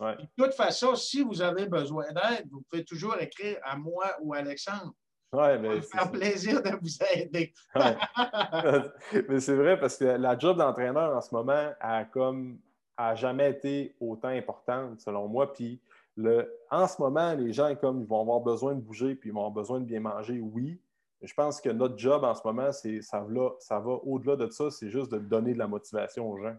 De 0.00 0.44
toute 0.44 0.54
façon, 0.54 0.94
si 0.94 1.22
vous 1.22 1.42
avez 1.42 1.66
besoin 1.66 2.06
d'aide, 2.12 2.46
vous 2.50 2.62
pouvez 2.70 2.84
toujours 2.84 3.16
écrire 3.20 3.58
à 3.62 3.76
moi 3.76 4.16
ou 4.20 4.32
à 4.32 4.38
Alexandre. 4.38 4.94
Ouais, 5.32 5.58
mais 5.58 5.82
ça 5.82 5.98
faire 5.98 6.10
plaisir 6.10 6.62
de 6.62 6.70
vous 6.80 6.98
aider. 7.14 7.52
mais 9.28 9.40
c'est 9.40 9.56
vrai 9.56 9.78
parce 9.78 9.98
que 9.98 10.04
la 10.04 10.38
job 10.38 10.56
d'entraîneur 10.56 11.14
en 11.14 11.20
ce 11.20 11.34
moment 11.34 11.72
a 11.80 12.04
comme 12.04 12.58
a 12.96 13.14
jamais 13.14 13.50
été 13.50 13.94
autant 14.00 14.28
importante 14.28 15.00
selon 15.00 15.28
moi. 15.28 15.52
Puis 15.52 15.80
le, 16.16 16.50
en 16.70 16.86
ce 16.88 17.00
moment, 17.00 17.34
les 17.34 17.52
gens 17.52 17.74
comme 17.76 18.00
ils 18.00 18.06
vont 18.06 18.20
avoir 18.22 18.40
besoin 18.40 18.74
de 18.74 18.80
bouger 18.80 19.14
puis 19.14 19.30
ils 19.30 19.32
vont 19.32 19.40
avoir 19.40 19.52
besoin 19.52 19.80
de 19.80 19.84
bien 19.84 20.00
manger, 20.00 20.40
oui. 20.40 20.80
Je 21.20 21.34
pense 21.34 21.60
que 21.60 21.68
notre 21.68 21.98
job 21.98 22.24
en 22.24 22.34
ce 22.34 22.42
moment, 22.44 22.72
c'est 22.72 23.02
ça 23.02 23.20
va, 23.20 23.54
ça 23.58 23.80
va 23.80 23.92
au-delà 24.04 24.36
de 24.36 24.48
ça, 24.50 24.70
c'est 24.70 24.88
juste 24.88 25.10
de 25.10 25.18
donner 25.18 25.52
de 25.52 25.58
la 25.58 25.66
motivation 25.66 26.30
aux 26.30 26.38
gens. 26.38 26.56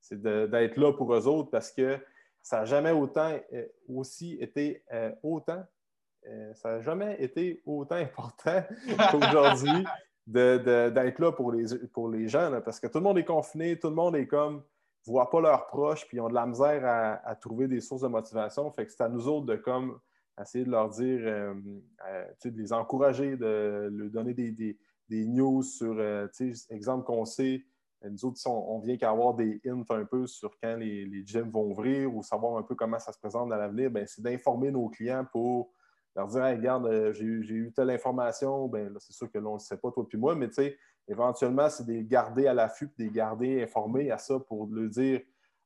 C'est 0.00 0.20
d'être 0.20 0.76
là 0.76 0.92
pour 0.92 1.14
eux 1.14 1.26
autres 1.26 1.50
parce 1.50 1.70
que 1.70 1.98
ça 2.42 2.60
n'a 2.60 2.64
jamais 2.64 2.90
autant 2.90 3.38
euh, 3.52 3.66
aussi 3.88 4.36
été 4.40 4.82
euh, 4.92 5.12
autant, 5.22 5.62
euh, 6.26 6.54
ça 6.54 6.72
n'a 6.72 6.80
jamais 6.80 7.16
été 7.22 7.62
autant 7.64 7.94
important 7.96 8.62
qu'aujourd'hui 9.10 9.84
d'être 10.26 11.18
là 11.18 11.32
pour 11.32 11.52
les, 11.52 11.66
pour 11.92 12.08
les 12.08 12.28
gens. 12.28 12.60
parce 12.64 12.78
que 12.78 12.86
tout 12.86 12.98
le 12.98 13.04
monde 13.04 13.18
est 13.18 13.24
confiné, 13.24 13.78
tout 13.78 13.88
le 13.88 13.94
monde 13.94 14.16
est 14.16 14.26
comme 14.26 14.56
ne 15.06 15.12
voient 15.12 15.30
pas 15.30 15.40
leurs 15.40 15.66
proches, 15.66 16.06
puis 16.06 16.18
ils 16.18 16.20
ont 16.20 16.28
de 16.28 16.34
la 16.34 16.46
misère 16.46 16.84
à, 17.24 17.34
trouver 17.34 17.66
des 17.66 17.80
sources 17.80 18.02
de 18.02 18.08
motivation. 18.08 18.70
Fait 18.70 18.84
que 18.84 18.92
c'est 18.92 19.02
à 19.02 19.08
nous 19.08 19.26
autres 19.28 19.46
de 19.46 19.56
comme 19.56 19.98
essayer 20.38 20.64
de 20.64 20.70
leur 20.70 20.90
dire, 20.90 21.20
de 21.20 22.50
les 22.50 22.72
encourager, 22.72 23.36
de 23.36 23.88
leur 23.90 24.10
donner 24.10 24.34
des, 24.34 24.76
des, 25.08 25.26
news 25.26 25.62
sur, 25.62 25.98
exemple 26.68 27.04
qu'on 27.04 27.24
sait, 27.24 27.64
nous 28.08 28.24
autres, 28.24 28.40
on, 28.46 28.78
vient 28.78 28.96
qu'à 28.96 29.10
avoir 29.10 29.34
des 29.34 29.60
hints 29.66 29.84
un 29.90 30.04
peu 30.04 30.26
sur 30.26 30.56
quand 30.62 30.76
les, 30.76 31.04
les, 31.04 31.26
gyms 31.26 31.50
vont 31.50 31.70
ouvrir 31.70 32.14
ou 32.14 32.22
savoir 32.22 32.56
un 32.56 32.62
peu 32.62 32.74
comment 32.74 32.98
ça 32.98 33.12
se 33.12 33.18
présente 33.18 33.50
dans 33.50 33.56
l'avenir, 33.56 33.90
ben, 33.90 34.06
c'est 34.06 34.22
d'informer 34.22 34.70
nos 34.70 34.88
clients 34.88 35.26
pour 35.30 35.70
leur 36.16 36.26
dire 36.28 36.42
regarde, 36.42 37.12
j'ai 37.12 37.24
eu 37.24 37.72
telle 37.74 37.90
information, 37.90 38.68
ben, 38.68 38.94
c'est 38.98 39.12
sûr 39.12 39.30
que 39.30 39.38
l'on 39.38 39.54
ne 39.54 39.58
sait 39.58 39.76
pas, 39.76 39.90
toi 39.90 40.06
puis 40.08 40.18
moi, 40.18 40.34
mais 40.34 40.48
éventuellement, 41.06 41.68
c'est 41.68 41.84
de 41.84 41.92
les 41.92 42.04
garder 42.04 42.46
à 42.46 42.54
l'affût, 42.54 42.86
de 42.86 43.04
les 43.04 43.10
garder 43.10 43.62
informés 43.62 44.10
à 44.10 44.18
ça 44.18 44.40
pour 44.40 44.66
leur 44.66 44.88
dire 44.88 45.20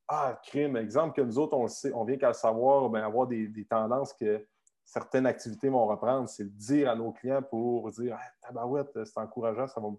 Ah, 0.09 0.39
crime, 0.45 0.77
exemple 0.77 1.15
que 1.15 1.23
nous 1.23 1.39
autres, 1.39 1.57
on, 1.57 1.69
sait, 1.69 1.93
on 1.95 2.05
vient 2.05 2.17
qu'à 2.17 2.29
le 2.29 2.35
savoir, 2.35 2.91
ben, 2.91 3.05
avoir 3.05 3.29
des, 3.29 3.47
des 3.47 3.65
tendances 3.65 4.13
que 4.13 4.45
certaines 4.85 5.27
activités 5.27 5.69
vont 5.69 5.87
reprendre, 5.87 6.29
c'est 6.29 6.45
le 6.45 6.51
dire 6.51 6.91
à 6.91 6.97
nos 6.97 7.13
clients 7.13 7.43
pour 7.43 7.91
dire 7.93 8.19
ah, 8.19 8.47
tabarouette, 8.47 9.05
c'est 9.05 9.19
encourageant, 9.19 9.67
ça 9.67 9.81
va 9.81 9.89
me 9.89 9.97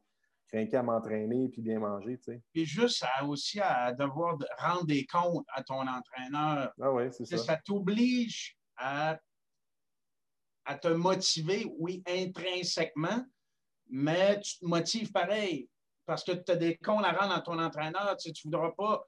craquer 0.56 0.78
à 0.78 0.84
m'entraîner 0.84 1.50
puis 1.50 1.62
bien 1.62 1.80
manger. 1.80 2.18
Tu 2.18 2.24
sais. 2.24 2.42
Et 2.54 2.66
juste 2.66 3.06
aussi 3.28 3.60
à 3.60 3.92
devoir 3.92 4.38
rendre 4.58 4.86
des 4.86 5.06
comptes 5.06 5.46
à 5.54 5.64
ton 5.64 5.82
entraîneur. 5.88 6.72
Ah 6.82 6.92
oui, 6.92 7.04
c'est 7.12 7.26
ça. 7.26 7.38
Ça 7.38 7.58
t'oblige 7.58 8.58
à, 8.78 9.20
à 10.66 10.76
te 10.78 10.88
motiver, 10.88 11.66
oui, 11.78 12.04
intrinsèquement, 12.08 13.26
mais 13.88 14.40
tu 14.42 14.60
te 14.60 14.66
motives 14.66 15.12
pareil 15.12 15.70
parce 16.06 16.24
que 16.24 16.32
tu 16.32 16.52
as 16.52 16.56
des 16.56 16.78
comptes 16.78 17.06
à 17.06 17.12
rendre 17.12 17.34
à 17.34 17.42
ton 17.42 17.60
entraîneur. 17.60 18.16
Tu 18.18 18.30
ne 18.30 18.34
voudras 18.44 18.72
pas 18.72 19.06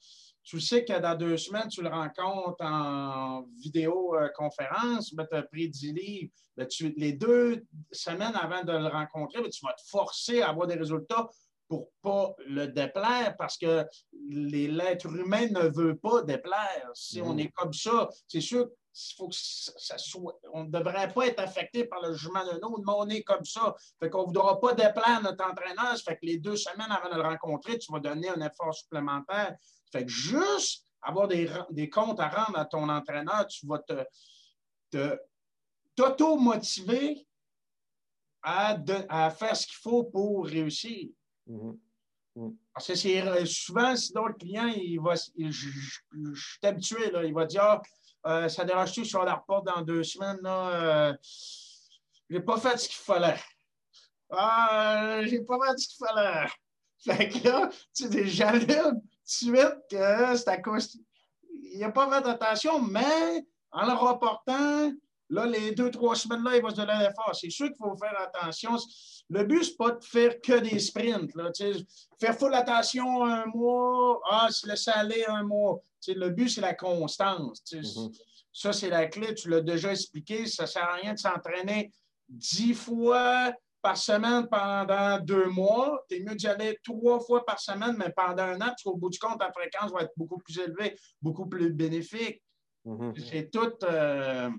tu 0.47 0.61
sais 0.61 0.85
que 0.85 0.97
dans 0.97 1.13
deux 1.13 1.35
semaines, 1.35 1.67
tu 1.67 1.81
le 1.81 1.89
rencontres 1.89 2.63
en 2.63 3.43
vidéoconférence, 3.57 5.13
ben, 5.13 5.27
tu 5.29 5.35
as 5.35 5.43
pris 5.43 5.67
10 5.67 5.91
livres. 5.91 6.31
Ben, 6.55 6.65
les 6.95 7.11
deux 7.11 7.65
semaines 7.91 8.33
avant 8.33 8.63
de 8.63 8.71
le 8.71 8.87
rencontrer, 8.87 9.41
ben, 9.41 9.49
tu 9.49 9.65
vas 9.65 9.73
te 9.73 9.81
forcer 9.85 10.41
à 10.41 10.51
avoir 10.51 10.67
des 10.67 10.75
résultats 10.75 11.27
pour 11.67 11.81
ne 11.81 12.09
pas 12.09 12.33
le 12.47 12.67
déplaire 12.67 13.35
parce 13.37 13.57
que 13.57 13.85
l'être 14.29 15.07
humain 15.07 15.47
ne 15.51 15.67
veut 15.67 15.97
pas 15.97 16.21
déplaire. 16.21 16.91
Si 16.93 17.21
on 17.21 17.33
mm. 17.33 17.39
est 17.39 17.51
comme 17.51 17.73
ça, 17.73 18.07
c'est 18.25 18.39
sûr 18.39 18.69
faut 19.17 19.27
que 19.27 19.35
ça 19.35 19.97
soit, 19.97 20.39
on 20.53 20.65
ne 20.65 20.71
devrait 20.71 21.11
pas 21.13 21.27
être 21.27 21.39
affecté 21.39 21.85
par 21.85 22.01
le 22.01 22.13
jugement 22.13 22.45
d'un 22.45 22.57
autre, 22.57 22.83
mais 22.85 22.93
on 22.95 23.09
est 23.09 23.23
comme 23.23 23.45
ça. 23.45 23.75
Fait 23.99 24.09
qu'on 24.09 24.21
ne 24.21 24.27
voudra 24.27 24.59
pas 24.59 24.73
déplaire 24.73 25.21
notre 25.21 25.45
entraîneur. 25.45 25.97
Ça 25.97 26.03
fait 26.03 26.17
que 26.17 26.25
les 26.25 26.37
deux 26.37 26.55
semaines 26.55 26.91
avant 26.91 27.09
de 27.09 27.15
le 27.15 27.27
rencontrer, 27.27 27.77
tu 27.77 27.91
vas 27.91 27.99
donner 27.99 28.29
un 28.29 28.41
effort 28.41 28.73
supplémentaire. 28.73 29.55
Fait 29.91 30.05
que 30.05 30.11
juste 30.11 30.85
avoir 31.01 31.27
des, 31.27 31.49
des 31.71 31.89
comptes 31.89 32.19
à 32.19 32.29
rendre 32.29 32.57
à 32.57 32.65
ton 32.65 32.89
entraîneur, 32.89 33.47
tu 33.47 33.67
vas 33.67 33.79
te, 33.79 35.17
t'auto-motiver 35.95 37.27
à, 38.41 38.77
à, 39.09 39.29
faire 39.29 39.55
ce 39.55 39.67
qu'il 39.67 39.77
faut 39.77 40.03
pour 40.03 40.45
réussir. 40.45 41.09
Mm-hmm. 41.47 41.77
Mm. 42.37 42.51
Parce 42.73 42.87
que 42.87 42.95
c'est 42.95 43.45
souvent, 43.45 43.95
sinon 43.95 44.27
le 44.27 44.33
client, 44.33 44.67
il 44.67 44.99
va, 44.99 45.15
je, 45.15 45.49
suis 45.51 46.59
habitué, 46.61 47.09
là, 47.09 47.23
il 47.23 47.33
va 47.33 47.45
dire 47.45 47.63
ah, 47.63 47.81
ça 48.49 48.65
dérange-tu 48.65 49.05
sur 49.05 49.23
la 49.23 49.37
porte 49.37 49.65
dans 49.65 49.81
deux 49.81 50.03
semaines? 50.03 50.39
Là, 50.41 51.15
j'ai 52.29 52.39
pas 52.41 52.57
fait 52.57 52.77
ce 52.77 52.89
qu'il 52.89 52.97
fallait. 52.97 53.39
Ah, 54.29 55.21
j'ai 55.23 55.41
pas 55.41 55.57
fait 55.65 55.77
ce 55.77 55.87
qu'il 55.87 56.05
fallait. 56.05 56.47
Fait 56.99 57.29
que 57.29 57.47
là, 57.47 57.69
tu 57.95 58.11
sais, 58.11 58.27
j'allume 58.27 58.67
tout 58.67 58.99
de 58.99 59.01
suite 59.23 59.77
que 59.89 60.35
c'est 60.35 60.47
à 60.47 60.57
cause. 60.57 60.97
Il 61.61 61.79
n'a 61.79 61.91
pas 61.91 62.09
fait 62.09 62.27
attention, 62.27 62.81
mais 62.81 63.45
en 63.71 63.85
le 63.85 63.93
reportant, 63.93 64.91
là, 65.29 65.45
les 65.45 65.71
deux, 65.71 65.91
trois 65.91 66.15
semaines-là, 66.15 66.55
il 66.55 66.61
va 66.61 66.69
se 66.69 66.75
donner 66.75 66.93
l'effort. 66.99 67.31
C'est 67.33 67.49
sûr 67.49 67.67
qu'il 67.67 67.77
faut 67.77 67.95
faire 67.97 68.19
attention. 68.19 68.77
Le 69.29 69.43
but, 69.43 69.63
ce 69.63 69.71
n'est 69.71 69.75
pas 69.77 69.91
de 69.91 70.03
faire 70.03 70.41
que 70.41 70.59
des 70.59 70.79
sprints. 70.79 71.35
Là, 71.35 71.51
faire 72.19 72.37
full 72.37 72.53
attention 72.53 73.25
un 73.25 73.45
mois, 73.47 74.21
ah, 74.29 74.47
se 74.49 74.67
laisser 74.67 74.91
aller 74.91 75.25
un 75.27 75.43
mois. 75.43 75.81
le 76.07 76.29
but, 76.29 76.49
c'est 76.49 76.61
la 76.61 76.73
constance. 76.73 77.61
Mm-hmm. 77.71 78.17
Ça, 78.53 78.73
c'est 78.73 78.89
la 78.89 79.07
clé. 79.07 79.33
Tu 79.35 79.49
l'as 79.49 79.61
déjà 79.61 79.91
expliqué. 79.91 80.45
Ça 80.47 80.63
ne 80.63 80.67
sert 80.67 80.83
à 80.83 80.93
rien 80.93 81.13
de 81.13 81.19
s'entraîner 81.19 81.91
dix 82.29 82.73
fois 82.73 83.53
par 83.81 83.97
semaine 83.97 84.47
pendant 84.49 85.19
deux 85.19 85.47
mois. 85.47 86.03
Tu 86.09 86.17
es 86.17 86.19
mieux 86.21 86.35
d'y 86.35 86.47
aller 86.47 86.79
trois 86.83 87.19
fois 87.19 87.45
par 87.45 87.59
semaine, 87.59 87.95
mais 87.97 88.11
pendant 88.15 88.43
un 88.43 88.61
an, 88.61 88.73
au 88.85 88.95
bout 88.95 89.09
du 89.09 89.19
compte, 89.19 89.39
ta 89.39 89.51
fréquence 89.51 89.91
va 89.91 90.01
être 90.01 90.13
beaucoup 90.15 90.37
plus 90.37 90.57
élevée, 90.59 90.97
beaucoup 91.21 91.47
plus 91.47 91.71
bénéfique. 91.71 92.41
Mm-hmm. 92.85 93.29
C'est 93.29 93.51
toute 93.51 93.83
euh, 93.83 94.49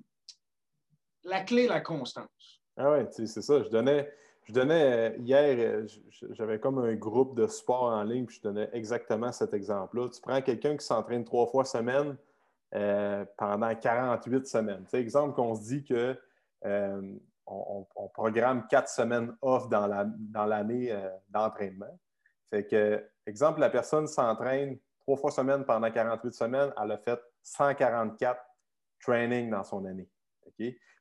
la 1.28 1.42
clé, 1.42 1.66
la 1.66 1.80
constance. 1.80 2.62
Ah 2.76 2.92
oui, 2.92 3.06
c'est 3.10 3.42
ça. 3.42 3.62
Je 3.62 3.68
donnais, 3.68 4.12
je 4.44 4.52
donnais 4.52 5.10
euh, 5.10 5.16
hier, 5.18 5.56
euh, 5.58 5.86
j'avais 6.32 6.58
comme 6.58 6.78
un 6.78 6.94
groupe 6.94 7.36
de 7.36 7.46
sport 7.46 7.84
en 7.84 8.02
ligne, 8.02 8.26
puis 8.26 8.36
je 8.36 8.42
donnais 8.42 8.68
exactement 8.72 9.32
cet 9.32 9.54
exemple-là. 9.54 10.08
Tu 10.08 10.20
prends 10.20 10.40
quelqu'un 10.42 10.76
qui 10.76 10.84
s'entraîne 10.84 11.24
trois 11.24 11.46
fois 11.46 11.64
semaine 11.64 12.16
pendant 13.38 13.74
48 13.74 14.46
semaines. 14.46 14.84
C'est 14.88 15.00
exemple 15.00 15.34
qu'on 15.34 15.54
se 15.54 15.62
dit 15.62 15.84
que 15.84 16.14
on, 17.48 18.08
programme 18.12 18.66
quatre 18.68 18.88
semaines 18.88 19.36
off 19.40 19.68
dans 19.68 20.46
l'année 20.46 20.92
euh, 20.92 21.08
d'entraînement. 21.28 21.98
Fait 22.50 22.66
que, 22.66 23.04
exemple, 23.26 23.60
la 23.60 23.70
personne 23.70 24.06
s'entraîne 24.06 24.78
trois 25.00 25.16
fois 25.16 25.30
semaine 25.30 25.64
pendant 25.64 25.90
48 25.90 26.32
semaines, 26.32 26.72
elle 26.82 26.92
a 26.92 26.98
fait 26.98 27.20
144 27.42 28.40
trainings 29.00 29.50
dans 29.50 29.64
son 29.64 29.84
année. 29.84 30.08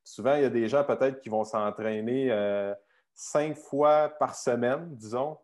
Souvent, 0.04 0.36
il 0.36 0.44
y 0.44 0.46
a 0.46 0.50
des 0.50 0.68
gens 0.68 0.84
peut-être 0.84 1.20
qui 1.20 1.30
vont 1.30 1.44
s'entraîner 1.44 2.32
euh, 2.32 2.74
cinq 3.14 3.58
fois 3.58 4.10
par 4.20 4.36
semaine, 4.36 4.96
disons, 4.96 5.38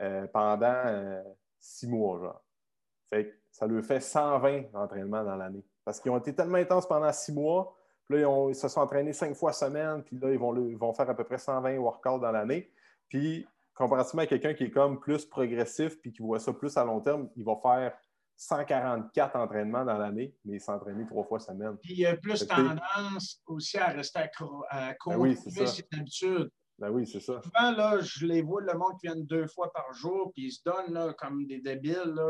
euh, 0.00 0.26
pendant 0.28 1.22
six 1.58 1.88
mois. 1.88 2.20
Genre. 2.20 3.24
Ça 3.50 3.66
lui 3.66 3.82
fait 3.82 4.00
120 4.00 4.74
entraînements 4.74 5.24
dans 5.24 5.36
l'année. 5.36 5.64
Parce 5.84 6.00
qu'ils 6.00 6.10
ont 6.10 6.18
été 6.18 6.34
tellement 6.34 6.58
intenses 6.58 6.86
pendant 6.86 7.12
six 7.12 7.32
mois 7.32 7.76
puis 8.08 8.20
là, 8.20 8.48
ils, 8.48 8.54
se 8.54 8.68
sont 8.68 8.80
entraînés 8.80 9.12
cinq 9.12 9.34
fois 9.34 9.52
semaine, 9.52 10.02
puis 10.02 10.18
là, 10.18 10.30
ils 10.30 10.38
vont, 10.38 10.52
vont 10.76 10.92
faire 10.92 11.10
à 11.10 11.14
peu 11.14 11.24
près 11.24 11.38
120 11.38 11.76
workouts 11.78 12.20
dans 12.20 12.30
l'année. 12.30 12.70
Puis, 13.08 13.46
comparativement 13.74 14.22
à 14.22 14.26
quelqu'un 14.26 14.54
qui 14.54 14.64
est 14.64 14.70
comme 14.70 15.00
plus 15.00 15.24
progressif, 15.24 16.00
puis 16.00 16.12
qui 16.12 16.22
voit 16.22 16.38
ça 16.38 16.52
plus 16.52 16.76
à 16.76 16.84
long 16.84 17.00
terme, 17.00 17.28
il 17.36 17.44
va 17.44 17.56
faire 17.56 17.98
144 18.36 19.36
entraînements 19.36 19.84
dans 19.84 19.96
l'année, 19.96 20.34
mais 20.44 20.58
s'entraîner 20.58 21.06
trois 21.06 21.24
fois 21.24 21.38
semaine. 21.38 21.76
Puis 21.82 21.94
il 21.94 22.00
y 22.00 22.06
a 22.06 22.16
plus 22.16 22.46
tendance 22.46 23.42
aussi 23.46 23.78
à 23.78 23.88
rester 23.88 24.20
à, 24.68 24.88
à 24.88 24.94
ben 25.06 25.16
oui, 25.16 25.36
cette 25.36 25.92
habitude. 25.94 26.50
Ben 26.78 26.90
oui, 26.90 27.06
c'est 27.06 27.20
ça. 27.20 27.40
Souvent, 27.42 27.70
là, 27.72 28.00
je 28.00 28.26
les 28.26 28.42
vois, 28.42 28.60
le 28.60 28.74
monde 28.74 28.92
qui 29.00 29.06
vient 29.06 29.16
deux 29.16 29.46
fois 29.46 29.72
par 29.72 29.90
jour, 29.94 30.30
puis 30.34 30.48
ils 30.48 30.52
se 30.52 30.60
donnent 30.62 30.92
là, 30.92 31.14
comme 31.14 31.46
des 31.46 31.60
débiles. 31.60 32.20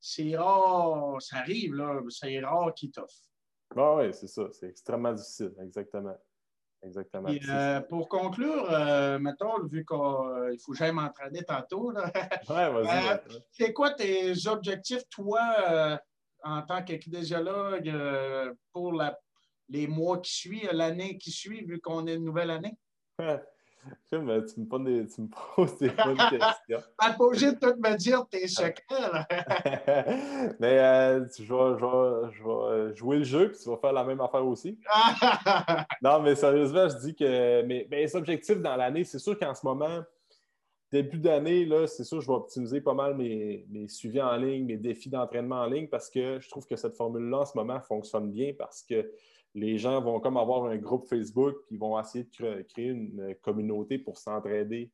C'est 0.00 0.36
rare, 0.36 1.20
ça 1.20 1.38
arrive, 1.38 1.74
là, 1.74 2.00
c'est 2.08 2.40
rare 2.40 2.72
qu'ils 2.74 2.90
t'offrent. 2.90 3.30
Ah 3.76 3.96
oui, 3.96 4.14
c'est 4.14 4.28
ça. 4.28 4.44
C'est 4.52 4.68
extrêmement 4.68 5.12
difficile, 5.12 5.52
exactement. 5.60 6.16
Exactement. 6.82 7.28
Euh, 7.48 7.80
pour 7.80 8.08
conclure, 8.08 8.70
euh, 8.70 9.18
mettons, 9.18 9.64
vu 9.66 9.84
qu'il 9.84 9.96
euh, 9.96 10.56
faut 10.64 10.72
que 10.72 10.78
j'aille 10.78 10.92
m'entraîner 10.92 11.42
tantôt, 11.42 11.92
vas-y. 12.48 13.20
c'est 13.50 13.72
quoi 13.72 13.92
tes 13.92 14.46
objectifs, 14.46 15.02
toi, 15.10 15.98
en 16.42 16.62
tant 16.62 16.82
qu'équidiologue, 16.84 17.92
pour 18.72 18.92
la, 18.92 19.18
les 19.68 19.86
mois 19.86 20.18
qui 20.18 20.32
suivent, 20.32 20.70
l'année 20.72 21.18
qui 21.18 21.30
suit, 21.30 21.64
vu 21.64 21.80
qu'on 21.80 22.06
est 22.06 22.14
une 22.14 22.24
nouvelle 22.24 22.50
année? 22.50 22.76
tu, 24.10 24.18
me 24.18 24.64
poses 24.66 24.84
des, 24.84 25.06
tu 25.06 25.20
me 25.22 25.28
poses 25.28 25.78
des 25.78 25.90
bonnes 25.90 26.16
questions. 26.30 26.88
pas 26.96 27.16
obligé 27.18 27.52
de 27.52 27.58
tout 27.58 27.74
me 27.78 27.96
dire 27.96 28.26
tes 28.28 28.46
secrets. 28.48 28.74
Mais 30.60 30.78
euh, 30.78 31.26
je, 31.38 31.42
vais, 31.42 32.32
je, 32.32 32.42
vais, 32.42 32.96
jouer 32.96 33.18
le 33.18 33.24
jeu 33.24 33.50
puis 33.50 33.60
tu 33.62 33.68
vas 33.68 33.76
faire 33.76 33.92
la 33.92 34.04
même 34.04 34.20
affaire 34.20 34.46
aussi. 34.46 34.78
non, 36.02 36.20
mais 36.20 36.34
sérieusement, 36.34 36.88
je 36.88 36.96
dis 36.98 37.14
que 37.14 37.62
mais, 37.62 37.86
mais 37.90 38.02
les 38.02 38.16
objectifs 38.16 38.60
dans 38.60 38.76
l'année, 38.76 39.04
c'est 39.04 39.18
sûr 39.18 39.38
qu'en 39.38 39.54
ce 39.54 39.64
moment, 39.64 40.02
début 40.90 41.18
d'année, 41.18 41.68
c'est 41.86 42.04
sûr 42.04 42.20
je 42.20 42.26
vais 42.26 42.34
optimiser 42.34 42.80
pas 42.80 42.94
mal 42.94 43.16
mes, 43.16 43.66
mes 43.70 43.88
suivis 43.88 44.22
en 44.22 44.36
ligne, 44.36 44.64
mes 44.66 44.76
défis 44.76 45.10
d'entraînement 45.10 45.60
en 45.60 45.66
ligne 45.66 45.88
parce 45.88 46.10
que 46.10 46.40
je 46.40 46.48
trouve 46.48 46.66
que 46.66 46.76
cette 46.76 46.96
formule-là 46.96 47.38
en 47.38 47.44
ce 47.44 47.56
moment 47.56 47.80
fonctionne 47.80 48.30
bien 48.30 48.52
parce 48.56 48.82
que 48.82 49.10
les 49.56 49.78
gens 49.78 50.02
vont 50.02 50.20
comme 50.20 50.36
avoir 50.36 50.66
un 50.66 50.76
groupe 50.76 51.06
Facebook, 51.08 51.56
puis 51.66 51.76
ils 51.76 51.78
vont 51.78 51.98
essayer 51.98 52.24
de 52.24 52.62
créer 52.62 52.88
une 52.88 53.34
communauté 53.40 53.98
pour 53.98 54.18
s'entraider 54.18 54.92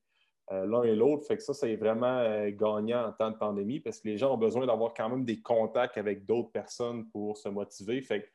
euh, 0.53 0.65
l'un 0.67 0.85
et 0.85 0.95
l'autre. 0.95 1.27
Fait 1.27 1.37
que 1.37 1.43
ça, 1.43 1.53
c'est 1.53 1.75
vraiment 1.75 2.19
euh, 2.19 2.49
gagnant 2.53 3.09
en 3.09 3.13
temps 3.13 3.33
de 3.33 3.37
pandémie 3.37 3.81
parce 3.81 4.01
que 4.01 4.09
les 4.09 4.17
gens 4.17 4.33
ont 4.33 4.39
besoin 4.39 4.65
d'avoir 4.65 4.95
quand 4.95 5.09
même 5.09 5.25
des 5.25 5.41
contacts 5.43 5.99
avec 5.99 6.25
d'autres 6.27 6.53
personnes 6.53 7.09
pour 7.11 7.37
se 7.37 7.49
motiver. 7.49 8.01
Fait 8.03 8.23
que 8.23 8.27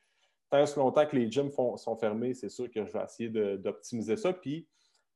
tant 0.49 1.05
que 1.05 1.15
les 1.15 1.31
gyms 1.31 1.49
sont 1.49 1.97
fermés, 1.97 2.33
c'est 2.33 2.49
sûr 2.49 2.69
que 2.69 2.85
je 2.85 2.91
vais 2.91 3.03
essayer 3.03 3.29
d'optimiser 3.57 4.17
ça. 4.17 4.33
Puis 4.33 4.67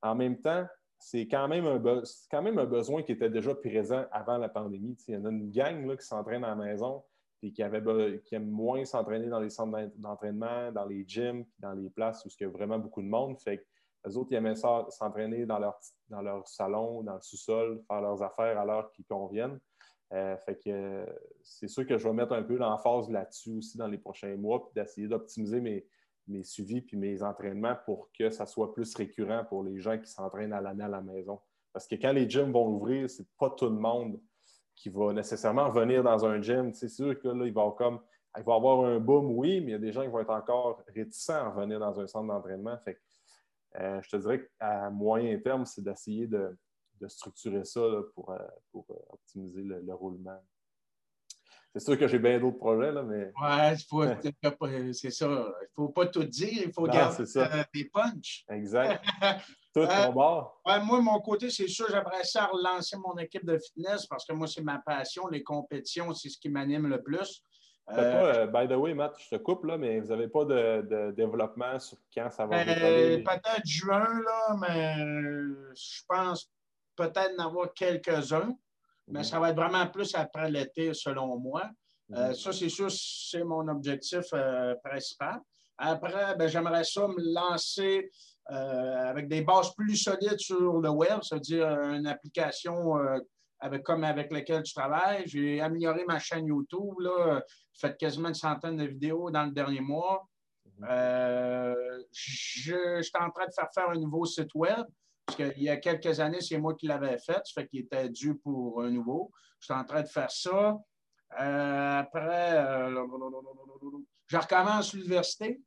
en 0.02 0.16
même 0.16 0.40
temps, 0.40 0.66
c'est 0.98 1.28
quand, 1.28 1.48
même 1.50 1.66
un 1.66 2.66
besoin 2.66 3.04
qui 3.04 3.12
était 3.12 3.30
déjà 3.30 3.54
présent 3.54 4.06
avant 4.14 4.38
la 4.38 4.48
pandémie. 4.48 4.96
il 5.10 5.16
y 5.16 5.18
en 5.18 5.26
a 5.26 5.30
une 5.30 5.52
gang 5.52 5.98
qui 5.98 6.06
s'entraîne 6.06 6.46
à 6.46 6.50
la 6.50 6.56
maison 6.56 7.04
puis 7.42 7.52
qui, 7.52 7.64
avait, 7.64 7.82
qui 8.24 8.36
aiment 8.36 8.52
moins 8.52 8.86
s'entraîner 8.86 9.28
dans 9.28 9.40
les 9.40 9.50
centres 9.50 9.90
d'entraînement, 9.96 10.72
dans 10.72 10.86
les 10.86 11.04
gyms, 11.08 11.44
dans 11.58 11.74
les 11.74 11.90
places 11.90 12.24
où 12.24 12.30
il 12.30 12.44
y 12.44 12.46
a 12.46 12.50
vraiment 12.50 12.78
beaucoup 12.78 13.02
de 13.02 13.08
monde. 13.08 13.40
Fait 13.40 13.58
que 13.58 13.64
les 14.06 14.16
autres, 14.16 14.32
ils 14.32 14.36
aimaient 14.36 14.56
s'entraîner 14.56 15.48
dans 15.48 15.58
leur, 15.58 15.80
dans 16.08 16.22
leur 16.22 16.48
salon, 16.48 17.02
dans 17.02 17.16
le 17.16 17.22
sous-sol, 17.22 17.82
faire 17.88 18.02
leurs 18.02 18.22
affaires 18.22 18.60
à 18.60 18.66
l'heure 18.66 18.92
qui 18.92 19.04
conviennent. 19.04 19.60
Euh, 20.14 20.38
fait 20.38 20.62
que 20.64 21.06
c'est 21.42 21.68
sûr 21.68 21.88
que 21.88 21.98
je 21.98 22.08
vais 22.08 22.14
mettre 22.14 22.34
un 22.34 22.44
peu 22.44 22.58
l'emphase 22.58 23.10
là-dessus 23.10 23.58
aussi 23.58 23.78
dans 23.78 23.88
les 23.88 23.98
prochains 23.98 24.36
mois, 24.36 24.64
puis 24.64 24.74
d'essayer 24.76 25.08
d'optimiser 25.08 25.62
mes, 25.62 25.88
mes 26.28 26.44
suivis 26.44 26.82
puis 26.82 26.96
mes 26.96 27.24
entraînements 27.24 27.78
pour 27.86 28.12
que 28.12 28.30
ça 28.30 28.46
soit 28.46 28.72
plus 28.72 28.94
récurrent 28.94 29.46
pour 29.46 29.64
les 29.64 29.80
gens 29.80 29.98
qui 29.98 30.12
s'entraînent 30.12 30.54
à 30.54 30.62
l'année 30.62 30.84
à 30.84 30.90
la 30.90 31.02
maison. 31.02 31.40
Parce 31.74 31.88
que 31.88 31.96
quand 31.96 32.12
les 32.12 32.30
gyms 32.30 32.52
vont 32.52 32.68
ouvrir, 32.68 33.10
c'est 33.10 33.28
pas 33.40 33.50
tout 33.50 33.70
le 33.70 33.80
monde 33.80 34.20
qui 34.82 34.90
va 34.90 35.14
nécessairement 35.14 35.70
venir 35.70 36.04
dans 36.04 36.26
un 36.26 36.42
gym. 36.42 36.74
C'est 36.74 36.90
sûr 36.90 37.20
que 37.20 37.28
là, 37.28 37.46
il 37.46 37.54
va 37.54 37.72
comme 37.78 38.00
il 38.36 38.44
va 38.44 38.56
avoir 38.56 38.86
un 38.86 39.00
boom, 39.00 39.38
oui, 39.38 39.60
mais 39.60 39.68
il 39.68 39.72
y 39.72 39.76
a 39.76 39.80
des 39.80 39.92
gens 39.92 40.02
qui 40.02 40.08
vont 40.08 40.22
être 40.22 40.32
encore 40.32 40.82
réticents 40.88 41.46
à 41.46 41.50
venir 41.50 41.80
dans 41.80 42.00
un 42.00 42.08
centre 42.08 42.28
d'entraînement. 42.28 42.78
Fait 42.84 43.00
euh, 43.80 44.02
je 44.02 44.10
te 44.10 44.16
dirais 44.18 44.50
qu'à 44.60 44.90
moyen 44.90 45.38
terme, 45.40 45.66
c'est 45.66 45.84
d'essayer 45.84 46.28
de, 46.28 46.58
structurer 47.08 47.64
ça 47.64 47.82
pour, 48.16 48.32
euh, 48.32 48.38
pour 48.72 48.86
euh, 48.90 48.96
optimiser 49.10 49.62
le, 49.64 49.94
roulement. 49.94 50.40
C'est 51.74 51.80
sûr 51.80 51.98
que 51.98 52.08
j'ai 52.08 52.20
bien 52.20 52.40
d'autres 52.40 52.58
projets, 52.58 52.92
là, 52.92 53.04
mais. 53.04 53.32
Ouais, 53.42 54.94
c'est 54.94 55.12
ça. 55.12 55.26
Il 55.28 55.30
ne 55.30 55.68
faut 55.76 55.90
pas 55.90 56.08
tout 56.08 56.24
dire, 56.24 56.64
il 56.66 56.74
faut 56.74 56.86
garder 56.86 57.24
des 57.74 57.86
punchs. 57.86 58.46
Exact. 58.50 59.04
Tout 59.74 59.86
ton 59.86 60.12
bord? 60.12 60.62
moi, 60.66 61.02
mon 61.02 61.20
côté, 61.22 61.50
c'est 61.50 61.68
sûr, 61.68 61.88
j'aimerais 61.90 62.24
ça 62.24 62.48
relancer 62.48 62.98
mon 62.98 63.18
équipe 63.18 63.46
de 63.46 63.58
fitness 63.58 64.06
parce 64.06 64.26
que 64.26 64.34
moi, 64.34 64.48
c'est 64.48 64.62
ma 64.62 64.80
passion. 64.80 65.28
Les 65.28 65.44
compétitions, 65.44 66.14
c'est 66.14 66.30
ce 66.30 66.38
qui 66.38 66.50
m'anime 66.50 66.88
le 66.88 67.02
plus. 67.02 67.44
Euh, 67.90 68.48
by 68.48 68.68
the 68.68 68.78
way, 68.78 68.94
Matt, 68.94 69.16
je 69.18 69.36
te 69.36 69.42
coupe, 69.42 69.66
là, 69.66 69.78
mais 69.78 70.00
vous 70.00 70.10
n'avez 70.10 70.28
pas 70.28 70.46
de, 70.46 71.12
développement 71.12 71.80
sur 71.80 71.98
quand 72.14 72.30
ça 72.32 72.46
va 72.46 72.60
euh, 72.60 73.18
Peut-être 73.18 73.66
juin, 73.66 74.08
là, 74.24 74.56
mais 74.60 74.96
je 75.76 76.02
pense 76.08 76.50
peut-être 76.96 77.34
en 77.40 77.46
avoir 77.46 77.74
quelques-uns, 77.74 78.56
mais 79.08 79.20
mhm. 79.20 79.24
ça 79.24 79.40
va 79.40 79.50
être 79.50 79.56
vraiment 79.56 79.88
plus 79.88 80.14
après 80.16 80.50
l'été, 80.50 80.94
selon 80.94 81.38
moi. 81.38 81.70
Euh, 82.14 82.30
mhm. 82.30 82.34
ça, 82.34 82.54
c'est 82.54 82.70
sûr, 82.70 82.92
c'est 82.92 83.44
mon 83.44 83.68
objectif 83.68 84.26
euh, 84.34 84.76
principal. 84.84 85.40
Après, 85.78 86.36
ben, 86.36 86.48
j'aimerais 86.48 86.84
ça 86.84 87.08
me 87.08 87.34
lancer 87.34 88.12
euh, 88.50 89.10
avec 89.10 89.28
des 89.28 89.42
bases 89.42 89.74
plus 89.76 89.96
solides 89.96 90.40
sur 90.40 90.80
le 90.80 90.90
web, 90.90 91.20
c'est-à-dire 91.22 91.68
une 91.68 92.08
application 92.08 92.98
euh, 92.98 93.20
avec, 93.60 93.84
comme 93.84 94.04
avec 94.04 94.32
laquelle 94.32 94.66
je 94.66 94.74
travaille. 94.74 95.28
J'ai 95.28 95.62
amélioré 95.62 96.04
ma 96.06 96.20
chaîne 96.20 96.48
YouTube, 96.48 97.00
là, 97.00 97.42
fait 97.74 97.96
quasiment 97.98 98.30
une 98.30 98.34
centaine 98.34 98.78
de 98.78 98.86
vidéos 98.86 99.30
dans 99.30 99.46
le 99.46 99.52
dernier 99.52 99.82
mois. 99.82 100.28
Mhm. 100.66 100.88
Euh, 100.90 102.04
je, 102.12 103.02
suis 103.02 103.12
en 103.20 103.30
train 103.30 103.46
de 103.46 103.54
faire 103.54 103.70
faire 103.74 103.90
un 103.90 104.00
nouveau 104.00 104.26
site 104.26 104.54
web. 104.56 104.86
Parce 105.26 105.38
qu'il 105.38 105.64
y 105.64 105.70
a 105.70 105.78
quelques 105.78 106.20
années, 106.20 106.42
c'est 106.42 106.58
moi 106.58 106.74
qui 106.74 106.88
l'avais 106.88 107.18
fait. 107.20 107.42
Ça 107.46 107.62
fait 107.62 107.68
qu'il 107.68 107.82
était 107.82 108.10
dû 108.10 108.36
pour 108.36 108.82
un 108.82 108.90
nouveau. 108.90 109.32
Je 109.60 109.66
suis 109.66 109.74
en 109.74 109.86
train 109.86 110.02
de 110.02 110.08
faire 110.08 110.32
ça. 110.32 110.78
Euh, 111.40 112.00
après, 112.00 112.58
euh, 112.58 113.08
je 114.28 114.38
recommence 114.38 114.94
l'université. 114.94 115.62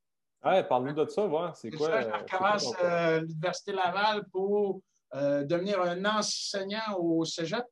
Ouais, 0.44 0.62
parle-nous 0.64 0.92
de 0.92 1.06
ça, 1.08 1.26
voir. 1.26 1.56
C'est 1.56 1.70
quoi? 1.70 2.00
je 2.00 2.06
recommence 2.06 2.74
l'Université 3.22 3.72
Laval 3.72 4.24
pour 4.30 4.80
devenir 5.12 5.80
un 5.80 6.04
enseignant 6.04 6.98
au 6.98 7.24
cégep. 7.24 7.64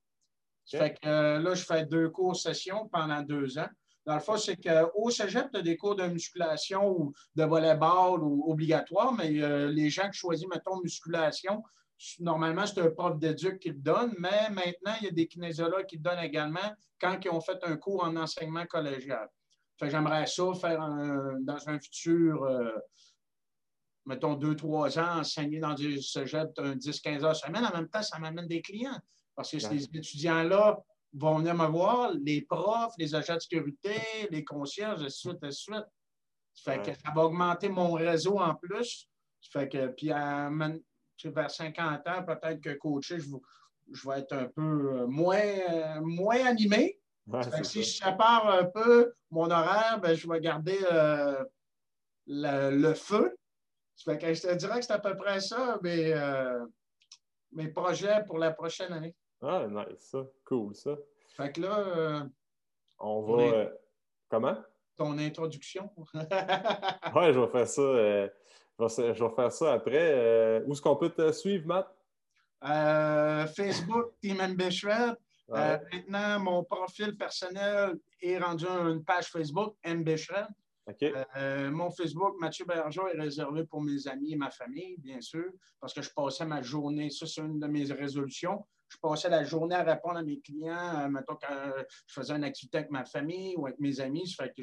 Fait 0.70 0.94
que 0.94 1.38
là, 1.38 1.54
je 1.54 1.64
fais 1.64 1.84
deux 1.84 2.08
cours 2.08 2.36
sessions 2.36 2.88
pendant 2.88 3.20
deux 3.22 3.58
ans. 3.58 3.68
Dans 4.04 4.14
le 4.14 4.20
fond, 4.20 4.36
c'est 4.36 4.56
qu'au 4.56 5.10
cégep, 5.10 5.50
tu 5.52 5.58
as 5.58 5.62
des 5.62 5.76
cours 5.76 5.94
de 5.94 6.06
musculation 6.06 6.88
ou 6.88 7.12
de 7.36 7.44
volleyball 7.44 8.22
ou 8.22 8.50
obligatoire, 8.50 9.12
mais 9.12 9.40
euh, 9.40 9.70
les 9.70 9.90
gens 9.90 10.10
qui 10.10 10.18
choisissent, 10.18 10.48
mettons, 10.48 10.80
musculation, 10.82 11.62
normalement, 12.18 12.66
c'est 12.66 12.80
un 12.80 12.90
prof 12.90 13.16
d'éduc 13.18 13.60
qui 13.60 13.68
le 13.68 13.76
donne, 13.76 14.14
mais 14.18 14.50
maintenant, 14.50 14.94
il 15.00 15.04
y 15.04 15.08
a 15.08 15.12
des 15.12 15.28
kinésiologues 15.28 15.86
qui 15.86 15.96
le 15.96 16.02
donnent 16.02 16.18
également 16.18 16.74
quand 17.00 17.16
ils 17.24 17.30
ont 17.30 17.40
fait 17.40 17.58
un 17.62 17.76
cours 17.76 18.02
en 18.02 18.16
enseignement 18.16 18.66
collégial. 18.66 19.28
J'aimerais 19.82 20.26
ça 20.26 20.44
faire 20.60 20.78
dans 20.78 21.68
un 21.68 21.78
futur, 21.80 22.44
euh, 22.44 22.70
mettons, 24.06 24.34
deux, 24.34 24.54
trois 24.54 24.98
ans, 24.98 25.20
enseigner 25.20 25.60
dans 25.60 25.74
du 25.74 26.00
cégep 26.00 26.50
10-15 26.56 27.24
heures 27.24 27.36
semaine. 27.36 27.64
En 27.64 27.76
même 27.76 27.88
temps, 27.88 28.02
ça 28.02 28.18
m'amène 28.18 28.46
des 28.46 28.62
clients. 28.62 28.98
Parce 29.34 29.50
que 29.50 29.58
ces 29.58 29.84
étudiants-là 29.84 30.78
vont 31.14 31.38
venir 31.38 31.54
me 31.54 31.66
voir, 31.66 32.12
les 32.12 32.42
profs, 32.42 32.92
les 32.98 33.14
agents 33.14 33.34
de 33.34 33.40
sécurité, 33.40 34.00
les 34.30 34.44
concierges, 34.44 35.02
et 35.02 35.10
suite, 35.10 35.42
et 35.42 35.50
suite. 35.50 35.84
Ça 36.54 36.72
fait 36.72 36.82
que 36.82 36.98
ça 36.98 37.12
va 37.14 37.24
augmenter 37.24 37.68
mon 37.68 37.92
réseau 37.92 38.38
en 38.38 38.54
plus. 38.54 39.08
Ça 39.40 39.60
fait 39.60 39.68
que, 39.68 39.88
puis 39.88 40.10
à, 40.12 40.50
vers 41.24 41.50
50 41.50 42.06
ans, 42.08 42.24
peut-être 42.24 42.60
que 42.60 42.74
coacher, 42.74 43.18
je, 43.20 43.28
je, 43.90 44.08
vais 44.08 44.20
être 44.20 44.32
un 44.32 44.46
peu 44.46 45.00
euh, 45.00 45.06
moins, 45.06 46.54
euh, 47.32 47.62
si 47.62 47.82
je 47.82 47.88
sépare 47.88 48.48
un 48.48 48.64
peu 48.64 49.12
mon 49.30 49.50
horaire, 49.50 50.00
ben, 50.00 50.14
je 50.14 50.28
vais 50.28 50.40
garder 50.40 50.78
euh, 50.90 51.44
le, 52.26 52.94
feu. 52.94 53.36
Ça 53.94 54.12
fait 54.12 54.18
que 54.18 54.34
je 54.34 54.42
te 54.42 54.54
dirais 54.54 54.80
que 54.80 54.86
c'est 54.86 54.92
à 54.92 54.98
peu 54.98 55.16
près 55.16 55.40
ça, 55.40 55.78
mes, 55.82 56.14
mes 57.52 57.68
projets 57.68 58.24
pour 58.26 58.38
la 58.38 58.50
prochaine 58.50 58.92
année. 58.92 59.14
Ah, 59.42 59.66
nice, 59.68 59.98
ça. 59.98 60.24
Cool, 60.44 60.74
ça. 60.74 60.96
Fait 61.36 61.52
que 61.52 61.60
là. 61.60 61.78
Euh, 61.78 62.24
on 63.00 63.22
va. 63.22 63.42
Euh, 63.42 63.70
comment? 64.28 64.56
Ton 64.96 65.18
introduction. 65.18 65.90
ouais, 66.14 67.32
je 67.32 67.40
vais 67.40 67.48
faire 67.48 67.66
ça. 67.66 67.82
Euh, 67.82 68.28
je, 68.78 69.24
vais, 69.24 69.34
faire 69.34 69.52
ça 69.52 69.72
après. 69.72 70.62
où 70.64 70.72
est-ce 70.72 70.82
qu'on 70.82 70.96
peut 70.96 71.10
te 71.10 71.32
suivre, 71.32 71.66
Matt? 71.66 71.92
Facebook, 73.56 74.12
Team 74.20 74.36
MB 74.36 74.70
maintenant, 75.52 76.40
mon 76.40 76.64
profil 76.64 77.16
personnel 77.16 77.98
est 78.20 78.38
rendu 78.38 78.66
une 78.66 79.04
page 79.04 79.26
Facebook, 79.26 79.76
MB 79.84 80.16
mon 81.70 81.90
Facebook, 81.90 82.34
Mathieu 82.40 82.64
Bergeau, 82.64 83.06
est 83.08 83.20
réservé 83.20 83.64
pour 83.64 83.82
mes 83.82 84.08
amis 84.08 84.32
et 84.32 84.36
ma 84.36 84.50
famille, 84.50 84.96
bien 84.98 85.20
sûr, 85.20 85.52
parce 85.80 85.94
que 85.94 86.02
je 86.02 86.10
passais 86.10 86.44
ma 86.44 86.60
journée, 86.60 87.08
ça 87.10 87.26
c'est 87.26 87.40
une 87.40 87.60
de 87.60 87.66
mes 87.66 87.84
résolutions, 87.92 88.64
je 88.92 88.98
passais 88.98 89.30
la 89.30 89.42
journée 89.42 89.74
à 89.74 89.82
répondre 89.82 90.18
à 90.18 90.22
mes 90.22 90.38
clients, 90.40 91.00
euh, 91.00 91.08
mettons 91.08 91.36
quand 91.36 91.72
je 92.06 92.12
faisais 92.12 92.34
une 92.34 92.44
activité 92.44 92.78
avec 92.78 92.90
ma 92.90 93.04
famille 93.04 93.54
ou 93.56 93.66
avec 93.66 93.80
mes 93.80 94.00
amis. 94.00 94.28
Ça 94.28 94.44
fait 94.44 94.52
que 94.52 94.62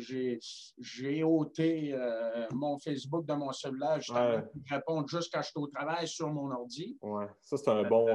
j'ai 0.77 1.23
ôté 1.23 1.93
euh, 1.93 2.45
mon 2.51 2.77
Facebook 2.77 3.25
de 3.25 3.33
mon 3.33 3.51
cellulaire 3.51 3.99
Je 3.99 4.13
réponds 4.69 5.05
juste 5.07 5.33
quand 5.33 5.41
je 5.41 5.47
suis 5.47 5.59
au 5.59 5.67
travail 5.67 6.07
sur 6.07 6.29
mon 6.29 6.51
ordi. 6.51 6.97
Oui, 7.01 7.25
ça 7.41 7.57
c'est 7.57 7.69
un 7.69 7.83
bon. 7.83 8.05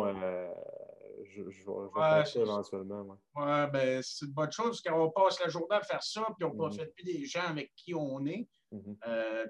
Euh, 1.19 1.25
je, 1.27 1.43
vais 1.43 1.53
faire 1.95 2.27
ça 2.27 2.41
éventuellement. 2.41 3.19
Oui, 3.35 3.71
ben, 3.73 4.03
c'est 4.03 4.27
une 4.27 4.33
bonne 4.33 4.53
chose 4.53 4.83
parce 4.83 4.97
qu'on 4.97 5.11
passe 5.11 5.41
la 5.41 5.49
journée 5.49 5.77
à 5.77 5.83
faire 5.83 6.03
ça, 6.03 6.27
puis 6.39 6.45
on 6.45 6.55
ne 6.55 6.69
mm 6.69 6.87
plus 6.95 7.05
des 7.05 7.25
gens 7.25 7.47
avec 7.49 7.73
qui 7.77 7.95
on 7.95 8.25
est. 8.27 8.49
Mhm. 8.73 8.97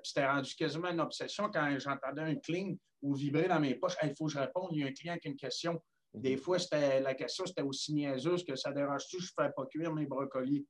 puis 0.02 0.10
c'était 0.10 0.26
rendu 0.26 0.54
quasiment 0.54 0.90
une 0.90 1.00
obsession 1.00 1.50
quand 1.50 1.78
j'entendais 1.78 2.20
un 2.20 2.34
cling 2.34 2.78
ou 3.00 3.14
vibrer 3.14 3.48
dans 3.48 3.60
mes 3.60 3.74
poches. 3.74 3.96
Il 4.02 4.14
faut 4.14 4.26
que 4.26 4.32
je 4.32 4.38
réponde, 4.38 4.68
il 4.72 4.80
y 4.80 4.84
a 4.84 4.88
un 4.88 4.92
client 4.92 5.16
qui 5.16 5.28
a 5.28 5.30
une 5.30 5.36
question. 5.36 5.82
Des 6.12 6.36
fois, 6.36 6.58
la 6.70 7.14
question, 7.14 7.46
c'était 7.46 7.62
aussi 7.62 7.94
niaiseuse 7.94 8.44
que 8.44 8.54
ça 8.54 8.70
dérange-tu, 8.70 9.18
je 9.20 9.32
ne 9.38 9.44
fais 9.44 9.52
pas 9.56 9.66
cuire 9.66 9.92
mes 9.92 10.06
brocolis? 10.06 10.66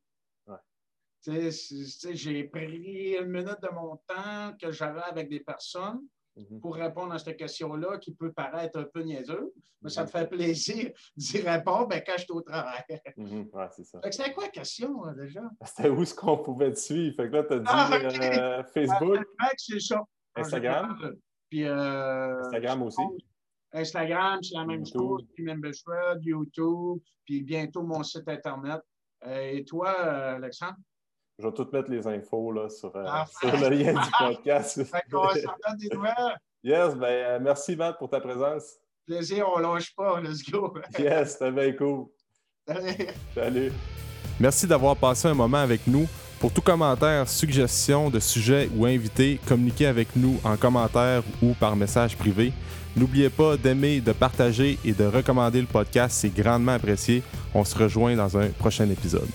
J'ai 1.26 2.44
pris 2.44 3.16
une 3.18 3.30
minute 3.30 3.60
de 3.62 3.74
mon 3.74 3.96
temps 4.06 4.54
que 4.60 4.70
j'avais 4.70 5.02
avec 5.02 5.28
des 5.28 5.40
personnes 5.40 6.00
mhm. 6.00 6.08
Pour 6.60 6.74
répondre 6.74 7.12
à 7.12 7.18
cette 7.18 7.36
question-là 7.36 7.98
qui 7.98 8.14
peut 8.14 8.32
paraître 8.32 8.78
un 8.78 8.84
peu 8.84 9.02
niaiseuse, 9.02 9.52
mais 9.82 9.90
ça 9.90 10.02
me 10.02 10.08
fait 10.08 10.28
plaisir 10.28 10.90
d'y 11.16 11.40
répondre 11.40 11.88
ben, 11.88 12.02
quand 12.04 12.14
je 12.16 12.22
suis 12.22 12.32
au 12.32 12.40
travail. 12.40 12.82
Mhm. 13.16 13.50
c'est 13.70 13.84
ça. 13.84 14.00
C'était 14.10 14.32
quoi 14.32 14.44
la 14.44 14.50
question 14.50 15.04
hein, 15.04 15.14
déjà? 15.14 15.42
C'était 15.64 15.88
où 15.88 16.02
est-ce 16.02 16.14
qu'on 16.14 16.38
pouvait 16.38 16.72
te 16.72 16.78
suivre? 16.78 17.14
Fait 17.16 17.28
que 17.28 17.36
là, 17.36 17.44
tu 17.44 17.54
as 17.54 17.58
dit 17.58 17.64
ah, 17.68 17.90
euh, 17.92 18.62
Facebook. 18.74 19.24
Instagram. 20.34 21.16
Puis, 21.48 21.64
euh, 21.64 22.40
Instagram 22.40 22.82
aussi. 22.82 23.02
Instagram, 23.74 24.40
c'est 24.42 24.56
la 24.56 24.64
même 24.64 24.86
chose, 24.86 25.24
puis 25.34 25.44
Membershred, 25.44 26.22
YouTube, 26.22 27.00
puis 27.24 27.42
bientôt 27.42 27.82
mon 27.82 28.02
site 28.04 28.28
Internet. 28.28 28.80
Euh, 29.26 29.50
et 29.52 29.64
toi, 29.64 29.94
euh, 29.98 30.36
Alexandre? 30.36 30.76
Je 31.38 31.46
vais 31.46 31.52
tout 31.52 31.66
mettre 31.72 31.90
les 31.90 32.06
infos 32.06 32.52
là, 32.52 32.68
sur, 32.68 32.94
euh, 32.94 33.02
le 33.42 33.68
lien 33.70 33.92
du 33.92 34.10
podcast. 34.18 34.78
des 34.78 35.88
nouvelles. 35.92 36.38
Yes, 36.62 36.94
ben, 36.94 37.42
merci 37.42 37.74
Matt 37.74 37.98
pour 37.98 38.08
ta 38.08 38.20
présence. 38.20 38.76
Plaisir, 39.04 39.46
on 39.54 39.58
ne 39.58 39.64
lâche 39.64 39.94
pas, 39.94 40.20
let's 40.20 40.42
go. 40.48 40.74
yes, 40.98 41.32
c'était 41.32 41.50
bien 41.50 41.72
cool. 41.72 42.06
Salut. 42.66 43.06
Salut. 43.34 43.72
Merci 44.40 44.66
d'avoir 44.66 44.96
passé 44.96 45.28
un 45.28 45.34
moment 45.34 45.58
avec 45.58 45.86
nous. 45.86 46.06
Pour 46.40 46.52
tout 46.52 46.62
commentaire, 46.62 47.28
suggestion 47.28 48.10
de 48.10 48.20
sujet 48.20 48.68
ou 48.76 48.86
invité, 48.86 49.40
communiquez 49.46 49.86
avec 49.86 50.14
nous 50.16 50.40
en 50.44 50.56
commentaire 50.56 51.22
ou 51.42 51.54
par 51.54 51.74
message 51.74 52.16
privé. 52.16 52.52
N'oubliez 52.96 53.28
pas 53.28 53.56
d'aimer, 53.56 54.00
de 54.00 54.12
partager 54.12 54.78
et 54.84 54.92
de 54.92 55.04
recommander 55.04 55.60
le 55.60 55.66
podcast, 55.66 56.16
c'est 56.20 56.34
grandement 56.34 56.72
apprécié. 56.72 57.22
On 57.54 57.64
se 57.64 57.76
rejoint 57.76 58.14
dans 58.14 58.38
un 58.38 58.48
prochain 58.50 58.88
épisode. 58.88 59.28